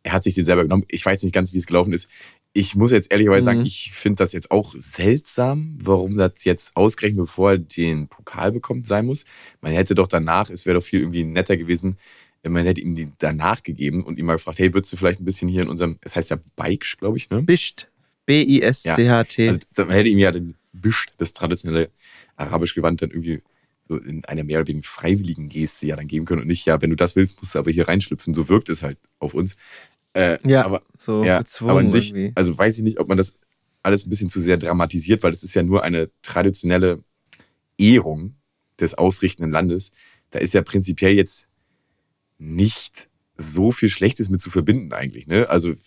er 0.03 0.13
hat 0.13 0.23
sich 0.23 0.33
den 0.33 0.45
selber 0.45 0.63
genommen. 0.63 0.83
Ich 0.89 1.05
weiß 1.05 1.21
nicht 1.21 1.33
ganz, 1.33 1.53
wie 1.53 1.59
es 1.59 1.67
gelaufen 1.67 1.93
ist. 1.93 2.07
Ich 2.53 2.75
muss 2.75 2.91
jetzt 2.91 3.11
ehrlicherweise 3.11 3.43
sagen, 3.45 3.59
Mhm. 3.59 3.65
ich 3.67 3.91
finde 3.93 4.17
das 4.17 4.33
jetzt 4.33 4.49
auch 4.49 4.73
seltsam, 4.75 5.77
warum 5.79 6.17
das 6.17 6.43
jetzt 6.43 6.75
ausgerechnet, 6.75 7.19
bevor 7.19 7.51
er 7.51 7.57
den 7.59 8.07
Pokal 8.07 8.51
bekommt, 8.51 8.87
sein 8.87 9.05
muss. 9.05 9.25
Man 9.61 9.73
hätte 9.73 9.93
doch 9.93 10.07
danach, 10.07 10.49
es 10.49 10.65
wäre 10.65 10.79
doch 10.79 10.83
viel 10.83 11.01
irgendwie 11.01 11.23
netter 11.23 11.55
gewesen, 11.55 11.97
man 12.43 12.65
hätte 12.65 12.81
ihm 12.81 12.95
die 12.95 13.11
danach 13.19 13.61
gegeben 13.61 14.03
und 14.03 14.17
ihm 14.17 14.25
mal 14.25 14.33
gefragt, 14.37 14.57
hey, 14.57 14.73
würdest 14.73 14.91
du 14.91 14.97
vielleicht 14.97 15.21
ein 15.21 15.25
bisschen 15.25 15.47
hier 15.47 15.61
in 15.61 15.69
unserem, 15.69 15.99
es 16.01 16.15
heißt 16.15 16.31
ja 16.31 16.39
Bike, 16.55 16.97
glaube 16.97 17.17
ich, 17.17 17.29
ne? 17.29 17.43
Bischt. 17.43 17.91
B-I-S-C-H-T. 18.25 19.49
Also 19.49 19.59
da- 19.73 19.85
man 19.85 19.95
hätte 19.95 20.09
ihm 20.09 20.17
ja 20.19 20.31
den 20.31 20.55
Bischt, 20.73 21.13
das 21.17 21.33
traditionelle 21.33 21.89
arabisch 22.35 22.73
Gewand, 22.75 23.01
dann 23.01 23.09
irgendwie 23.11 23.41
so 23.87 23.97
in 23.97 24.23
einer 24.25 24.43
mehr 24.43 24.59
oder 24.59 24.67
weniger 24.69 24.87
freiwilligen 24.87 25.49
Geste 25.49 25.87
ja 25.87 25.95
dann 25.95 26.07
geben 26.07 26.25
können 26.25 26.41
und 26.41 26.47
nicht, 26.47 26.65
ja, 26.65 26.81
wenn 26.81 26.89
du 26.91 26.95
das 26.95 27.15
willst, 27.15 27.39
musst 27.41 27.55
du 27.55 27.59
aber 27.59 27.71
hier 27.71 27.87
reinschlüpfen. 27.87 28.33
So 28.33 28.47
wirkt 28.47 28.69
es 28.69 28.83
halt 28.83 28.97
auf 29.19 29.33
uns. 29.33 29.57
Äh, 30.13 30.37
Ja, 30.47 30.65
aber, 30.65 30.81
so 30.97 31.23
ja, 31.23 31.39
gezwungen 31.39 31.71
aber 31.71 31.79
an 31.81 31.89
sich, 31.89 32.09
irgendwie. 32.13 32.31
also 32.35 32.57
weiß 32.57 32.77
ich 32.77 32.83
nicht, 32.83 32.99
ob 32.99 33.07
man 33.09 33.17
das 33.17 33.37
alles 33.83 34.05
ein 34.05 34.09
bisschen 34.09 34.29
zu 34.29 34.41
sehr 34.41 34.57
dramatisiert, 34.57 35.23
weil 35.23 35.33
es 35.33 35.43
ist 35.43 35.53
ja 35.53 35.63
nur 35.63 35.83
eine 35.83 36.09
traditionelle 36.21 37.03
Ehrung 37.77 38.35
des 38.79 38.93
ausrichtenden 38.93 39.51
Landes. 39.51 39.91
Da 40.29 40.39
ist 40.39 40.53
ja 40.53 40.61
prinzipiell 40.61 41.13
jetzt 41.13 41.47
nicht 42.37 43.09
so 43.37 43.71
viel 43.71 43.89
Schlechtes 43.89 44.29
mit 44.29 44.41
zu 44.41 44.49
verbinden 44.51 44.93
eigentlich. 44.93 45.27
Ne? 45.27 45.49
Also 45.49 45.71
äh, 45.71 45.77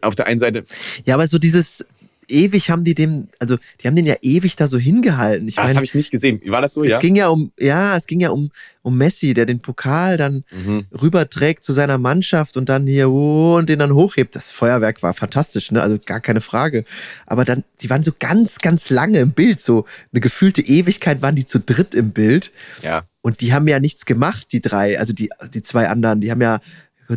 auf 0.00 0.14
der 0.14 0.26
einen 0.26 0.40
Seite, 0.40 0.64
Ja, 1.04 1.14
aber 1.14 1.26
so 1.28 1.38
dieses 1.38 1.84
ewig 2.28 2.70
haben 2.70 2.84
die 2.84 2.94
dem, 2.94 3.28
also 3.40 3.58
die 3.82 3.86
haben 3.86 3.96
den 3.96 4.06
ja 4.06 4.14
ewig 4.22 4.56
da 4.56 4.66
so 4.66 4.78
hingehalten. 4.78 5.48
Ich 5.48 5.58
Ah, 5.58 5.64
das 5.66 5.74
habe 5.74 5.84
ich 5.84 5.94
nicht 5.94 6.10
gesehen. 6.10 6.40
War 6.46 6.62
das 6.62 6.72
so? 6.74 6.82
es 6.82 6.88
Ja. 6.90 6.98
ging 6.98 7.14
ja 7.16 7.28
um, 7.28 7.52
ja, 7.58 7.94
es 7.96 8.06
ging 8.06 8.20
ja 8.20 8.30
um, 8.30 8.50
um 8.80 8.96
Messi, 8.96 9.34
der 9.34 9.44
den 9.44 9.60
Pokal 9.60 10.16
dann 10.16 10.44
Mhm. 10.50 10.86
rüberträgt 11.02 11.62
zu 11.62 11.72
seiner 11.74 11.98
Mannschaft 11.98 12.56
und 12.56 12.68
dann 12.70 12.86
hier 12.86 13.10
oh, 13.10 13.56
und 13.56 13.68
den 13.68 13.80
dann 13.80 13.92
hochhebt. 13.92 14.34
Das 14.34 14.50
Feuerwerk 14.52 15.02
war 15.02 15.12
fantastisch, 15.12 15.72
ne? 15.72 15.82
Also 15.82 15.98
gar 16.04 16.20
keine 16.20 16.40
Frage. 16.40 16.84
Aber 17.26 17.44
dann, 17.44 17.64
die 17.82 17.90
waren 17.90 18.04
so 18.04 18.12
ganz, 18.18 18.58
ganz 18.60 18.88
lange 18.88 19.18
im 19.18 19.32
Bild, 19.32 19.60
so 19.60 19.84
eine 20.12 20.20
gefühlte 20.20 20.62
Ewigkeit 20.62 21.20
waren 21.20 21.34
die 21.36 21.44
zu 21.44 21.58
dritt 21.58 21.94
im 21.94 22.12
Bild. 22.12 22.50
Ja. 22.82 23.02
Und 23.20 23.40
die 23.40 23.52
haben 23.52 23.68
ja 23.68 23.78
nichts 23.78 24.06
gemacht, 24.06 24.46
die 24.52 24.60
drei, 24.62 24.98
also 24.98 25.12
die, 25.12 25.28
die 25.52 25.62
zwei 25.62 25.88
anderen, 25.88 26.20
die 26.22 26.30
haben 26.30 26.40
ja 26.40 26.60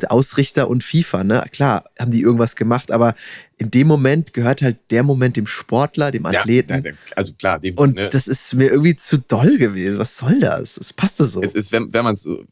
Ausrichter 0.04 0.70
und 0.70 0.84
FIFA, 0.84 1.24
ne? 1.24 1.44
Klar, 1.52 1.86
haben 1.98 2.12
die 2.12 2.22
irgendwas 2.22 2.56
gemacht, 2.56 2.92
aber 2.92 3.16
in 3.58 3.72
dem 3.72 3.88
Moment 3.88 4.34
gehört 4.34 4.62
halt 4.62 4.78
der 4.92 5.04
Moment 5.04 5.38
dem 5.38 5.48
Sportler, 5.48 6.12
dem 6.12 6.26
Athleten. 6.26 6.84
Ja, 6.84 6.92
also 7.16 7.34
klar, 7.34 7.60
definitiv, 7.60 7.80
und 7.80 7.96
ne? 7.96 8.10
das 8.10 8.28
ist 8.28 8.54
mir 8.56 8.70
irgendwie 8.70 8.96
zu 8.96 9.18
doll 9.18 9.58
gewesen. 9.58 9.98
Was 9.98 10.18
soll 10.18 10.40
das? 10.40 10.78
Es 10.78 10.92
passte 10.92 11.24
so. 11.24 11.42
es 11.42 11.56
ist, 11.56 11.72
wenn, 11.72 11.94
wenn 11.94 12.04
man 12.04 12.16
es 12.16 12.24
so 12.24 12.44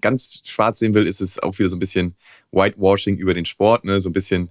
ganz 0.00 0.42
schwarz 0.44 0.78
sehen 0.78 0.94
will, 0.94 1.06
ist 1.06 1.20
es 1.20 1.38
auch 1.38 1.58
wieder 1.58 1.68
so 1.68 1.76
ein 1.76 1.80
bisschen 1.80 2.14
Whitewashing 2.52 3.16
über 3.16 3.34
den 3.34 3.44
Sport, 3.44 3.84
ne? 3.84 4.00
So 4.00 4.08
ein 4.08 4.12
bisschen, 4.12 4.50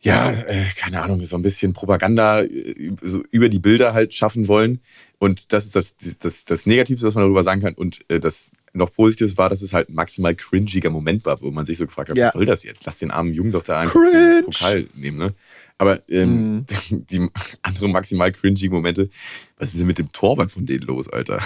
ja, 0.00 0.30
äh, 0.30 0.64
keine 0.76 1.02
Ahnung, 1.02 1.24
so 1.24 1.36
ein 1.36 1.42
bisschen 1.42 1.72
Propaganda 1.72 2.42
äh, 2.42 2.92
so 3.02 3.22
über 3.30 3.48
die 3.48 3.58
Bilder 3.58 3.94
halt 3.94 4.14
schaffen 4.14 4.48
wollen. 4.48 4.80
Und 5.18 5.52
das 5.52 5.64
ist 5.64 5.76
das, 5.76 5.94
das, 6.20 6.44
das 6.44 6.66
Negativste, 6.66 7.06
was 7.06 7.14
man 7.14 7.24
darüber 7.24 7.44
sagen 7.44 7.60
kann. 7.60 7.74
Und 7.74 8.04
äh, 8.08 8.20
das 8.20 8.50
noch 8.78 8.92
Positives 8.92 9.36
war, 9.36 9.48
dass 9.50 9.62
es 9.62 9.72
halt 9.74 9.88
ein 9.90 9.94
maximal 9.94 10.34
cringiger 10.34 10.90
Moment 10.90 11.24
war, 11.26 11.40
wo 11.42 11.50
man 11.50 11.66
sich 11.66 11.76
so 11.78 11.86
gefragt 11.86 12.10
hat, 12.10 12.16
Ja. 12.16 12.26
was 12.28 12.32
soll 12.34 12.46
das 12.46 12.62
jetzt? 12.64 12.86
Lass 12.86 12.98
den 12.98 13.10
armen 13.10 13.34
Jungen 13.34 13.52
doch 13.52 13.62
da 13.64 13.80
einfach 13.80 13.92
Cringe. 14.00 14.42
den 14.42 14.44
Pokal 14.46 14.86
nehmen, 14.94 15.18
ne? 15.18 15.34
Aber 15.80 16.00
ähm, 16.08 16.66
die 16.90 17.28
anderen 17.62 17.92
maximal 17.92 18.32
cringy 18.32 18.68
Momente, 18.68 19.10
was 19.58 19.68
ist 19.68 19.78
denn 19.78 19.86
mit 19.86 19.98
dem 20.00 20.10
Torwart 20.10 20.50
von 20.50 20.66
denen 20.66 20.82
los, 20.82 21.08
Alter? 21.08 21.40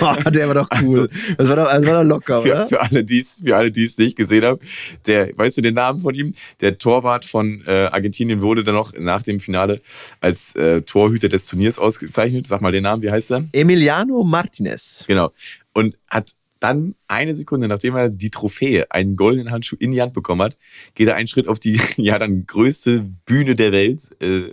Oh, 0.00 0.12
der 0.30 0.48
war 0.48 0.54
doch 0.56 0.68
cool. 0.82 1.08
das, 1.38 1.48
war 1.48 1.54
doch, 1.54 1.70
das 1.70 1.86
war 1.86 2.02
doch 2.02 2.08
locker, 2.08 2.42
Für, 2.42 2.48
oder? 2.50 2.66
für 2.66 2.80
alle, 2.80 3.04
die 3.04 3.20
es 3.20 3.36
für 3.44 3.56
alle, 3.56 3.70
die 3.70 3.84
es 3.84 3.96
nicht 3.96 4.16
gesehen 4.16 4.44
haben, 4.44 4.58
der, 5.06 5.30
weißt 5.38 5.58
du 5.58 5.62
den 5.62 5.74
Namen 5.74 6.00
von 6.00 6.12
ihm? 6.16 6.34
Der 6.60 6.78
Torwart 6.78 7.24
von 7.24 7.62
äh, 7.64 7.88
Argentinien 7.92 8.42
wurde 8.42 8.64
dann 8.64 8.74
noch 8.74 8.92
nach 8.98 9.22
dem 9.22 9.38
Finale 9.38 9.80
als 10.20 10.56
äh, 10.56 10.82
Torhüter 10.82 11.28
des 11.28 11.46
Turniers 11.46 11.78
ausgezeichnet. 11.78 12.48
Sag 12.48 12.62
mal 12.62 12.72
den 12.72 12.82
Namen, 12.82 13.04
wie 13.04 13.10
heißt 13.12 13.30
er? 13.30 13.44
Emiliano 13.52 14.24
Martinez. 14.24 15.04
Genau. 15.06 15.30
Und 15.72 15.96
hat 16.08 16.32
dann 16.60 16.94
eine 17.08 17.34
Sekunde, 17.34 17.68
nachdem 17.68 17.96
er 17.96 18.08
die 18.10 18.30
Trophäe, 18.30 18.90
einen 18.90 19.16
goldenen 19.16 19.50
Handschuh 19.50 19.76
in 19.78 19.90
die 19.90 20.00
Hand 20.00 20.12
bekommen 20.12 20.42
hat, 20.42 20.56
geht 20.94 21.08
er 21.08 21.16
einen 21.16 21.28
Schritt 21.28 21.48
auf 21.48 21.58
die 21.58 21.80
ja 21.96 22.18
dann 22.18 22.46
größte 22.46 23.00
Bühne 23.26 23.54
der 23.54 23.72
Welt 23.72 24.02
äh, 24.22 24.52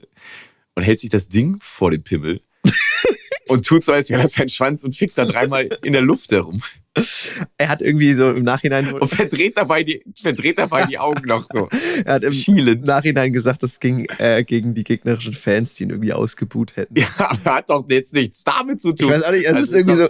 und 0.75 0.83
hält 0.83 0.99
sich 0.99 1.09
das 1.09 1.27
Ding 1.29 1.57
vor 1.61 1.91
den 1.91 2.03
Pimmel 2.03 2.41
und 3.47 3.65
tut 3.65 3.83
so, 3.83 3.91
als 3.93 4.09
wäre 4.09 4.21
das 4.21 4.33
sein 4.33 4.49
Schwanz 4.49 4.83
und 4.83 4.95
fickt 4.95 5.17
da 5.17 5.25
dreimal 5.25 5.69
in 5.83 5.93
der 5.93 6.01
Luft 6.01 6.31
herum. 6.31 6.61
Er 7.57 7.69
hat 7.69 7.83
irgendwie 7.83 8.13
so 8.13 8.31
im 8.31 8.43
Nachhinein, 8.43 8.91
Und 8.91 9.07
verdreht 9.07 9.55
dabei 9.55 9.83
die, 9.83 10.03
verdreht 10.19 10.57
dabei 10.57 10.85
die 10.85 10.97
Augen 10.97 11.27
noch 11.27 11.45
so. 11.47 11.69
er 12.03 12.15
hat 12.15 12.23
im 12.23 12.33
Schielend. 12.33 12.87
Nachhinein 12.87 13.33
gesagt, 13.33 13.61
das 13.61 13.79
ging 13.79 14.07
äh, 14.17 14.43
gegen 14.43 14.73
die 14.73 14.83
gegnerischen 14.83 15.33
Fans, 15.33 15.75
die 15.75 15.83
ihn 15.83 15.91
irgendwie 15.91 16.13
ausgebuht 16.13 16.75
hätten. 16.75 16.95
Ja, 16.97 17.07
aber 17.19 17.55
hat 17.55 17.69
doch 17.69 17.85
jetzt 17.89 18.15
nichts 18.15 18.43
damit 18.43 18.81
zu 18.81 18.89
Ich 18.89 18.95
tun. 18.95 19.11
weiß 19.11 19.23
auch 19.23 19.31
nicht, 19.31 19.45
es 19.45 19.53
Also 19.53 19.69
ist 19.69 19.75
irgendwie 19.75 19.97
so, 19.97 20.07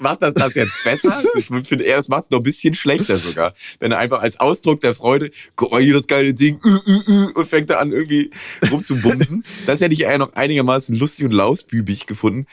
Macht 0.00 0.22
das 0.22 0.34
das 0.34 0.54
jetzt 0.54 0.84
besser? 0.84 1.24
Ich 1.36 1.46
finde 1.46 1.82
eher, 1.82 1.96
das 1.96 2.08
macht 2.08 2.24
es 2.24 2.30
noch 2.30 2.38
ein 2.38 2.44
bisschen 2.44 2.74
schlechter 2.74 3.16
sogar. 3.16 3.52
Wenn 3.80 3.90
er 3.90 3.98
einfach 3.98 4.22
als 4.22 4.38
Ausdruck 4.38 4.80
der 4.80 4.94
Freude, 4.94 5.30
guck 5.56 5.72
mal 5.72 5.82
hier 5.82 5.94
das 5.94 6.06
geile 6.06 6.34
Ding, 6.34 6.60
ü, 6.64 6.78
ü, 6.86 7.00
ü, 7.08 7.32
und 7.34 7.46
fängt 7.46 7.68
da 7.70 7.78
an 7.78 7.90
irgendwie 7.90 8.30
rumzubumsen. 8.70 9.44
Das 9.66 9.80
hätte 9.80 9.92
ich 9.92 10.02
eher 10.02 10.18
noch 10.18 10.34
einigermaßen 10.34 10.96
lustig 10.96 11.26
und 11.26 11.32
lausbübig 11.32 12.06
gefunden. 12.06 12.46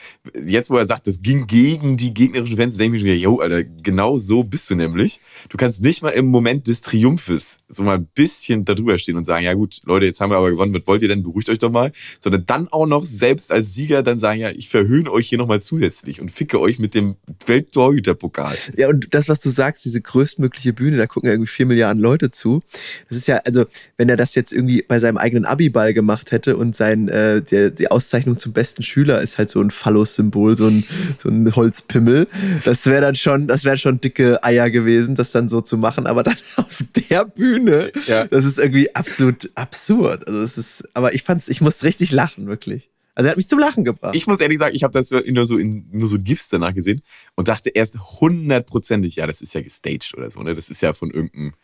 Jetzt, 0.44 0.70
wo 0.70 0.76
er 0.76 0.86
sagt, 0.86 1.06
das 1.06 1.22
ging 1.22 1.46
gegen 1.46 1.96
die 1.96 2.12
gegnerischen 2.12 2.56
Fans, 2.56 2.76
denke 2.76 2.98
ich 2.98 3.04
mir, 3.04 3.16
yo, 3.16 3.38
Alter, 3.38 3.64
genau 3.64 4.18
so 4.18 4.42
bist 4.42 4.68
du 4.68 4.74
nämlich. 4.74 5.20
Du 5.48 5.56
kannst 5.56 5.82
nicht 5.82 6.02
mal 6.02 6.10
im 6.10 6.26
Moment 6.26 6.66
des 6.66 6.80
Triumphes 6.80 7.58
so 7.68 7.82
mal 7.84 7.96
ein 7.96 8.06
bisschen 8.14 8.64
darüber 8.64 8.98
stehen 8.98 9.16
und 9.16 9.24
sagen, 9.24 9.44
ja 9.44 9.54
gut, 9.54 9.80
Leute, 9.84 10.06
jetzt 10.06 10.20
haben 10.20 10.30
wir 10.30 10.36
aber 10.36 10.50
gewonnen, 10.50 10.74
was 10.74 10.86
wollt 10.86 11.02
ihr 11.02 11.08
denn? 11.08 11.22
Beruhigt 11.22 11.48
euch 11.48 11.58
doch 11.58 11.70
mal. 11.70 11.92
Sondern 12.20 12.44
dann 12.46 12.68
auch 12.68 12.86
noch 12.86 13.06
selbst 13.06 13.52
als 13.52 13.72
Sieger 13.74 14.02
dann 14.02 14.18
sagen, 14.18 14.40
ja, 14.40 14.50
ich 14.50 14.68
verhöhne 14.68 15.10
euch 15.10 15.28
hier 15.28 15.38
nochmal 15.38 15.62
zusätzlich 15.62 16.20
und 16.20 16.30
ficke 16.30 16.60
euch 16.60 16.78
mit 16.78 16.94
dem 16.94 17.16
Welttorhüterpokal. 17.46 18.54
Ja, 18.76 18.88
und 18.88 19.08
das, 19.12 19.28
was 19.28 19.40
du 19.40 19.50
sagst, 19.50 19.84
diese 19.84 20.00
größtmögliche 20.00 20.72
Bühne, 20.72 20.96
da 20.96 21.06
gucken 21.06 21.28
ja 21.28 21.34
irgendwie 21.34 21.50
vier 21.50 21.66
Milliarden 21.66 22.02
Leute 22.02 22.30
zu. 22.30 22.62
Das 23.08 23.18
ist 23.18 23.28
ja, 23.28 23.40
also, 23.44 23.64
wenn 23.98 24.08
er 24.08 24.16
das 24.16 24.34
jetzt 24.34 24.52
irgendwie 24.52 24.82
bei 24.86 24.98
seinem 24.98 25.16
eigenen 25.18 25.44
Abiball 25.44 25.94
gemacht 25.94 26.32
hätte 26.32 26.56
und 26.56 26.74
sein, 26.74 27.08
äh, 27.08 27.42
der, 27.42 27.70
die 27.70 27.90
Auszeichnung 27.90 28.38
zum 28.38 28.52
besten 28.52 28.82
Schüler 28.82 29.20
ist 29.20 29.38
halt 29.38 29.50
so 29.50 29.60
ein 29.60 29.70
Phallus-Symbol, 29.70 30.56
so 30.56 30.66
ein, 30.66 30.84
so 31.22 31.28
ein 31.28 31.54
Holzpimmel, 31.54 32.26
das 32.64 32.86
wäre 32.86 33.00
dann 33.00 33.14
schon, 33.16 33.46
das 33.46 33.64
wären 33.64 33.78
schon 33.78 34.00
dicke 34.00 34.42
Eier 34.44 34.70
gewesen, 34.70 35.14
das 35.14 35.30
dann 35.32 35.48
so 35.48 35.60
zu 35.60 35.76
machen, 35.76 36.06
aber 36.06 36.22
dann 36.22 36.36
auf 36.56 36.82
der 37.10 37.24
Bühne, 37.24 37.90
Ja. 38.06 38.26
das 38.26 38.44
ist 38.44 38.58
irgendwie 38.58 38.94
absolut 38.94 39.50
absurd. 39.54 40.26
Also, 40.26 40.40
es 40.42 40.58
ist, 40.58 40.84
aber 40.94 41.14
ich 41.14 41.22
fand's, 41.22 41.48
ich 41.48 41.60
musste 41.60 41.84
richtig 41.84 42.12
lachen, 42.12 42.46
wirklich. 42.46 42.90
Also, 43.16 43.28
er 43.28 43.30
hat 43.30 43.38
mich 43.38 43.48
zum 43.48 43.58
Lachen 43.58 43.82
gebracht. 43.82 44.14
Ich 44.14 44.26
muss 44.26 44.40
ehrlich 44.40 44.58
sagen, 44.58 44.76
ich 44.76 44.84
habe 44.84 44.92
das 44.92 45.10
nur 45.10 45.46
so 45.46 45.56
in 45.56 45.88
nur 45.90 46.06
so 46.06 46.18
GIFs 46.18 46.50
danach 46.50 46.74
gesehen 46.74 47.00
und 47.34 47.48
dachte 47.48 47.70
erst 47.70 47.98
hundertprozentig, 48.20 49.16
ja, 49.16 49.26
das 49.26 49.40
ist 49.40 49.54
ja 49.54 49.62
gestaged 49.62 50.14
oder 50.16 50.30
so, 50.30 50.42
ne? 50.42 50.54
Das 50.54 50.68
ist 50.68 50.82
ja 50.82 50.92
von 50.92 51.10
irgendeinem, 51.10 51.54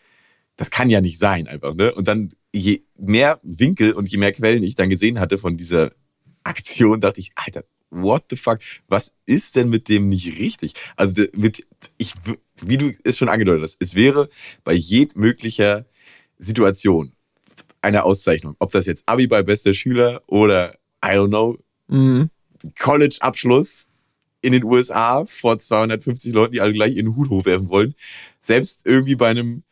das 0.57 0.71
kann 0.71 0.89
ja 0.89 1.03
nicht 1.03 1.19
sein 1.19 1.47
einfach, 1.47 1.75
ne? 1.75 1.95
Und 1.95 2.09
dann 2.09 2.31
je 2.55 2.83
mehr 2.97 3.39
Winkel 3.43 3.93
und 3.93 4.11
je 4.11 4.17
mehr 4.17 4.33
Quellen 4.33 4.63
ich 4.63 4.77
dann 4.77 4.89
gesehen 4.89 5.21
hatte 5.21 5.37
von 5.37 5.59
dieser 5.59 5.93
Aktion, 6.43 7.03
dachte 7.03 7.21
ich, 7.21 7.33
Alter, 7.35 7.65
what 7.91 8.25
the 8.31 8.37
fuck? 8.37 8.59
Was 8.89 9.15
ist 9.27 9.55
denn 9.55 9.69
mit 9.69 9.91
dem 9.91 10.09
nicht 10.09 10.39
richtig? 10.39 10.73
Also 10.97 11.23
mit, 11.37 11.67
ich, 11.99 12.15
wie 12.63 12.79
du 12.79 12.93
es 13.05 13.19
schon 13.19 13.29
angedeutet 13.29 13.65
hast, 13.65 13.77
es 13.79 13.95
wäre 13.95 14.31
bei 14.65 14.73
jedmöglicher 14.73 15.85
Situation 16.39 17.13
eine 17.83 18.05
Auszeichnung, 18.05 18.57
ob 18.59 18.71
das 18.73 18.87
jetzt 18.87 19.03
Abi 19.07 19.27
bei 19.27 19.43
bester 19.43 19.75
Schüler 19.75 20.23
oder 20.27 20.75
I 21.05 21.11
don't 21.17 21.29
know, 21.29 21.59
Mhm. 21.89 22.31
College-Abschluss 22.79 23.87
in 24.41 24.53
den 24.53 24.65
USA 24.65 25.25
vor 25.25 25.59
250 25.59 26.33
Leuten, 26.33 26.53
die 26.53 26.61
alle 26.61 26.73
gleich 26.73 26.95
ihren 26.97 27.15
Hut 27.17 27.29
hochwerfen 27.29 27.69
wollen. 27.69 27.95
Selbst 28.41 28.83
irgendwie 28.87 29.17
bei 29.17 29.29
einem 29.29 29.63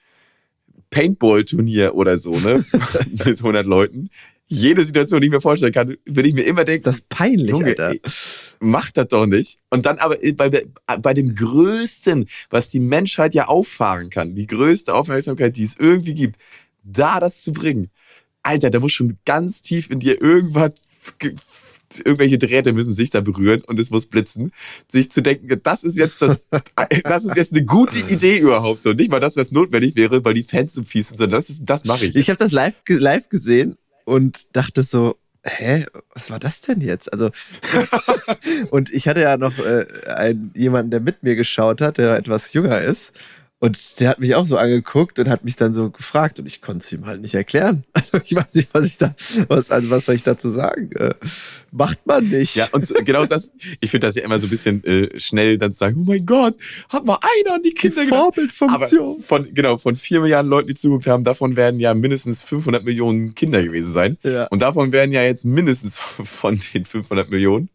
Paintball-Turnier 0.91 1.95
oder 1.95 2.19
so, 2.19 2.37
ne? 2.39 2.65
Mit 3.25 3.39
100 3.39 3.67
Leuten. 3.67 4.11
Jede 4.47 4.85
Situation, 4.85 5.21
die 5.21 5.29
ich 5.29 5.33
mir 5.33 5.41
vorstellen 5.41 5.73
kann, 5.73 5.97
würde 6.05 6.29
ich 6.29 6.35
mir 6.35 6.43
immer 6.43 6.65
denken, 6.65 6.83
Das 6.83 6.97
ist 6.99 7.09
peinlich, 7.09 7.51
Junge, 7.51 7.67
Alter. 7.67 7.91
ey, 7.93 8.01
mach 8.59 8.91
das 8.91 9.07
doch 9.07 9.27
nicht. 9.27 9.61
Und 9.71 9.87
dann 9.87 9.99
aber 9.99 10.17
bei, 10.35 10.49
der- 10.49 10.65
bei 11.01 11.15
dem 11.15 11.37
Größten, 11.37 12.29
was 12.51 12.69
die 12.71 12.81
Menschheit 12.81 13.33
ja 13.35 13.47
auffahren 13.47 14.11
kann, 14.11 14.35
die 14.35 14.49
größte 14.49 14.93
Aufmerksamkeit, 14.93 15.57
die 15.57 15.63
es 15.65 15.77
irgendwie 15.79 16.15
gibt, 16.15 16.41
da 16.83 17.21
das 17.21 17.43
zu 17.43 17.53
bringen. 17.53 17.91
Alter, 18.43 18.71
da 18.71 18.81
muss 18.81 18.91
schon 18.93 19.19
ganz 19.25 19.63
tief 19.63 19.89
in 19.89 20.01
dir 20.01 20.21
irgendwas, 20.21 20.73
ge- 20.73 20.90
irgendwelche 22.05 22.39
Drähte 22.39 22.73
müssen 22.73 22.93
sich 22.93 23.11
da 23.11 23.21
berühren 23.21 23.63
und 23.67 23.79
es 23.81 23.91
muss 23.91 24.07
blitzen. 24.07 24.53
Sich 24.89 25.11
zu 25.11 25.23
denken, 25.23 25.61
das 25.63 25.85
ist 25.85 25.97
jetzt 25.97 26.23
das, 26.23 26.45
das 27.05 27.25
ist 27.25 27.37
jetzt 27.37 27.53
eine 27.53 27.65
gute 27.65 27.99
Idee 27.99 28.39
überhaupt 28.39 28.83
so. 28.83 28.93
Nicht 28.93 29.11
mal, 29.11 29.21
dass 29.21 29.35
das 29.35 29.51
notwendig 29.51 29.97
wäre, 29.97 30.25
weil 30.25 30.35
die 30.35 30.43
Fans 30.43 30.75
so 30.75 30.83
fies 30.83 31.09
sind, 31.09 31.19
sondern 31.19 31.41
das, 31.41 31.51
ist, 31.51 31.65
das 31.65 31.85
mache 31.85 32.07
ich. 32.07 32.17
Ich 32.17 32.31
habe 32.31 32.39
das 32.39 32.53
live, 32.53 32.83
live 32.87 33.29
gesehen 33.29 33.77
und 34.05 34.55
dachte 34.55 34.83
so, 34.83 35.17
hä, 35.43 35.87
was 36.15 36.31
war 36.31 36.39
das 36.39 36.61
denn 36.61 36.81
jetzt? 36.81 37.13
Also, 37.13 37.31
und 38.71 38.91
ich 38.91 39.09
hatte 39.09 39.23
ja 39.23 39.37
noch 39.37 39.59
äh, 39.59 39.87
einen, 40.07 40.53
jemanden, 40.55 40.91
der 40.91 41.01
mit 41.01 41.23
mir 41.23 41.35
geschaut 41.35 41.81
hat, 41.81 41.99
der 41.99 42.17
etwas 42.17 42.53
jünger 42.53 42.81
ist. 42.81 43.13
Und 43.61 44.01
der 44.01 44.11
hat 44.11 44.21
mich 44.21 44.35
auch 44.35 44.47
so 44.47 44.57
angeguckt 44.57 45.19
und 45.19 45.29
hat 45.29 45.45
mich 45.45 45.57
dann 45.57 45.75
so 45.75 45.91
gefragt 45.91 46.39
und 46.39 46.47
ich 46.47 46.61
konnte 46.61 46.85
es 46.85 46.93
ihm 46.93 47.07
halt 47.07 47.21
nicht 47.21 47.35
erklären. 47.35 47.85
Also 48.01 48.19
ich 48.25 48.35
weiß 48.35 48.55
nicht, 48.55 48.69
was 48.73 48.87
ich 48.87 48.97
da, 48.97 49.15
was, 49.49 49.71
also 49.71 49.91
was 49.91 50.07
soll 50.07 50.15
ich 50.15 50.23
dazu 50.23 50.49
sagen? 50.49 50.91
Äh, 50.93 51.15
macht 51.71 52.07
man 52.07 52.27
nicht. 52.29 52.57
Ja, 52.57 52.67
und 52.73 52.89
genau 53.05 53.27
das, 53.27 53.53
ich 53.81 53.91
finde 53.91 54.07
das 54.07 54.15
ja 54.15 54.23
immer 54.23 54.39
so 54.39 54.47
ein 54.47 54.51
bisschen 54.51 54.83
äh, 54.85 55.21
schnell 55.21 55.59
dann 55.59 55.73
zu 55.73 55.79
sagen, 55.79 55.97
oh 55.99 56.05
mein 56.05 56.25
Gott, 56.25 56.57
hat 56.89 57.05
mal 57.05 57.19
einer 57.21 57.57
an 57.57 57.63
die 57.63 57.71
die 57.71 57.75
Kinder. 57.75 58.03
Aber 58.03 58.25
Vorbildfunktion. 58.25 59.23
von, 59.23 59.55
genau, 59.55 59.77
von 59.77 59.97
vier 59.97 60.21
Milliarden 60.21 60.51
Leuten, 60.51 60.69
die 60.69 60.75
zugeguckt 60.75 61.07
haben, 61.07 61.25
davon 61.25 61.57
werden 61.57 61.81
ja 61.81 61.95
mindestens 61.95 62.43
500 62.43 62.85
Millionen 62.85 63.35
Kinder 63.35 63.63
gewesen 63.63 63.93
sein. 63.93 64.19
Ja. 64.23 64.47
Und 64.47 64.63
davon 64.63 64.93
werden 64.93 65.13
ja 65.13 65.23
jetzt 65.23 65.45
mindestens 65.45 65.99
von 66.25 66.61
den 66.75 66.85
500 66.85 67.31
Millionen 67.31 67.69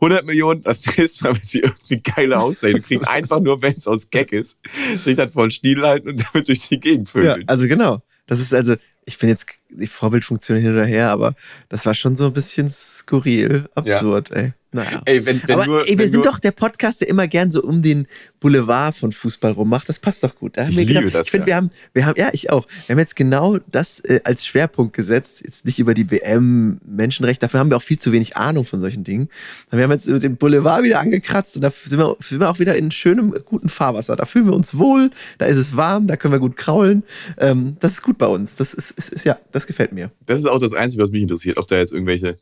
100 0.00 0.24
Millionen 0.24 0.62
das 0.62 0.84
nächste 0.96 1.24
Mal, 1.24 1.34
wenn 1.36 1.46
sie 1.46 1.60
irgendeine 1.60 2.00
geile 2.00 2.38
Auszeichnung 2.38 2.82
kriegen, 2.82 3.04
einfach 3.06 3.40
nur, 3.40 3.60
wenn 3.62 3.74
es 3.74 3.86
aus 3.86 4.10
Gag 4.10 4.32
ist, 4.32 4.56
sich 5.02 5.16
dann 5.16 5.28
vor 5.28 5.46
den 5.46 5.50
Schniedel 5.50 5.86
halten 5.86 6.08
und 6.10 6.24
damit 6.32 6.48
durch 6.48 6.68
die 6.68 6.78
Gegend 6.80 7.08
Ja, 7.08 7.12
vögeln. 7.12 7.48
also 7.48 7.66
genau. 7.66 8.02
Das 8.26 8.40
ist 8.40 8.52
also, 8.52 8.76
ich 9.06 9.18
bin 9.18 9.30
jetzt 9.30 9.46
die 9.70 9.86
Vorbildfunktion 9.86 10.58
hin 10.58 10.72
oder 10.74 10.84
her, 10.84 11.10
aber 11.10 11.34
das 11.70 11.86
war 11.86 11.94
schon 11.94 12.14
so 12.14 12.26
ein 12.26 12.32
bisschen 12.34 12.68
skurril, 12.68 13.68
absurd, 13.74 14.30
ey. 14.32 14.52
Naja. 14.70 15.00
Ey, 15.06 15.24
wenn, 15.24 15.40
wenn 15.46 15.54
aber 15.54 15.66
nur, 15.66 15.88
ey, 15.88 15.98
wir 15.98 16.04
sind 16.04 16.24
nur, 16.24 16.24
doch 16.24 16.38
der 16.38 16.50
Podcast, 16.50 17.00
der 17.00 17.08
immer 17.08 17.26
gern 17.26 17.50
so 17.50 17.62
um 17.62 17.80
den 17.80 18.06
Boulevard 18.38 18.94
von 18.94 19.12
Fußball 19.12 19.52
rummacht. 19.52 19.88
Das 19.88 19.98
passt 19.98 20.22
doch 20.22 20.36
gut. 20.36 20.56
Da 20.56 20.64
haben 20.64 20.70
Ich 20.70 20.76
liebe 20.76 20.94
gedacht, 20.94 21.14
das, 21.14 21.26
ich 21.26 21.30
finde, 21.30 21.44
ja. 21.44 21.46
wir 21.46 21.56
haben, 21.56 21.70
wir 21.94 22.06
haben, 22.06 22.14
ja, 22.18 22.28
ich 22.32 22.50
auch. 22.50 22.66
Wir 22.86 22.94
haben 22.94 23.00
jetzt 23.00 23.16
genau 23.16 23.56
das 23.70 24.00
äh, 24.00 24.20
als 24.24 24.44
Schwerpunkt 24.44 24.94
gesetzt. 24.94 25.42
Jetzt 25.42 25.64
nicht 25.64 25.78
über 25.78 25.94
die 25.94 26.10
WM, 26.10 26.80
Menschenrecht. 26.84 27.42
Dafür 27.42 27.60
haben 27.60 27.70
wir 27.70 27.78
auch 27.78 27.82
viel 27.82 27.98
zu 27.98 28.12
wenig 28.12 28.36
Ahnung 28.36 28.66
von 28.66 28.78
solchen 28.80 29.04
Dingen. 29.04 29.30
Wir 29.70 29.82
haben 29.82 29.90
jetzt 29.90 30.06
den 30.06 30.36
Boulevard 30.36 30.82
wieder 30.84 31.00
angekratzt 31.00 31.56
und 31.56 31.62
da 31.62 31.70
sind 31.70 31.98
wir, 31.98 32.16
sind 32.20 32.40
wir 32.40 32.50
auch 32.50 32.58
wieder 32.58 32.76
in 32.76 32.90
schönem, 32.90 33.34
guten 33.46 33.70
Fahrwasser. 33.70 34.16
Da 34.16 34.26
fühlen 34.26 34.46
wir 34.46 34.54
uns 34.54 34.76
wohl. 34.76 35.10
Da 35.38 35.46
ist 35.46 35.56
es 35.56 35.76
warm. 35.76 36.06
Da 36.06 36.16
können 36.16 36.32
wir 36.32 36.40
gut 36.40 36.56
kraulen. 36.56 37.04
Ähm, 37.38 37.76
das 37.80 37.92
ist 37.92 38.02
gut 38.02 38.18
bei 38.18 38.26
uns. 38.26 38.56
Das 38.56 38.74
ist, 38.74 38.90
ist, 38.90 39.08
ist 39.10 39.24
ja, 39.24 39.38
das 39.50 39.66
gefällt 39.66 39.92
mir. 39.92 40.10
Das 40.26 40.38
ist 40.38 40.44
auch 40.46 40.58
das 40.58 40.74
Einzige, 40.74 41.02
was 41.02 41.10
mich 41.10 41.22
interessiert. 41.22 41.56
Ob 41.56 41.66
da 41.68 41.76
jetzt 41.76 41.92
irgendwelche, 41.92 42.36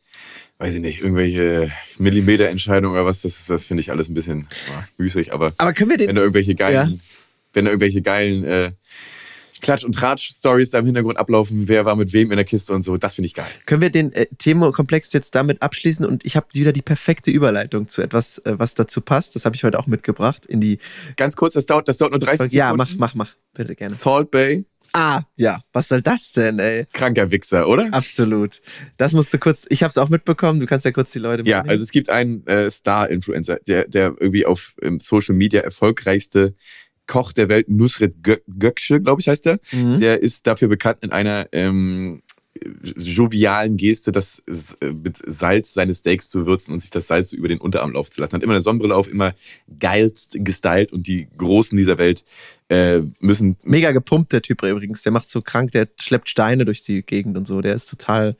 weiß 0.58 0.74
ich 0.74 0.80
nicht, 0.80 1.00
irgendwelche 1.00 1.70
Millimeterentscheidungen 1.98 2.94
oder 2.96 3.04
was, 3.06 3.22
das, 3.22 3.46
das 3.46 3.66
finde 3.66 3.82
ich 3.82 3.90
alles 3.90 4.08
ein 4.08 4.14
bisschen 4.14 4.48
ja, 4.68 4.88
müßig. 4.98 5.32
Aber 5.32 5.52
Aber 5.58 5.72
können 5.72 5.90
wir 5.90 5.98
den, 5.98 6.08
wenn 6.08 6.16
da 6.16 6.22
irgendwelche 6.22 6.54
geilen, 6.54 6.92
Ja. 6.92 6.98
wenn 7.52 7.64
da 7.66 7.70
irgendwelche 7.72 8.00
geilen 8.02 8.44
äh, 8.44 8.72
Klatsch- 9.62 9.84
und 9.84 9.94
Tratsch-Stories 9.94 10.70
da 10.70 10.78
im 10.78 10.84
Hintergrund 10.86 11.18
ablaufen, 11.18 11.66
wer 11.66 11.84
war 11.86 11.96
mit 11.96 12.12
wem 12.12 12.30
in 12.30 12.36
der 12.36 12.44
Kiste 12.44 12.72
und 12.74 12.82
so, 12.82 12.96
das 12.98 13.14
finde 13.14 13.26
ich 13.26 13.34
geil. 13.34 13.46
Können 13.64 13.80
wir 13.80 13.90
den 13.90 14.12
äh, 14.12 14.26
Themenkomplex 14.38 15.12
jetzt 15.12 15.34
damit 15.34 15.62
abschließen 15.62 16.04
und 16.04 16.24
ich 16.24 16.36
habe 16.36 16.46
wieder 16.52 16.72
die 16.72 16.82
perfekte 16.82 17.30
Überleitung 17.30 17.88
zu 17.88 18.02
etwas, 18.02 18.38
äh, 18.38 18.58
was 18.58 18.74
dazu 18.74 19.00
passt. 19.00 19.34
Das 19.34 19.44
habe 19.44 19.56
ich 19.56 19.64
heute 19.64 19.78
auch 19.78 19.86
mitgebracht 19.86 20.46
in 20.46 20.60
die. 20.60 20.78
Ganz 21.16 21.36
kurz, 21.36 21.54
das 21.54 21.66
dauert, 21.66 21.88
das 21.88 21.98
dauert 21.98 22.12
nur 22.12 22.20
30 22.20 22.52
ja, 22.52 22.66
Sekunden. 22.70 22.96
mach, 22.98 23.14
mach, 23.14 23.14
mach, 23.14 23.34
bitte 23.54 23.74
gerne. 23.74 23.94
Salt 23.94 24.30
Bay, 24.30 24.66
Ah, 24.98 25.20
ja, 25.36 25.60
was 25.74 25.88
soll 25.88 26.00
das 26.00 26.32
denn, 26.32 26.58
ey? 26.58 26.86
kranker 26.90 27.30
Wichser, 27.30 27.68
oder? 27.68 27.86
Absolut. 27.92 28.62
Das 28.96 29.12
musst 29.12 29.30
du 29.34 29.38
kurz. 29.38 29.66
Ich 29.68 29.82
habe 29.82 29.90
es 29.90 29.98
auch 29.98 30.08
mitbekommen. 30.08 30.58
Du 30.58 30.64
kannst 30.64 30.86
ja 30.86 30.90
kurz 30.90 31.12
die 31.12 31.18
Leute. 31.18 31.42
Ja, 31.42 31.58
mitnehmen. 31.58 31.70
also 31.70 31.84
es 31.84 31.90
gibt 31.90 32.08
einen 32.08 32.46
äh, 32.46 32.70
Star-Influencer, 32.70 33.58
der, 33.66 33.88
der 33.88 34.14
irgendwie 34.18 34.46
auf 34.46 34.74
ähm, 34.80 34.98
Social 34.98 35.34
Media 35.34 35.60
erfolgreichste 35.60 36.54
Koch 37.06 37.32
der 37.32 37.50
Welt, 37.50 37.68
Nusret 37.68 38.22
Gö 38.22 38.38
Gökçe, 38.48 39.00
glaube 39.00 39.20
ich, 39.20 39.28
heißt 39.28 39.44
der. 39.44 39.60
Mhm. 39.70 39.98
Der 39.98 40.22
ist 40.22 40.46
dafür 40.46 40.68
bekannt, 40.68 41.00
in 41.02 41.12
einer 41.12 41.46
ähm, 41.52 42.22
jovialen 42.96 43.76
Geste 43.76 44.12
das 44.12 44.42
äh, 44.80 44.92
mit 44.92 45.18
Salz 45.26 45.74
seine 45.74 45.94
Steaks 45.94 46.30
zu 46.30 46.46
würzen 46.46 46.72
und 46.72 46.78
sich 46.78 46.90
das 46.90 47.06
Salz 47.06 47.32
über 47.32 47.48
den 47.48 47.58
Unterarm 47.58 47.92
laufen 47.92 48.12
zu 48.12 48.20
lassen. 48.20 48.34
Hat 48.34 48.42
immer 48.42 48.54
eine 48.54 48.62
Sonnenbrille 48.62 48.94
auf, 48.94 49.08
immer 49.08 49.34
geilst 49.78 50.36
gestylt 50.40 50.92
und 50.92 51.06
die 51.06 51.28
Großen 51.36 51.76
dieser 51.76 51.98
Welt 51.98 52.24
äh, 52.68 53.00
müssen 53.20 53.56
Mega 53.62 53.92
gepumpt, 53.92 54.32
der 54.32 54.42
Typ 54.42 54.62
übrigens. 54.62 55.02
Der 55.02 55.12
macht 55.12 55.28
so 55.28 55.42
krank, 55.42 55.70
der 55.72 55.88
schleppt 56.00 56.28
Steine 56.28 56.64
durch 56.64 56.82
die 56.82 57.02
Gegend 57.02 57.36
und 57.36 57.46
so. 57.46 57.60
Der 57.60 57.74
ist 57.74 57.88
total, 57.88 58.36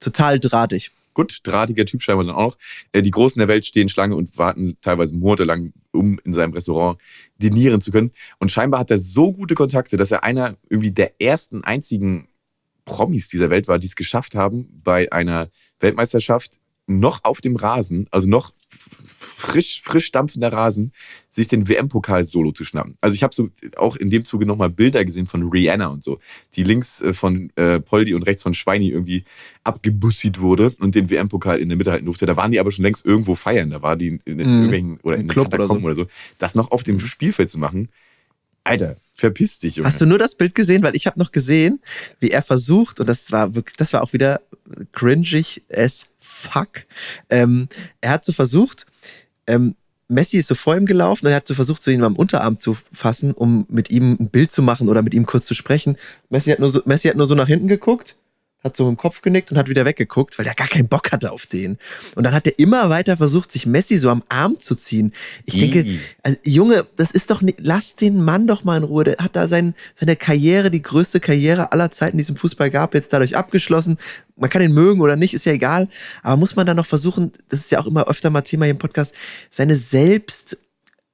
total 0.00 0.38
drahtig. 0.38 0.92
gut, 1.14 1.40
drahtiger 1.42 1.86
Typ 1.86 2.02
scheinbar 2.02 2.26
dann 2.26 2.34
auch 2.34 2.52
noch. 2.52 2.58
Äh, 2.92 3.02
die 3.02 3.10
Großen 3.10 3.38
der 3.40 3.48
Welt 3.48 3.64
stehen 3.64 3.88
Schlange 3.88 4.14
und 4.14 4.36
warten 4.38 4.76
teilweise 4.82 5.16
monatelang, 5.16 5.72
um 5.92 6.18
in 6.24 6.34
seinem 6.34 6.52
Restaurant 6.52 7.00
dinieren 7.38 7.80
zu 7.80 7.90
können. 7.90 8.12
Und 8.38 8.52
scheinbar 8.52 8.80
hat 8.80 8.90
er 8.90 8.98
so 8.98 9.32
gute 9.32 9.54
Kontakte, 9.54 9.96
dass 9.96 10.10
er 10.10 10.24
einer 10.24 10.56
irgendwie 10.68 10.92
der 10.92 11.20
ersten 11.20 11.64
einzigen 11.64 12.28
Promis 12.84 13.28
dieser 13.28 13.50
Welt 13.50 13.66
war, 13.66 13.78
die 13.78 13.88
es 13.88 13.96
geschafft 13.96 14.34
haben, 14.34 14.80
bei 14.84 15.10
einer 15.10 15.48
Weltmeisterschaft 15.80 16.58
noch 16.86 17.24
auf 17.24 17.40
dem 17.40 17.56
Rasen, 17.56 18.06
also 18.10 18.28
noch 18.28 18.52
frisch, 19.06 19.82
frisch 19.82 20.10
dampfender 20.12 20.52
Rasen, 20.52 20.92
sich 21.30 21.48
den 21.48 21.68
WM-Pokal 21.68 22.26
solo 22.26 22.52
zu 22.52 22.64
schnappen. 22.64 22.96
Also 23.00 23.14
ich 23.14 23.22
habe 23.22 23.34
so 23.34 23.50
auch 23.76 23.96
in 23.96 24.10
dem 24.10 24.24
Zuge 24.24 24.46
nochmal 24.46 24.70
Bilder 24.70 25.04
gesehen 25.04 25.26
von 25.26 25.42
Rihanna 25.48 25.86
und 25.88 26.02
so, 26.02 26.18
die 26.54 26.62
links 26.64 27.02
äh, 27.02 27.12
von 27.12 27.50
äh, 27.56 27.80
Poldi 27.80 28.14
und 28.14 28.22
rechts 28.22 28.42
von 28.42 28.54
Schweini 28.54 28.88
irgendwie 28.90 29.24
abgebussit 29.64 30.40
wurde 30.40 30.70
und 30.78 30.94
den 30.94 31.10
WM-Pokal 31.10 31.58
in 31.60 31.68
der 31.68 31.76
Mitte 31.78 31.92
halten 31.92 32.06
durfte. 32.06 32.26
Da 32.26 32.36
waren 32.36 32.50
die 32.50 32.60
aber 32.60 32.72
schon 32.72 32.84
längst 32.84 33.04
irgendwo 33.04 33.34
feiern. 33.34 33.70
Da 33.70 33.82
war 33.82 33.96
die 33.96 34.08
in, 34.08 34.20
in 34.24 34.36
Mhm. 34.36 34.42
irgendwelchen 34.44 35.00
oder 35.02 35.16
in 35.16 35.28
Club 35.28 35.52
oder 35.52 35.66
so. 35.66 35.74
oder 35.74 35.94
so. 35.94 36.06
Das 36.38 36.54
noch 36.54 36.70
auf 36.70 36.82
dem 36.82 36.98
Spielfeld 37.00 37.50
zu 37.50 37.58
machen, 37.58 37.88
Alter, 38.64 38.96
verpiss 39.14 39.60
dich, 39.60 39.76
Junge. 39.76 39.88
Hast 39.88 40.00
du 40.00 40.06
nur 40.06 40.18
das 40.18 40.34
Bild 40.34 40.54
gesehen? 40.56 40.82
Weil 40.82 40.96
ich 40.96 41.06
habe 41.06 41.20
noch 41.20 41.30
gesehen, 41.30 41.80
wie 42.18 42.30
er 42.30 42.42
versucht, 42.42 42.98
und 42.98 43.08
das 43.08 43.30
war 43.30 43.54
wirklich, 43.54 43.76
das 43.76 43.92
war 43.92 44.02
auch 44.02 44.12
wieder 44.12 44.40
cringig 44.90 45.62
as 45.72 46.08
fuck. 46.36 46.86
Ähm, 47.30 47.68
er 48.00 48.10
hat 48.10 48.24
so 48.24 48.32
versucht, 48.32 48.86
ähm, 49.46 49.74
Messi 50.08 50.36
ist 50.36 50.48
so 50.48 50.54
vor 50.54 50.76
ihm 50.76 50.86
gelaufen 50.86 51.26
und 51.26 51.32
er 51.32 51.36
hat 51.36 51.48
so 51.48 51.54
versucht, 51.54 51.82
so 51.82 51.90
ihn 51.90 52.04
am 52.04 52.14
Unterarm 52.14 52.58
zu 52.58 52.76
fassen, 52.92 53.32
um 53.32 53.66
mit 53.68 53.90
ihm 53.90 54.16
ein 54.20 54.28
Bild 54.28 54.52
zu 54.52 54.62
machen 54.62 54.88
oder 54.88 55.02
mit 55.02 55.14
ihm 55.14 55.26
kurz 55.26 55.46
zu 55.46 55.54
sprechen. 55.54 55.96
Messi 56.28 56.50
hat 56.50 56.60
nur 56.60 56.68
so, 56.68 56.82
Messi 56.84 57.08
hat 57.08 57.16
nur 57.16 57.26
so 57.26 57.34
nach 57.34 57.48
hinten 57.48 57.66
geguckt, 57.66 58.14
hat 58.66 58.76
so 58.76 58.84
mit 58.84 58.96
dem 58.96 59.00
Kopf 59.00 59.22
genickt 59.22 59.50
und 59.50 59.58
hat 59.58 59.68
wieder 59.68 59.84
weggeguckt, 59.84 60.38
weil 60.38 60.46
er 60.46 60.54
gar 60.54 60.68
keinen 60.68 60.88
Bock 60.88 61.12
hatte 61.12 61.32
auf 61.32 61.46
den. 61.46 61.78
Und 62.14 62.24
dann 62.24 62.34
hat 62.34 62.46
er 62.46 62.58
immer 62.58 62.90
weiter 62.90 63.16
versucht, 63.16 63.50
sich 63.50 63.66
Messi 63.66 63.96
so 63.96 64.10
am 64.10 64.22
Arm 64.28 64.60
zu 64.60 64.74
ziehen. 64.74 65.12
Ich 65.44 65.58
denke, 65.58 65.86
also, 66.22 66.38
Junge, 66.44 66.86
das 66.96 67.10
ist 67.10 67.30
doch 67.30 67.40
nicht, 67.40 67.58
lass 67.62 67.94
den 67.94 68.22
Mann 68.22 68.46
doch 68.46 68.64
mal 68.64 68.76
in 68.76 68.84
Ruhe. 68.84 69.04
Der 69.04 69.16
hat 69.18 69.36
da 69.36 69.48
sein, 69.48 69.74
seine 69.98 70.16
Karriere, 70.16 70.70
die 70.70 70.82
größte 70.82 71.20
Karriere 71.20 71.72
aller 71.72 71.90
Zeiten, 71.90 72.18
die 72.18 72.22
es 72.22 72.30
im 72.30 72.36
Fußball 72.36 72.70
gab, 72.70 72.94
jetzt 72.94 73.12
dadurch 73.12 73.36
abgeschlossen. 73.36 73.96
Man 74.36 74.50
kann 74.50 74.62
ihn 74.62 74.74
mögen 74.74 75.00
oder 75.00 75.16
nicht, 75.16 75.32
ist 75.32 75.46
ja 75.46 75.52
egal. 75.52 75.88
Aber 76.22 76.36
muss 76.36 76.56
man 76.56 76.66
dann 76.66 76.76
noch 76.76 76.86
versuchen, 76.86 77.32
das 77.48 77.60
ist 77.60 77.70
ja 77.70 77.80
auch 77.80 77.86
immer 77.86 78.08
öfter 78.08 78.30
mal 78.30 78.42
Thema 78.42 78.66
hier 78.66 78.72
im 78.72 78.78
Podcast, 78.78 79.14
seine 79.50 79.76
Selbst, 79.76 80.58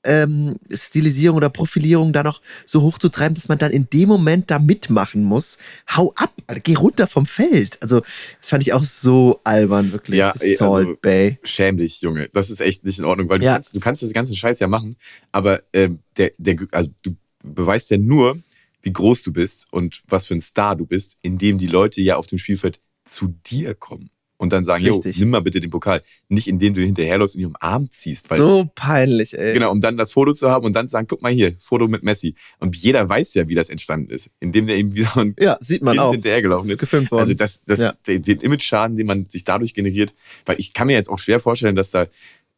ähm, 0.05 0.57
Stilisierung 0.73 1.37
oder 1.37 1.51
Profilierung 1.51 2.13
da 2.13 2.23
noch 2.23 2.41
so 2.67 2.83
hoch 2.83 2.99
zu 2.99 3.09
treiben, 3.09 3.35
dass 3.35 3.49
man 3.49 3.59
dann 3.59 3.71
in 3.73 3.89
dem 3.91 4.09
Moment 4.09 4.51
da 4.51 4.59
mitmachen 4.59 5.25
muss. 5.25 5.59
Hau 5.95 6.13
ab, 6.17 6.33
Alter, 6.47 6.61
geh 6.61 6.75
runter 6.75 7.07
vom 7.07 7.27
Feld. 7.27 7.79
Also, 7.83 8.01
das 8.01 8.49
fand 8.49 8.63
ich 8.63 8.73
auch 8.73 8.85
so 8.85 9.41
albern, 9.45 9.93
wirklich. 9.93 10.19
Ja, 10.19 10.33
ey, 10.41 10.57
Salt 10.57 10.87
also- 10.89 10.99
Bay. 11.01 11.39
Schäm 11.45 11.77
dich, 11.79 12.01
Junge. 12.03 12.29
Das 12.33 12.51
ist 12.51 12.61
echt 12.61 12.85
nicht 12.85 12.99
in 12.99 13.05
Ordnung, 13.05 13.29
weil 13.29 13.39
du, 13.39 13.45
Ja. 13.45 13.55
kannst, 13.55 13.75
du 13.75 13.81
kannst 13.81 14.03
das 14.03 14.13
ganzen 14.13 14.35
Scheiß 14.37 14.59
ja 14.59 14.69
machen, 14.69 14.97
aber 15.31 15.63
ähm, 15.73 16.01
der, 16.17 16.33
der, 16.39 16.57
also 16.73 16.91
du 17.03 17.17
beweist 17.45 17.91
ja 17.91 17.99
nur, 17.99 18.39
wie 18.83 18.93
groß 18.93 19.23
du 19.23 19.33
bist 19.33 19.67
und 19.71 20.03
was 20.09 20.27
für 20.27 20.35
ein 20.35 20.41
Star 20.41 20.75
du 20.77 20.87
bist, 20.87 21.17
indem 21.23 21.59
die 21.59 21.67
Leute 21.69 22.01
ja 22.01 22.17
auf 22.17 22.27
dem 22.27 22.39
Spielfeld 22.39 22.81
zu 23.05 23.35
dir 23.47 23.75
kommen 23.75 24.11
und 24.43 24.53
dann 24.53 24.65
sagen, 24.65 24.85
jo, 24.85 25.01
nimm 25.17 25.31
mal 25.31 25.41
bitte 25.41 25.61
den 25.61 25.71
Pokal. 25.71 26.03
Nicht 26.29 26.49
indem 26.49 26.75
du 26.75 26.81
hinterherläufst 26.83 27.37
und 27.37 27.43
ihn 27.43 27.47
um 27.47 27.53
den 27.53 27.63
Arm 27.63 27.89
ziehst. 27.93 28.29
Weil, 28.29 28.39
So 28.39 28.69
peinlich, 28.75 29.39
ey. 29.39 29.55
Genau, 29.55 29.71
um 29.71 29.81
dann 29.81 29.97
das 29.97 30.11
Foto 30.11 30.33
zu 30.35 30.51
haben 30.51 30.67
und 30.67 30.75
dann 30.75 30.89
zu 30.89 30.93
sagen, 30.93 31.07
guck 31.09 31.23
mal 31.23 31.31
hier, 31.33 31.55
Foto 31.59 31.87
mit 31.87 32.03
Messi. 32.03 32.35
Und 32.59 32.75
jeder 32.77 33.09
weiß 33.09 33.35
ja, 33.35 33.47
wie 33.47 33.55
das 33.55 33.69
entstanden 33.71 34.11
ist, 34.11 34.31
indem 34.41 34.67
der 34.67 34.77
eben 34.77 34.95
wie 34.97 35.03
so 35.03 35.21
ein 35.21 35.37
Ja, 35.39 35.57
sieht 35.61 35.83
man 35.83 35.93
Kind 35.93 36.03
auch. 36.03 36.11
hinterhergelaufen 36.13 36.67
Das 36.69 36.75
ist. 36.75 36.81
gefilmt 36.81 37.11
worden. 37.13 37.21
Also 37.21 37.35
das, 37.35 37.65
das, 37.65 37.79
Ja. 37.79 37.95
den, 38.07 38.23
den 38.23 38.41
Image-Schaden, 38.41 38.97
den 38.97 39.07
man 39.07 39.27
sich 39.29 39.45
dadurch 39.45 39.75
generiert, 39.75 40.13
weil 40.45 40.59
ich 40.59 40.73
kann 40.75 40.89
mir 40.89 40.95
jetzt 40.95 41.09
auch 41.09 41.21
schwer 41.21 41.39
vorstellen, 41.39 41.77
dass 41.77 41.93
da 41.93 42.07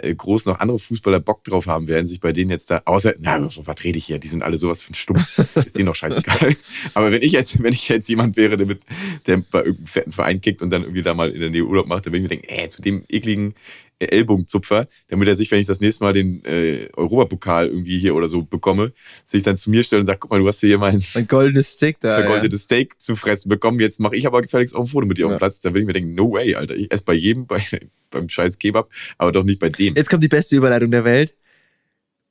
groß 0.03 0.47
noch 0.47 0.59
andere 0.59 0.78
Fußballer 0.78 1.20
Bock 1.20 1.45
drauf 1.45 1.66
haben 1.66 1.86
werden, 1.86 2.07
sich 2.07 2.20
bei 2.20 2.32
denen 2.32 2.51
jetzt 2.51 2.70
da, 2.70 2.82
außer, 2.84 3.14
na, 3.20 3.40
was 3.40 3.84
rede 3.84 3.99
ich 3.99 4.07
hier, 4.07 4.18
die 4.18 4.28
sind 4.28 4.42
alle 4.42 4.57
sowas 4.57 4.82
von 4.82 4.95
stumm, 4.95 5.16
ist 5.55 5.76
denen 5.76 5.86
doch 5.86 5.95
scheißegal. 5.95 6.55
Aber 6.95 7.12
wenn 7.12 7.22
ich 7.22 7.32
jetzt, 7.32 7.62
wenn 7.62 7.72
ich 7.72 7.88
jetzt 7.88 8.09
jemand 8.09 8.36
wäre, 8.36 8.57
der, 8.57 8.66
mit, 8.66 8.80
der 9.26 9.38
bei 9.38 9.61
irgendeinem 9.61 9.86
fetten 9.86 10.12
Verein 10.12 10.40
kickt 10.40 10.62
und 10.62 10.70
dann 10.70 10.82
irgendwie 10.82 11.03
da 11.03 11.14
mal 11.14 11.30
in 11.30 11.40
der 11.40 11.51
Nähe 11.51 11.64
Urlaub 11.64 11.86
macht, 11.86 12.07
dann 12.07 12.12
würde 12.12 12.24
ich 12.24 12.30
mir 12.30 12.36
denken, 12.36 12.49
ey, 12.49 12.68
zu 12.68 12.82
dem 12.82 13.05
ekligen 13.09 13.53
äh, 13.53 13.55
Ellbogenzupfer, 13.99 14.88
damit 15.09 15.28
er 15.28 15.36
sich, 15.36 15.51
wenn 15.51 15.61
ich 15.61 15.66
das 15.66 15.80
nächste 15.80 16.05
Mal 16.05 16.12
den 16.12 16.45
äh, 16.45 16.88
Europapokal 16.97 17.68
irgendwie 17.68 17.99
hier 17.99 18.14
oder 18.14 18.28
so 18.28 18.42
bekomme, 18.42 18.92
sich 19.26 19.42
dann 19.42 19.57
zu 19.57 19.70
mir 19.70 19.84
stellt 19.84 20.01
und 20.01 20.07
sagt, 20.07 20.20
guck 20.20 20.30
mal, 20.30 20.40
du 20.40 20.49
hast 20.49 20.61
hier 20.61 20.78
meinen 20.78 21.03
Ein 21.14 21.26
goldenes 21.28 21.74
Stick 21.74 22.01
da. 22.01 22.16
vergoldetes 22.16 22.64
Steak 22.64 23.01
zu 23.01 23.16
fressen 23.16 23.49
bekommen. 23.49 23.78
Jetzt 23.80 24.01
mache 24.01 24.16
ich 24.16 24.26
aber 24.26 24.42
gefälligst 24.42 24.74
auch 24.74 24.80
ein 24.80 24.86
Foto 24.86 25.07
mit 25.07 25.18
dir 25.18 25.26
auf 25.26 25.32
Ja. 25.32 25.36
dem 25.36 25.40
Platz. 25.40 25.61
Da 25.61 25.70
würde 25.70 25.80
ich 25.80 25.86
mir 25.86 25.92
denken, 25.92 26.14
no 26.14 26.32
way, 26.32 26.55
Alter. 26.55 26.74
Ich 26.74 26.90
esse 26.92 27.05
bei 27.05 27.14
jedem, 27.14 27.47
bei, 27.47 27.62
beim 28.11 28.28
scheiß 28.28 28.59
Kebab, 28.59 28.90
aber 29.18 29.32
doch 29.32 29.45
nicht 29.45 29.61
bei 29.61 29.68
dem. 29.68 29.95
Ja. 29.95 30.01
Jetzt 30.01 30.11
kommt 30.11 30.22
die 30.24 30.28
beste 30.28 30.57
Überleitung 30.57 30.90
der 30.90 31.05
Welt. 31.05 31.36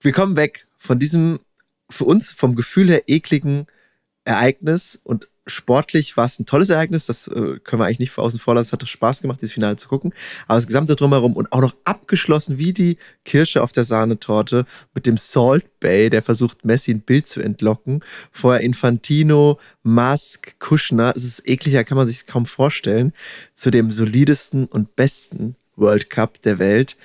Wir 0.01 0.11
kommen 0.11 0.36
weg 0.36 0.68
von 0.78 0.99
diesem, 0.99 1.39
für 1.89 2.03
uns 2.05 2.32
vom 2.34 2.55
Gefühl 2.55 2.89
her 2.89 3.03
ekligen 3.07 3.68
Ereignis 4.26 4.99
und 5.03 5.30
sportlich 5.46 6.16
war 6.18 6.26
es 6.26 6.39
ein 6.39 6.46
tolles 6.46 6.70
Ereignis, 6.70 7.06
das 7.06 7.28
äh, 7.28 7.60
können 7.64 7.82
wir 7.82 7.86
eigentlich 7.86 8.00
nicht 8.00 8.12
vor 8.12 8.24
außen 8.24 8.39
vor 8.39 8.56
lassen, 8.56 8.68
es 8.68 8.72
hat 8.74 8.82
doch 8.82 8.88
Spaß 8.88 9.22
gemacht, 9.22 9.41
dieses 9.41 9.54
Finale 9.54 9.76
zu 9.76 9.88
gucken, 9.88 10.14
aber 10.48 10.58
das 10.58 10.68
gesamte 10.68 10.96
Drumherum 10.96 11.34
und 11.34 11.52
auch 11.52 11.62
noch 11.62 11.76
abgeschlossen 11.84 12.58
wie 12.58 12.74
die 12.74 12.98
Kirsche 13.26 13.62
auf 13.62 13.72
der 13.72 13.84
Sahnetorte 13.84 14.66
mit 14.94 15.06
dem 15.06 15.18
Salt 15.18 15.80
Bay, 15.80 16.10
der 16.10 16.22
versucht 16.22 16.66
Messi 16.66 16.91
ein 16.91 17.02
Bild 17.02 17.28
zu 17.28 17.41
entlocken, 17.41 18.02
vorher 18.32 18.62
Infantino, 18.62 19.60
Musk, 19.84 20.60
Kushner, 20.60 21.14
es 21.16 21.24
ist 21.24 21.48
ekliger, 21.48 21.84
kann 21.84 21.98
man 21.98 22.08
sich 22.08 22.26
kaum 22.26 22.46
vorstellen, 22.46 23.14
zu 23.54 23.70
dem 23.70 23.91
solidesten 23.91 24.66
und 24.66 24.96
besten 24.96 25.56
World 25.76 26.10
Cup 26.10 26.41
der 26.41 26.60
Welt, 26.60 26.96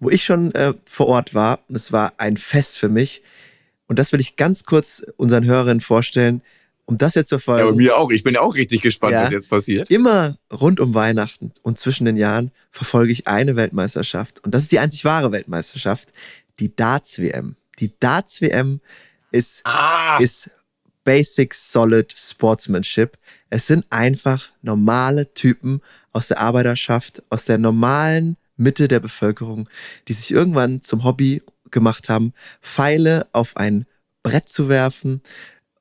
wo 0.00 0.10
ich 0.10 0.24
schon 0.24 0.54
äh, 0.54 0.74
vor 0.88 1.08
Ort 1.08 1.34
war. 1.34 1.60
Es 1.68 1.92
war 1.92 2.12
ein 2.18 2.36
Fest 2.36 2.78
für 2.78 2.88
mich. 2.88 3.22
Und 3.86 3.98
das 3.98 4.12
will 4.12 4.20
ich 4.20 4.36
ganz 4.36 4.64
kurz 4.64 5.04
unseren 5.16 5.44
Hörerinnen 5.44 5.80
vorstellen, 5.80 6.42
um 6.88 6.96
das 6.96 7.14
jetzt 7.14 7.28
zu 7.28 7.34
Ja, 7.34 7.38
verfolgen 7.40 7.68
aber 7.68 7.76
mir 7.76 7.96
auch. 7.98 8.10
Ich 8.10 8.22
bin 8.24 8.32
ja 8.34 8.40
auch 8.40 8.54
richtig 8.54 8.80
gespannt, 8.80 9.12
Ja. 9.12 9.24
was 9.24 9.30
jetzt 9.30 9.50
passiert. 9.50 9.90
immer 9.90 10.38
rund 10.50 10.80
um 10.80 10.94
Weihnachten 10.94 11.52
und 11.62 11.78
zwischen 11.78 12.06
den 12.06 12.16
Jahren 12.16 12.50
verfolge 12.70 13.12
ich 13.12 13.26
eine 13.26 13.56
Weltmeisterschaft. 13.56 14.42
Und 14.44 14.54
das 14.54 14.62
ist 14.62 14.72
die 14.72 14.78
einzig 14.78 15.04
wahre 15.04 15.30
Weltmeisterschaft, 15.30 16.12
die 16.58 16.74
Darts-WM. 16.74 17.56
Die 17.78 17.92
Darts-WM 18.00 18.80
ist, 19.30 19.60
Ah! 19.64 20.16
ist 20.18 20.50
Basic 21.04 21.52
Solid 21.54 22.12
Sportsmanship. 22.16 23.18
Es 23.50 23.66
sind 23.66 23.84
einfach 23.90 24.48
normale 24.62 25.32
Typen 25.34 25.80
aus 26.12 26.28
der 26.28 26.38
Arbeiterschaft, 26.40 27.22
aus 27.28 27.44
der 27.44 27.58
normalen 27.58 28.36
Mitte 28.56 28.88
der 28.88 29.00
Bevölkerung, 29.00 29.68
die 30.08 30.14
sich 30.14 30.30
irgendwann 30.30 30.80
zum 30.82 31.04
Hobby 31.04 31.42
gemacht 31.70 32.08
haben, 32.08 32.32
Pfeile 32.62 33.26
auf 33.32 33.56
ein 33.58 33.86
Brett 34.22 34.48
zu 34.48 34.68
werfen 34.68 35.20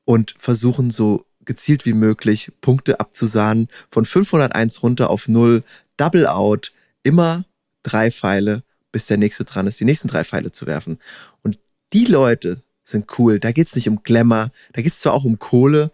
und 0.07 0.33
versuchen 0.37 0.89
so 0.89 1.25
gezielt 1.43 1.85
wie 1.85 1.93
möglich 1.93 2.51
Punkte 2.61 3.01
abzusahnen 3.01 3.67
von 3.89 4.05
501 4.05 4.81
runter 4.81 5.09
auf 5.09 5.27
0, 5.27 5.63
Double 5.97 6.27
Out, 6.27 6.71
immer 7.03 7.45
drei 7.83 8.09
Pfeile, 8.09 8.63
bis 8.93 9.07
der 9.07 9.17
nächste 9.17 9.43
dran 9.43 9.67
ist, 9.67 9.81
die 9.81 9.85
nächsten 9.85 10.07
drei 10.07 10.23
Pfeile 10.23 10.51
zu 10.53 10.65
werfen. 10.65 10.97
Und 11.43 11.59
die 11.91 12.05
Leute 12.05 12.63
sind 12.85 13.19
cool. 13.19 13.41
Da 13.41 13.51
geht's 13.51 13.75
nicht 13.75 13.89
um 13.89 14.01
Glamour, 14.01 14.51
da 14.71 14.81
geht's 14.81 15.01
zwar 15.01 15.13
auch 15.13 15.25
um 15.25 15.39
Kohle, 15.39 15.91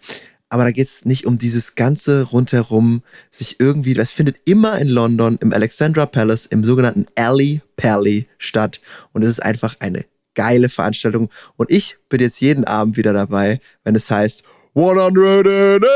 aber 0.49 0.63
da 0.63 0.71
geht's 0.71 1.05
nicht 1.05 1.25
um 1.25 1.39
dieses 1.39 1.73
ganze 1.73 2.21
rundherum, 2.21 3.01
sich 3.31 3.59
irgendwie, 3.59 3.95
das 3.95 4.11
findet 4.11 4.37
immer 4.45 4.77
in 4.77 4.89
London 4.89 5.39
im 5.41 5.53
Alexandra 5.53 6.05
Palace 6.05 6.45
im 6.45 6.63
sogenannten 6.63 7.07
Alley 7.15 7.61
Pally 7.77 8.27
statt. 8.37 8.79
Und 9.11 9.23
es 9.23 9.31
ist 9.31 9.41
einfach 9.41 9.77
eine 9.79 10.05
geile 10.35 10.69
Veranstaltung. 10.69 11.29
Und 11.55 11.71
ich 11.71 11.97
bin 12.09 12.21
jetzt 12.21 12.41
jeden 12.41 12.63
Abend 12.63 12.97
wieder 12.97 13.13
dabei, 13.13 13.59
wenn 13.83 13.95
es 13.95 14.09
heißt 14.09 14.43
180. 14.75 15.89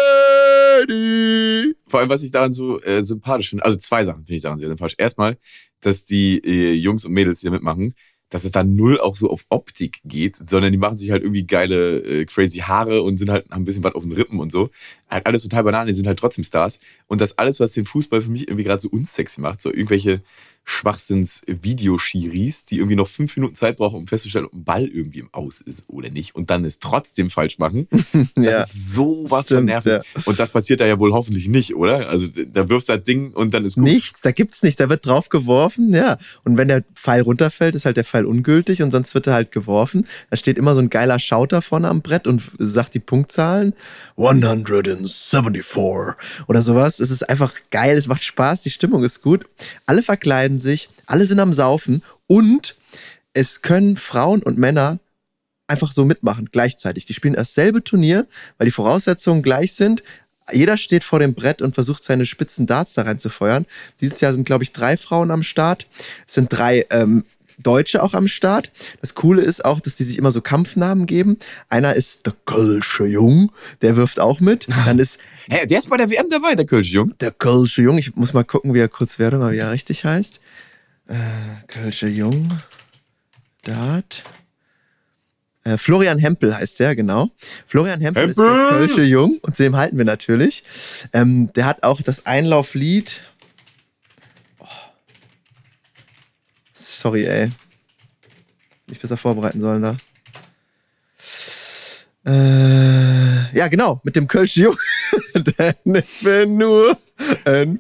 Vor 1.88 2.00
allem, 2.00 2.10
was 2.10 2.24
ich 2.24 2.32
daran 2.32 2.54
so 2.54 2.82
äh, 2.82 3.04
sympathisch 3.04 3.50
finde, 3.50 3.66
also 3.66 3.78
zwei 3.78 4.06
Sachen 4.06 4.26
finde 4.26 4.36
ich 4.36 4.44
daran 4.44 4.60
sehr 4.60 4.70
sympathisch. 4.70 4.96
Erstmal, 4.98 5.38
dass 5.82 6.06
die 6.06 6.40
äh, 6.40 6.74
Jungs 6.74 7.06
und 7.06 7.14
Mädels, 7.14 7.42
da 7.42 7.50
mitmachen, 7.50 7.94
dass 8.30 8.44
es 8.44 8.52
da 8.52 8.64
null 8.64 9.00
auch 9.00 9.16
so 9.16 9.30
auf 9.30 9.46
Optik 9.50 10.00
geht, 10.04 10.36
sondern 10.36 10.72
die 10.72 10.78
machen 10.78 10.98
sich 10.98 11.12
halt 11.12 11.24
irgendwie 11.24 11.48
geile, 11.48 12.00
äh, 12.00 12.26
crazy 12.26 12.60
Haare 12.60 13.02
und 13.02 13.18
sind 13.18 13.30
halt 13.30 13.50
haben 13.50 13.62
ein 13.62 13.66
bisschen 13.66 13.84
was 13.84 13.96
auf 13.96 14.04
den 14.04 14.12
Rippen 14.12 14.40
und 14.40 14.52
so. 14.52 14.70
Halt 15.10 15.26
alles 15.26 15.44
total 15.44 15.64
Bananen, 15.64 15.88
die 15.88 15.94
sind 15.94 16.08
halt 16.08 16.20
trotzdem 16.20 16.44
Stars. 16.44 16.80
Und 17.08 17.22
das 17.22 17.38
alles, 17.38 17.60
was 17.60 17.72
den 17.72 17.86
Fußball 17.86 18.22
für 18.22 18.32
mich 18.32 18.48
irgendwie 18.48 18.66
gerade 18.66 18.82
so 18.82 18.90
unsexy 18.90 19.40
macht, 19.40 19.62
so 19.62 19.72
irgendwelche 19.72 20.22
Schwachsinns-Videoschiris, 20.70 22.66
die 22.66 22.78
irgendwie 22.78 22.96
noch 22.96 23.08
fünf 23.08 23.36
Minuten 23.38 23.56
Zeit 23.56 23.78
brauchen, 23.78 23.96
um 23.96 24.08
festzustellen, 24.08 24.46
ob 24.46 24.54
ein 24.54 24.64
Ball 24.64 24.86
irgendwie 24.86 25.20
im 25.20 25.34
Aus 25.34 25.62
ist 25.62 25.86
oder 25.88 26.10
nicht 26.10 26.36
und 26.36 26.50
dann 26.50 26.66
es 26.66 26.80
trotzdem 26.80 27.30
falsch 27.30 27.58
machen. 27.58 27.88
Das 28.36 28.46
Ja, 28.46 28.62
ist 28.64 28.94
sowas 28.94 29.48
von 29.48 29.58
stimmt, 29.58 29.66
nervig. 29.68 29.92
ja. 29.94 30.02
Und 30.26 30.40
das 30.40 30.50
passiert 30.52 30.80
da 30.80 30.86
ja 30.86 31.00
wohl 31.00 31.14
hoffentlich 31.14 31.48
nicht, 31.48 31.76
oder? 31.76 32.10
Also 32.10 32.28
da 32.28 32.68
wirfst 32.70 32.90
du 32.90 32.96
das 32.96 33.04
Ding 33.04 33.32
und 33.34 33.54
dann 33.54 33.64
ist 33.66 33.76
gut. 33.76 33.84
nichts, 33.86 34.22
da 34.22 34.32
gibt's 34.32 34.64
nicht. 34.64 34.80
Da 34.80 34.90
wird 34.90 35.06
drauf 35.06 35.30
geworfen, 35.30 35.94
ja. 35.94 36.18
Und 36.44 36.58
wenn 36.58 36.68
der 36.68 36.84
Pfeil 36.96 37.22
runterfällt, 37.22 37.76
ist 37.76 37.86
halt 37.86 37.98
der 37.98 38.04
Pfeil 38.06 38.26
ungültig 38.26 38.82
und 38.82 38.92
sonst 38.92 39.14
wird 39.14 39.28
er 39.28 39.34
halt 39.34 39.52
geworfen. 39.52 40.06
Da 40.30 40.38
steht 40.38 40.58
immer 40.58 40.76
so 40.76 40.82
ein 40.82 40.90
geiler 40.90 41.20
Schauter 41.20 41.62
vorne 41.62 41.88
am 41.90 42.02
Brett 42.02 42.28
und 42.28 42.42
sagt 42.58 42.94
die 42.94 43.00
Punktzahlen. 43.00 43.74
174 44.18 46.16
oder 46.48 46.62
sowas. 46.62 47.00
Es 47.00 47.12
ist 47.12 47.28
einfach 47.30 47.54
geil, 47.72 47.98
es 47.98 48.08
macht 48.08 48.24
Spaß, 48.24 48.62
die 48.62 48.70
Stimmung 48.72 49.04
ist 49.04 49.22
gut. 49.22 49.46
Alle 49.86 50.04
verkleiden 50.04 50.57
sich, 50.60 50.90
alle 51.06 51.26
sind 51.26 51.40
am 51.40 51.54
Saufen 51.54 52.04
und 52.28 52.76
es 53.34 53.62
können 53.62 53.98
Frauen 53.98 54.42
und 54.44 54.58
Männer 54.58 55.00
einfach 55.68 55.92
so 55.92 56.06
mitmachen, 56.06 56.50
gleichzeitig. 56.52 57.06
Die 57.06 57.14
spielen 57.14 57.36
dasselbe 57.36 57.84
Turnier, 57.84 58.26
weil 58.58 58.66
die 58.66 58.72
Voraussetzungen 58.72 59.44
gleich 59.44 59.74
sind. 59.74 60.04
Jeder 60.52 60.78
steht 60.78 61.04
vor 61.04 61.20
dem 61.20 61.34
Brett 61.34 61.62
und 61.62 61.76
versucht 61.76 62.04
seine 62.04 62.26
spitzen 62.26 62.68
Darts 62.68 62.94
da 62.94 63.02
reinzufeuern. 63.02 63.66
Dieses 64.00 64.22
Jahr 64.22 64.34
sind, 64.34 64.46
glaube 64.46 64.64
ich, 64.64 64.72
drei 64.72 64.96
Frauen 64.96 65.30
am 65.30 65.44
Start. 65.44 65.88
Es 66.26 66.36
sind 66.36 66.48
drei 66.52 66.86
ähm, 66.90 67.26
Deutsche 67.58 68.04
auch 68.04 68.14
am 68.14 68.28
Start. 68.28 68.72
Das 69.02 69.16
Coole 69.16 69.42
ist 69.42 69.66
auch, 69.66 69.80
dass 69.80 69.96
die 69.96 70.04
sich 70.04 70.18
immer 70.18 70.32
so 70.32 70.42
Kampfnamen 70.42 71.06
geben. 71.06 71.38
Einer 71.70 71.96
ist 71.96 72.26
der 72.26 72.34
Kölsche 72.46 73.06
Jung, 73.06 73.52
der 73.82 73.96
wirft 73.96 74.20
auch 74.20 74.40
mit. 74.40 74.68
Dann 74.86 75.00
ist 75.00 75.20
Hä, 75.50 75.66
der 75.66 75.80
ist 75.80 75.90
bei 75.90 75.98
der 75.98 76.10
WM 76.10 76.30
dabei, 76.30 76.56
der 76.56 76.66
Kölsch 76.66 76.92
Jung. 76.92 77.14
der 77.20 77.32
Kölsche 77.32 77.82
Jung. 77.82 77.98
Ich 77.98 78.16
muss 78.16 78.34
mal 78.34 78.44
gucken, 78.44 78.74
wie 78.74 78.80
er 78.80 78.90
kurz 78.90 79.18
werde, 79.20 79.38
mal 79.38 79.54
wie 79.54 79.58
er 79.58 79.72
richtig 79.72 80.06
heißt. 80.06 80.40
Äh, 81.08 81.16
Kölsche 81.68 82.08
Jung. 82.08 82.62
Dart. 83.64 84.24
Äh, 85.64 85.78
Florian 85.78 86.20
Hempel 86.20 86.56
heißt 86.56 86.80
der, 86.80 86.96
genau. 86.96 87.30
Florian 87.66 88.00
Hempel, 88.00 88.30
ist 88.30 88.38
der 88.38 88.46
Hempel! 88.46 88.78
Kölsche 88.78 89.04
Jung 89.04 89.38
und 89.42 89.56
zu 89.56 89.64
dem 89.64 89.76
halten 89.76 89.98
wir 89.98 90.06
natürlich. 90.06 90.64
Ähm, 91.12 91.52
der 91.56 91.66
hat 91.66 91.84
auch 91.84 92.02
das 92.02 92.26
Einlauflied. 92.26 93.20
Sorry, 96.98 97.28
ey. 97.28 97.52
Mich 98.88 99.00
besser 99.00 99.18
vorbereiten 99.18 99.62
sollen 99.62 99.84
da. 99.84 99.98
Äh, 102.26 103.56
ja, 103.56 103.68
genau, 103.68 104.02
mit 104.04 104.16
dem 104.16 104.28
Kölsche 104.28 104.64
Jung. 104.64 104.78
Denn 105.36 105.96
ich 105.96 106.22
bin 106.22 106.58
nur 106.58 106.98
ein 107.46 107.80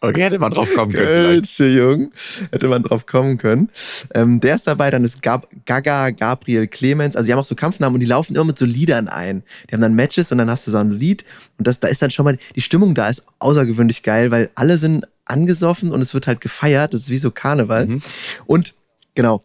Okay, 0.00 0.22
hätte 0.22 0.38
man 0.38 0.52
drauf 0.52 0.72
kommen 0.74 0.92
können. 0.92 1.06
Kölsche 1.06 1.66
Jung. 1.66 2.12
Hätte 2.50 2.68
man 2.68 2.82
drauf 2.82 3.06
kommen 3.06 3.38
können. 3.38 3.70
Ähm, 4.14 4.40
der 4.40 4.56
ist 4.56 4.66
dabei, 4.66 4.90
dann 4.90 5.04
ist 5.04 5.22
Gab 5.22 5.48
Gaga, 5.64 6.10
Gabriel 6.10 6.66
Clemens. 6.66 7.16
Also 7.16 7.26
die 7.26 7.32
haben 7.32 7.40
auch 7.40 7.46
so 7.46 7.54
Kampfnamen 7.54 7.94
und 7.94 8.00
die 8.00 8.06
laufen 8.06 8.34
immer 8.34 8.44
mit 8.44 8.58
so 8.58 8.64
Liedern 8.64 9.08
ein. 9.08 9.42
Die 9.68 9.74
haben 9.74 9.80
dann 9.80 9.94
Matches 9.94 10.32
und 10.32 10.38
dann 10.38 10.50
hast 10.50 10.66
du 10.66 10.70
so 10.70 10.78
ein 10.78 10.90
Lied. 10.90 11.24
Und 11.58 11.66
das, 11.66 11.80
da 11.80 11.88
ist 11.88 12.02
dann 12.02 12.10
schon 12.10 12.24
mal, 12.24 12.38
die 12.54 12.60
Stimmung 12.60 12.94
da 12.94 13.08
ist 13.08 13.24
außergewöhnlich 13.38 14.02
geil, 14.02 14.30
weil 14.30 14.50
alle 14.54 14.78
sind 14.78 15.06
angesoffen 15.24 15.92
und 15.92 16.00
es 16.00 16.14
wird 16.14 16.26
halt 16.26 16.40
gefeiert. 16.40 16.94
Das 16.94 17.02
ist 17.02 17.10
wie 17.10 17.18
so 17.18 17.30
Karneval. 17.30 17.86
Mhm. 17.86 18.02
Und 18.46 18.74
genau, 19.14 19.44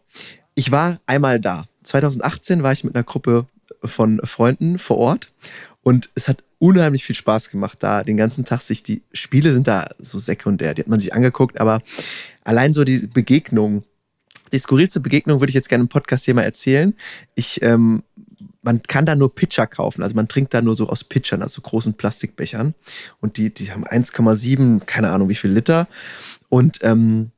ich 0.55 0.72
war 0.72 0.99
einmal 1.07 1.39
da. 1.39 1.66
2018 1.84 2.64
war 2.64 2.72
ich 2.72 2.84
mit 2.84 2.95
einer 2.95 3.03
Gruppe 3.03 3.45
von 3.84 4.22
Freunden 4.24 4.78
vor 4.78 4.97
Ort 4.97 5.32
und 5.82 6.09
es 6.16 6.28
hat 6.28 6.43
unheimlich 6.62 7.03
viel 7.03 7.16
Spaß 7.16 7.49
gemacht, 7.49 7.80
da 7.82 8.03
den 8.03 8.18
ganzen 8.18 8.45
Tag 8.45 8.62
sich 8.62 8.84
die 8.84 9.01
Spiele 9.14 9.51
sind 9.51 9.68
da 9.68 9.89
so 9.97 10.20
sekundär, 10.20 10.76
die 10.76 10.82
hat 10.82 10.88
man 10.88 10.99
sich 10.99 11.14
angeguckt, 11.14 11.59
aber 11.59 11.82
allein 12.43 12.74
so 12.74 12.84
die 12.84 13.07
Begegnung, 13.07 13.84
die 14.53 14.59
skurrilste 14.59 14.99
Begegnung 14.99 15.39
würde 15.39 15.49
ich 15.49 15.55
jetzt 15.55 15.70
gerne 15.70 15.84
im 15.84 15.88
Podcast 15.88 16.26
hier 16.26 16.36
mal 16.36 16.43
erzählen. 16.43 16.93
Ich, 17.34 17.64
ähm, 17.64 18.03
man 18.62 18.84
kann 18.84 19.07
da 19.07 19.16
nur 19.16 19.34
Pitcher 19.34 19.66
kaufen, 19.66 20.03
also 20.03 20.16
man 20.16 20.28
trinkt 20.28 20.53
da 20.53 20.62
nur 20.62 20.76
so 20.76 20.88
aus 20.88 21.03
Pitchern, 21.03 21.41
also 21.41 21.55
so 21.55 21.62
großen 21.64 21.95
Plastikbechern 21.95 22.76
und 23.22 23.38
die, 23.38 23.51
die 23.51 23.72
haben 23.72 23.84
1,7, 23.84 24.82
keine 24.86 25.09
Ahnung 25.09 25.30
wie 25.30 25.36
viel 25.36 25.51
Liter 25.51 25.88
und 26.49 26.78
ähm, 26.84 27.32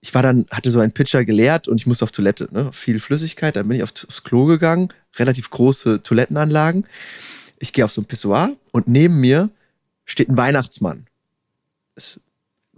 ich 0.00 0.14
war 0.14 0.22
dann, 0.22 0.46
hatte 0.52 0.70
so 0.70 0.78
einen 0.78 0.92
Pitcher 0.92 1.24
geleert 1.24 1.66
und 1.66 1.80
ich 1.80 1.86
musste 1.88 2.04
auf 2.04 2.12
Toilette, 2.12 2.48
ne? 2.52 2.70
viel 2.72 3.00
Flüssigkeit, 3.00 3.56
dann 3.56 3.66
bin 3.66 3.76
ich 3.76 3.82
aufs 3.82 4.22
Klo 4.22 4.44
gegangen, 4.44 4.92
relativ 5.16 5.50
große 5.50 6.04
Toilettenanlagen. 6.04 6.86
Ich 7.58 7.72
gehe 7.72 7.84
auf 7.84 7.92
so 7.92 8.00
ein 8.00 8.06
Pissoir 8.06 8.52
und 8.72 8.88
neben 8.88 9.20
mir 9.20 9.50
steht 10.04 10.28
ein 10.28 10.36
Weihnachtsmann. 10.36 11.06
Ist 11.94 12.20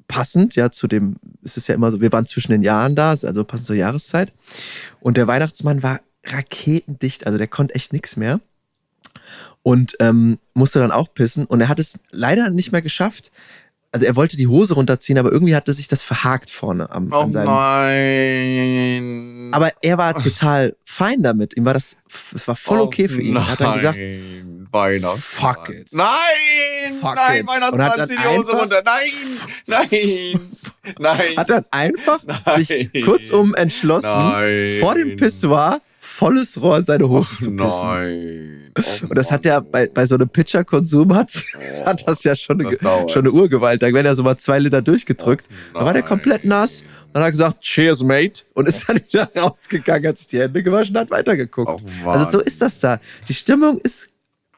passend, 0.09 0.57
ja, 0.57 0.71
zu 0.73 0.89
dem, 0.89 1.17
es 1.43 1.57
ist 1.57 1.69
ja 1.69 1.75
immer 1.75 1.93
so, 1.93 2.01
wir 2.01 2.13
waren 2.13 2.27
zwischen 2.27 2.51
den 2.51 2.63
Jahren 2.63 2.97
da, 2.97 3.11
also 3.11 3.45
passend 3.45 3.67
zur 3.67 3.77
Jahreszeit. 3.77 4.33
Und 5.01 5.17
der 5.17 5.29
Weihnachtsmann 5.29 5.83
war 5.83 6.01
raketendicht, 6.25 7.27
also 7.27 7.39
der 7.39 7.47
konnte 7.47 7.75
echt 7.75 7.93
nichts 7.93 8.17
mehr. 8.17 8.41
Und 9.63 9.97
ähm, 10.01 10.39
musste 10.55 10.81
dann 10.81 10.91
auch 10.91 11.15
pissen. 11.15 11.45
Und 11.45 11.61
er 11.61 11.69
hat 11.69 11.79
es 11.79 11.99
leider 12.11 12.51
nicht 12.51 12.73
mehr 12.73 12.83
geschafft. 12.83 13.31
Also 13.93 14.07
er 14.07 14.15
wollte 14.15 14.37
die 14.37 14.47
Hose 14.47 14.75
runterziehen, 14.75 15.19
aber 15.19 15.33
irgendwie 15.33 15.57
hatte 15.57 15.73
sich 15.73 15.89
das 15.89 16.05
verhakt 16.05 16.49
vorne 16.49 16.89
am, 16.91 17.13
Oh 17.13 17.23
an 17.23 17.33
seinem. 17.33 17.47
nein. 17.47 19.49
Aber 19.53 19.73
er 19.83 19.99
war 19.99 20.15
total 20.23 20.77
fein 20.85 21.25
damit. 21.25 21.57
Ihm 21.57 21.65
war 21.65 21.75
das, 21.75 21.97
es 22.33 22.47
war 22.47 22.55
voll 22.55 22.79
okay 22.81 23.09
für 23.09 23.21
ihn. 23.21 23.35
Er 23.35 23.49
hat 23.49 23.61
dann 23.61 23.75
gesagt, 23.75 23.99
Weihnachtsmann. 24.71 25.19
Fuck 25.19 25.69
it. 25.71 25.89
Nein! 25.93 26.07
Fuck 27.01 27.17
nein. 27.17 27.45
Weihnachtsmann, 27.49 28.07
zieh 28.07 28.15
die 28.17 28.29
Hose 28.39 28.53
runter. 28.53 28.83
Nein! 28.85 29.11
Nein! 29.91 30.41
Nein! 31.01 31.37
hat 31.37 31.51
dann 31.51 31.65
einfach 31.73 32.21
Nein. 32.25 32.65
sich 32.65 33.05
kurzum 33.05 33.57
entschlossen, 33.57 34.07
Nein. 34.09 34.77
vor 34.79 34.95
dem 34.95 35.17
Pissoir 35.17 35.81
volles 36.21 36.61
Rohr 36.61 36.77
in 36.79 36.85
seine 36.85 37.09
Hose 37.09 37.31
zu 37.39 37.51
pissen. 37.51 37.57
nein. 37.57 38.73
Oh, 38.79 38.83
Und 39.09 39.17
das 39.17 39.33
hat 39.33 39.45
ja 39.47 39.59
bei, 39.61 39.89
bei 39.89 40.07
so 40.07 40.15
einem 40.15 40.29
Pitcher-Konsum 40.29 41.13
hat, 41.15 41.31
hat 41.85 42.07
das 42.07 42.23
ja 42.23 42.37
schon 42.37 42.61
eine, 42.61 42.71
Das 42.71 42.79
dauert. 42.81 43.11
schon 43.11 43.23
eine 43.23 43.33
Urgewalt. 43.33 43.83
Da 43.83 43.87
werden 43.93 44.07
ja 44.07 44.15
so 44.15 44.23
mal 44.23 44.37
zwei 44.37 44.59
Liter 44.61 44.81
durchgedrückt. 44.83 45.47
Oh, 45.75 45.79
da 45.81 45.85
war 45.87 45.93
der 45.95 46.03
komplett 46.03 46.45
nass. 46.45 46.85
Dann 47.13 47.23
hat 47.23 47.29
er 47.29 47.33
gesagt, 47.33 47.61
cheers, 47.63 48.03
mate. 48.03 48.43
Und 48.55 48.69
ist 48.69 48.89
dann 48.89 48.99
wieder 48.99 49.29
rausgegangen, 49.37 50.09
hat 50.09 50.19
sich 50.19 50.29
die 50.29 50.41
Hände 50.41 50.63
gewaschen, 50.63 50.97
hat 50.99 51.11
weitergeguckt. 51.11 51.83
Oh, 52.05 52.09
also 52.09 52.31
so 52.31 52.41
ist 52.41 52.61
das 52.63 52.79
da. 52.79 53.01
Die 53.29 53.35
Stimmung 53.35 53.79
ist, 53.79 54.10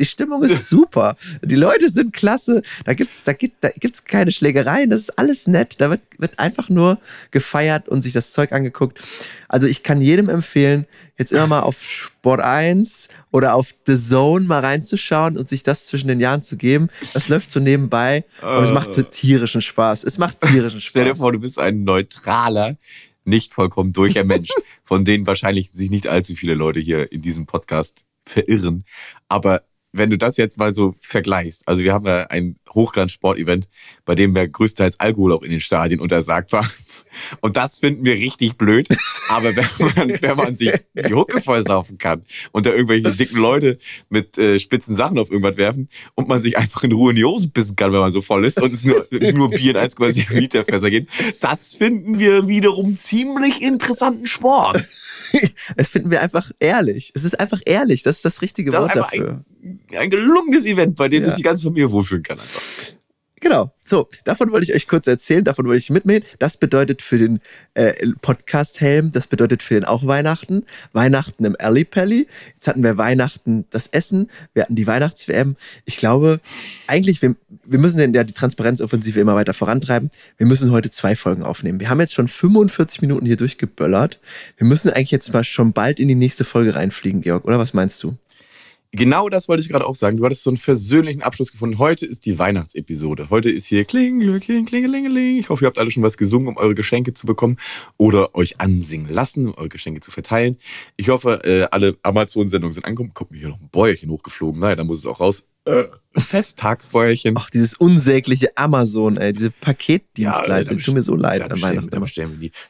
die 0.03 0.07
Stimmung 0.07 0.43
ist 0.43 0.69
super. 0.69 1.17
Die 1.45 1.55
Leute 1.55 1.89
sind 1.89 2.13
klasse. 2.13 2.63
Da 2.85 2.93
gibt's, 2.93 3.23
da 3.23 3.33
gibt, 3.33 3.63
da 3.63 3.69
gibt's 3.69 4.03
keine 4.03 4.33
Schlägereien. 4.33 4.91
Das 4.91 4.99
ist 4.99 5.17
alles 5.17 5.47
nett. 5.47 5.77
Da 5.79 5.91
wird, 5.91 6.01
wird 6.19 6.41
einfach 6.41 6.69
nur 6.69 6.99
gefeiert 7.31 7.89
und 7.89 8.03
sich 8.03 8.13
das 8.13 8.33
Zeug 8.33 8.51
angeguckt. 8.51 9.01
Also 9.47 9.69
ich 9.69 9.85
kann 9.85 10.01
jedem 10.01 10.29
empfehlen, 10.29 10.87
jetzt 11.19 11.31
immer 11.31 11.47
mal 11.47 11.61
auf 11.61 11.81
Sport 11.85 12.41
1 12.41 13.11
oder 13.31 13.55
auf 13.55 13.73
The 13.87 13.97
Zone 13.97 14.45
mal 14.45 14.59
reinzuschauen 14.59 15.39
und 15.39 15.49
sich 15.49 15.63
das 15.63 15.87
zwischen 15.87 16.09
den 16.09 16.19
Jahren 16.19 16.43
zu 16.43 16.57
geben. 16.57 16.89
Das 17.15 17.29
läuft 17.29 17.53
so 17.53 17.61
nebenbei 17.61 18.25
und 18.41 18.65
es 18.65 18.73
macht 18.73 18.93
so 18.95 19.03
tierischen 19.03 19.63
Spaß. 19.63 20.03
Es 20.03 20.19
macht 20.19 20.41
tierischen 20.41 20.81
Spaß. 20.81 20.91
Stell 20.91 21.05
dir 21.05 21.15
vor, 21.15 21.31
du 21.31 21.39
bist 21.39 21.61
ein 21.61 21.85
neutraler, 21.85 22.77
nicht 23.25 23.55
vollkommen 23.55 23.93
durcher 23.93 24.25
Mensch, 24.25 24.51
von 24.83 25.05
denen 25.05 25.29
wahrscheinlich 25.29 25.71
sich 25.71 25.91
nicht 25.91 26.09
allzu 26.09 26.35
viele 26.35 26.55
Leute 26.55 26.81
hier 26.81 27.13
in 27.13 27.23
diesem 27.23 27.47
Podcast 27.47 28.05
verirren. 28.25 28.85
Aber 29.29 29.63
wenn 29.93 30.11
du 30.11 30.18
das 30.18 30.36
jetzt 30.36 30.59
mal 30.59 30.72
so 30.72 30.95
vergleichst, 31.01 31.66
also 31.68 31.82
wir 31.82 31.93
haben 31.93 32.07
ja 32.07 32.24
ein 32.24 32.57
Hochglanz-Sport-Event, 32.75 33.68
bei 34.05 34.14
dem 34.14 34.35
ja 34.37 34.47
größtenteils 34.47 35.01
Alkohol 35.01 35.33
auch 35.33 35.43
in 35.43 35.51
den 35.51 35.61
Stadien 35.61 36.01
untersagt 36.01 36.53
war. 36.53 36.68
Und 37.41 37.57
das 37.59 37.79
finden 37.81 38.05
wir 38.05 38.14
richtig 38.14 38.57
blöd. 38.57 38.89
Aber 39.29 39.55
wenn 39.55 39.66
man, 39.97 40.23
wenn 40.23 40.37
man 40.37 40.57
sich 40.57 40.73
die 40.95 41.12
Hucke 41.12 41.41
voll 41.43 41.62
saufen 41.62 41.99
kann 41.99 42.25
und 42.53 42.64
da 42.66 42.70
irgendwelche 42.70 43.11
dicken 43.12 43.39
Leute 43.39 43.79
mit 44.09 44.39
äh, 44.39 44.59
spitzen 44.59 44.95
Sachen 44.95 45.18
auf 45.18 45.31
irgendwas 45.31 45.57
werfen 45.57 45.89
und 46.14 46.29
man 46.29 46.41
sich 46.41 46.57
einfach 46.57 46.83
in 46.85 46.93
Ruhe 46.93 47.11
in 47.11 47.16
die 47.16 47.25
Hosen 47.25 47.51
pissen 47.53 47.77
kann, 47.77 47.93
wenn 47.93 48.01
man 48.01 48.12
so 48.12 48.23
voll 48.23 48.45
ist 48.47 48.61
und 48.61 48.73
es 48.73 48.85
nur, 48.85 49.07
nur 49.35 49.51
Bier 49.51 49.77
in 49.77 49.83
1,7 49.91 50.33
Liter 50.35 50.64
Fässer 50.64 50.91
geht, 50.91 51.09
das 51.41 51.75
finden 51.75 52.18
wir 52.18 52.47
wiederum 52.49 52.97
ziemlich 52.97 53.61
interessanten 53.62 54.27
Sport. 54.27 54.87
Das 55.77 55.89
finden 55.91 56.11
wir 56.11 56.20
einfach 56.23 56.51
ehrlich. 56.61 57.12
Es 57.14 57.25
ist 57.25 57.39
einfach 57.41 57.61
ehrlich. 57.64 58.03
Das 58.03 58.16
ist 58.16 58.25
das 58.25 58.43
richtige 58.43 58.70
Das 58.70 58.83
Wort 58.83 58.97
dafür. 58.97 59.45
ein, 59.62 59.81
ein 59.97 60.11
gelungenes 60.11 60.64
Event, 60.66 60.97
bei 60.97 61.09
dem 61.09 61.23
Ja. 61.23 61.29
sich 61.29 61.37
die 61.37 61.43
ganze 61.43 61.62
Familie 61.62 61.91
wohlfühlen 61.91 62.23
kann. 62.23 62.39
Einfach. 62.39 62.62
Genau. 63.43 63.73
So, 63.85 64.09
davon 64.25 64.53
wollte 64.53 64.71
ich 64.71 64.75
euch 64.75 64.87
kurz 64.87 65.09
erzählen, 65.09 65.43
davon 65.43 65.67
wollte 65.67 65.81
ich 65.81 65.91
mitnehmen. 65.91 66.25
Das 66.39 66.57
bedeutet 66.57 67.03
für 67.03 67.19
den 67.19 67.41
äh, 67.75 67.93
Podcast-Helm, 68.23 69.11
das 69.11 69.27
bedeutet 69.27 69.63
für 69.63 69.75
den 69.75 69.85
auch 69.85 70.07
Weihnachten. 70.07 70.65
Weihnachten 70.93 71.45
im 71.45 71.57
Alley 71.59 71.85
Pally. 71.85 72.29
Jetzt 72.55 72.69
hatten 72.69 72.85
wir 72.85 72.97
Weihnachten 72.97 73.65
das 73.71 73.89
Essen, 73.89 74.31
wir 74.55 74.63
hatten 74.63 74.77
die 74.77 74.87
Weihnachts-WM. 74.87 75.57
Ich 75.85 75.97
glaube, 75.97 76.41
eigentlich, 76.87 77.21
wir, 77.21 77.35
wir 77.65 77.81
müssen 77.81 78.15
ja 78.15 78.23
die 78.23 78.33
Transparenzoffensive 78.33 79.19
immer 79.19 79.35
weiter 79.35 79.55
vorantreiben. 79.55 80.11
Wir 80.39 80.47
müssen 80.47 80.71
heute 80.71 80.91
zwei 80.91 81.17
Folgen 81.17 81.43
aufnehmen. 81.43 81.81
Wir 81.81 81.91
haben 81.91 82.01
jetzt 82.01 82.15
schon 82.15 82.29
45 82.29 83.03
Minuten 83.03 83.27
hier 83.27 83.37
durchgeböllert. 83.37 84.21
Wir 84.57 84.69
müssen 84.69 84.91
eigentlich 84.91 85.11
jetzt 85.11 85.33
mal 85.33 85.43
schon 85.43 85.73
bald 85.73 85.99
in 85.99 86.07
die 86.07 86.15
nächste 86.15 86.45
Folge 86.45 86.77
reinfliegen, 86.77 87.23
Georg, 87.23 87.45
oder 87.45 87.59
was 87.59 87.75
meinst 87.75 88.01
du? 88.05 88.17
Genau 88.95 89.30
das 89.30 89.49
wollte 89.49 89.62
ich 89.62 89.70
gerade 89.70 89.86
auch 89.86 89.95
sagen. 89.95 90.18
Du 90.18 90.24
hattest 90.26 90.43
so 90.43 90.51
einen 90.51 90.59
versöhnlichen 90.59 91.22
Abschluss 91.22 91.51
gefunden. 91.51 91.78
Heute 91.78 92.05
ist 92.05 92.26
die 92.26 92.38
Weihnachtsepisode. 92.38 93.30
Heute 93.30 93.49
ist 93.49 93.64
hier 93.64 93.86
Klingelöckchen, 93.86 94.66
Klingelingeling. 94.66 95.38
Ich 95.38 95.49
hoffe, 95.49 95.64
ihr 95.64 95.68
habt 95.68 95.78
alle 95.78 95.90
schon 95.90 96.03
was 96.03 96.18
gesungen, 96.18 96.49
um 96.49 96.59
eure 96.59 96.74
Geschenke 96.74 97.14
zu 97.14 97.26
bekommen 97.26 97.57
oder 97.97 98.34
euch 98.34 98.61
ansingen 98.61 99.09
lassen, 99.09 99.47
um 99.47 99.55
eure 99.55 99.70
Geschenke 99.70 100.01
zu 100.01 100.11
verteilen. 100.11 100.59
Ich 100.99 101.09
hoffe, 101.09 101.40
äh, 101.45 101.68
alle 101.70 101.97
Amazon-Sendungen 102.03 102.74
sind 102.74 102.84
angekommen. 102.84 103.14
Kommt 103.14 103.30
mir 103.30 103.38
hier 103.38 103.49
noch 103.49 103.61
ein 103.61 103.70
Bäuerchen 103.70 104.11
hochgeflogen. 104.11 104.61
Naja, 104.61 104.76
dann 104.76 104.86
muss 104.86 104.99
es 104.99 105.07
auch 105.07 105.20
raus. 105.20 105.49
Äh, 105.64 105.84
Festtagsbäuerchen. 106.18 107.34
Ach, 107.38 107.49
dieses 107.49 107.74
unsägliche 107.74 108.57
Amazon, 108.57 109.16
ey, 109.16 109.32
diese 109.32 109.51
Paketdienstleister, 109.53 110.74
die 110.74 110.82
tun 110.82 110.95
mir 110.95 111.03
so 111.03 111.14
leid 111.14 111.40
da 111.40 111.47
an 111.47 111.62
Weihnachten 111.62 111.88
da. 111.88 112.05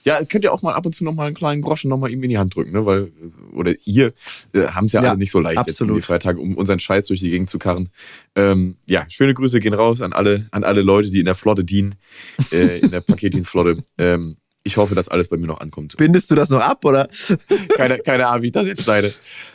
Ja, 0.04 0.22
könnt 0.24 0.44
ihr 0.44 0.52
auch 0.52 0.62
mal 0.62 0.74
ab 0.74 0.84
und 0.84 0.94
zu 0.94 1.02
noch 1.02 1.14
mal 1.14 1.26
einen 1.26 1.34
kleinen 1.34 1.62
Groschen 1.62 1.88
noch 1.88 1.98
mal 1.98 2.10
ihm 2.10 2.22
in 2.22 2.28
die 2.30 2.38
Hand 2.38 2.54
drücken, 2.54 2.72
ne? 2.72 2.84
Weil, 2.84 3.04
äh, 3.04 3.10
oder 3.52 3.74
ihr 3.84 4.12
äh, 4.52 4.66
haben 4.68 4.86
es 4.86 4.92
ja, 4.92 5.02
Ja, 5.02 5.10
alle 5.10 5.18
nicht 5.18 5.30
so 5.30 5.40
leicht 5.40 5.58
jetzt 5.66 5.80
um 5.80 5.86
absolut. 5.86 5.96
die 5.98 6.02
Freitage, 6.02 6.40
um 6.40 6.56
unseren 6.56 6.80
Scheiß 6.80 7.06
durch 7.06 7.20
die 7.20 7.30
Gegend 7.30 7.50
zu 7.50 7.58
karren. 7.58 7.90
Ähm, 8.34 8.76
ja, 8.86 9.04
schöne 9.08 9.34
Grüße 9.34 9.60
gehen 9.60 9.74
raus 9.74 10.02
an 10.02 10.12
alle, 10.12 10.46
an 10.50 10.64
alle 10.64 10.82
Leute, 10.82 11.10
die 11.10 11.18
in 11.20 11.26
der 11.26 11.34
Flotte 11.34 11.64
dienen, 11.64 11.94
äh, 12.50 12.78
in 12.80 12.90
der 12.90 13.00
Paketdienstflotte. 13.00 13.82
Ähm, 13.98 14.36
ich 14.64 14.76
hoffe, 14.76 14.94
dass 14.94 15.08
alles 15.08 15.28
bei 15.28 15.36
mir 15.36 15.46
noch 15.46 15.60
ankommt. 15.60 15.96
Bindest 15.96 16.30
du 16.30 16.34
das 16.34 16.48
noch 16.50 16.60
ab, 16.60 16.84
oder? 16.84 17.08
Keine, 17.76 17.98
keine 17.98 18.28
Ahnung, 18.28 18.42
wie 18.42 18.46
ich 18.46 18.52
das 18.52 18.66
jetzt 18.66 18.82
schneide. 18.84 19.12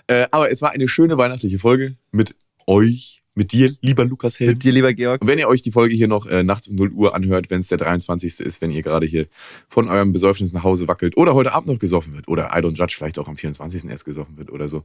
Äh, 0.07 0.27
aber 0.31 0.51
es 0.51 0.61
war 0.61 0.71
eine 0.71 0.87
schöne 0.87 1.17
weihnachtliche 1.17 1.59
Folge 1.59 1.95
mit 2.11 2.35
euch, 2.67 3.23
mit 3.37 3.51
dir, 3.51 3.73
lieber 3.81 4.03
Lukas 4.03 4.39
Helm. 4.39 4.53
Mit 4.53 4.63
dir, 4.63 4.71
lieber 4.71 4.93
Georg. 4.93 5.21
Und 5.21 5.27
wenn 5.27 5.37
ihr 5.37 5.47
euch 5.47 5.61
die 5.61 5.71
Folge 5.71 5.93
hier 5.93 6.07
noch 6.07 6.25
äh, 6.25 6.43
nachts 6.43 6.67
um 6.67 6.75
0 6.75 6.91
Uhr 6.91 7.15
anhört, 7.15 7.49
wenn 7.49 7.61
es 7.61 7.67
der 7.67 7.77
23. 7.77 8.39
ist, 8.39 8.61
wenn 8.61 8.71
ihr 8.71 8.81
gerade 8.81 9.05
hier 9.05 9.27
von 9.69 9.87
eurem 9.87 10.11
Besäufnis 10.11 10.53
nach 10.53 10.63
Hause 10.63 10.87
wackelt 10.87 11.15
oder 11.15 11.35
heute 11.35 11.53
Abend 11.53 11.69
noch 11.69 11.79
gesoffen 11.79 12.15
wird 12.15 12.27
oder 12.27 12.49
I 12.55 12.59
don't 12.59 12.75
judge, 12.75 12.95
vielleicht 12.97 13.19
auch 13.19 13.27
am 13.27 13.37
24. 13.37 13.85
erst 13.85 14.05
gesoffen 14.05 14.37
wird 14.37 14.51
oder 14.51 14.67
so, 14.67 14.83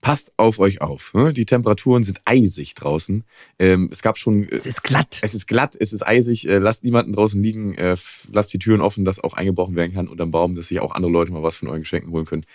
passt 0.00 0.32
auf 0.38 0.58
euch 0.58 0.80
auf. 0.80 1.12
Ne? 1.12 1.34
Die 1.34 1.44
Temperaturen 1.44 2.02
sind 2.02 2.22
eisig 2.24 2.74
draußen. 2.74 3.24
Ähm, 3.58 3.90
es 3.92 4.00
gab 4.00 4.16
schon... 4.16 4.48
Äh, 4.48 4.54
Es 4.54 4.66
ist 4.66 4.82
glatt. 4.82 5.18
es 5.20 5.34
ist 5.34 5.46
glatt, 5.46 5.76
es 5.78 5.92
ist 5.92 6.04
eisig, 6.04 6.48
äh, 6.48 6.58
lasst 6.58 6.84
niemanden 6.84 7.12
draußen 7.12 7.42
liegen, 7.42 7.74
äh, 7.74 7.96
lasst 8.32 8.54
die 8.54 8.58
Türen 8.58 8.80
offen, 8.80 9.04
dass 9.04 9.22
auch 9.22 9.34
eingebrochen 9.34 9.76
werden 9.76 9.92
kann 9.92 10.08
unterm 10.08 10.30
Baum, 10.30 10.54
dass 10.54 10.68
sich 10.68 10.80
auch 10.80 10.94
andere 10.94 11.12
Leute 11.12 11.30
mal 11.30 11.42
was 11.42 11.56
von 11.56 11.68
euren 11.68 11.82
Geschenken 11.82 12.10
holen 12.10 12.24
können. 12.24 12.46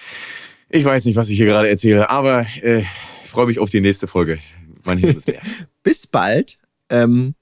Ich 0.70 0.84
weiß 0.84 1.06
nicht, 1.06 1.16
was 1.16 1.30
ich 1.30 1.38
hier 1.38 1.46
gerade 1.46 1.70
erzähle, 1.70 2.10
aber 2.10 2.46
äh, 2.64 2.80
ich 2.80 3.30
freue 3.30 3.46
mich 3.46 3.60
auf 3.60 3.70
die 3.70 3.82
nächste 3.82 4.08
Folge. 4.08 4.40
Mein 4.88 4.98
Hirn 4.98 5.18
ist 5.18 5.28
leer. 5.28 5.42
Bis 5.84 6.08
bald. 6.08 6.58
Ähm, 6.90 7.36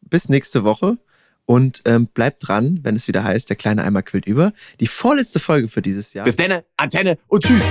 bis 0.00 0.28
nächste 0.28 0.64
Woche. 0.64 0.98
Und 1.46 1.82
ähm, 1.84 2.06
bleibt 2.06 2.48
dran, 2.48 2.80
wenn 2.82 2.96
es 2.96 3.06
wieder 3.06 3.22
heißt, 3.22 3.50
der 3.50 3.56
kleine 3.56 3.84
Eimer 3.84 4.02
quillt 4.02 4.26
über. 4.26 4.52
Die 4.80 4.86
vorletzte 4.86 5.40
Folge 5.40 5.68
für 5.68 5.82
dieses 5.82 6.14
Jahr. 6.14 6.24
Bis 6.24 6.36
dann, 6.36 6.62
Antenne 6.78 7.18
und 7.28 7.44
tschüss. 7.44 7.64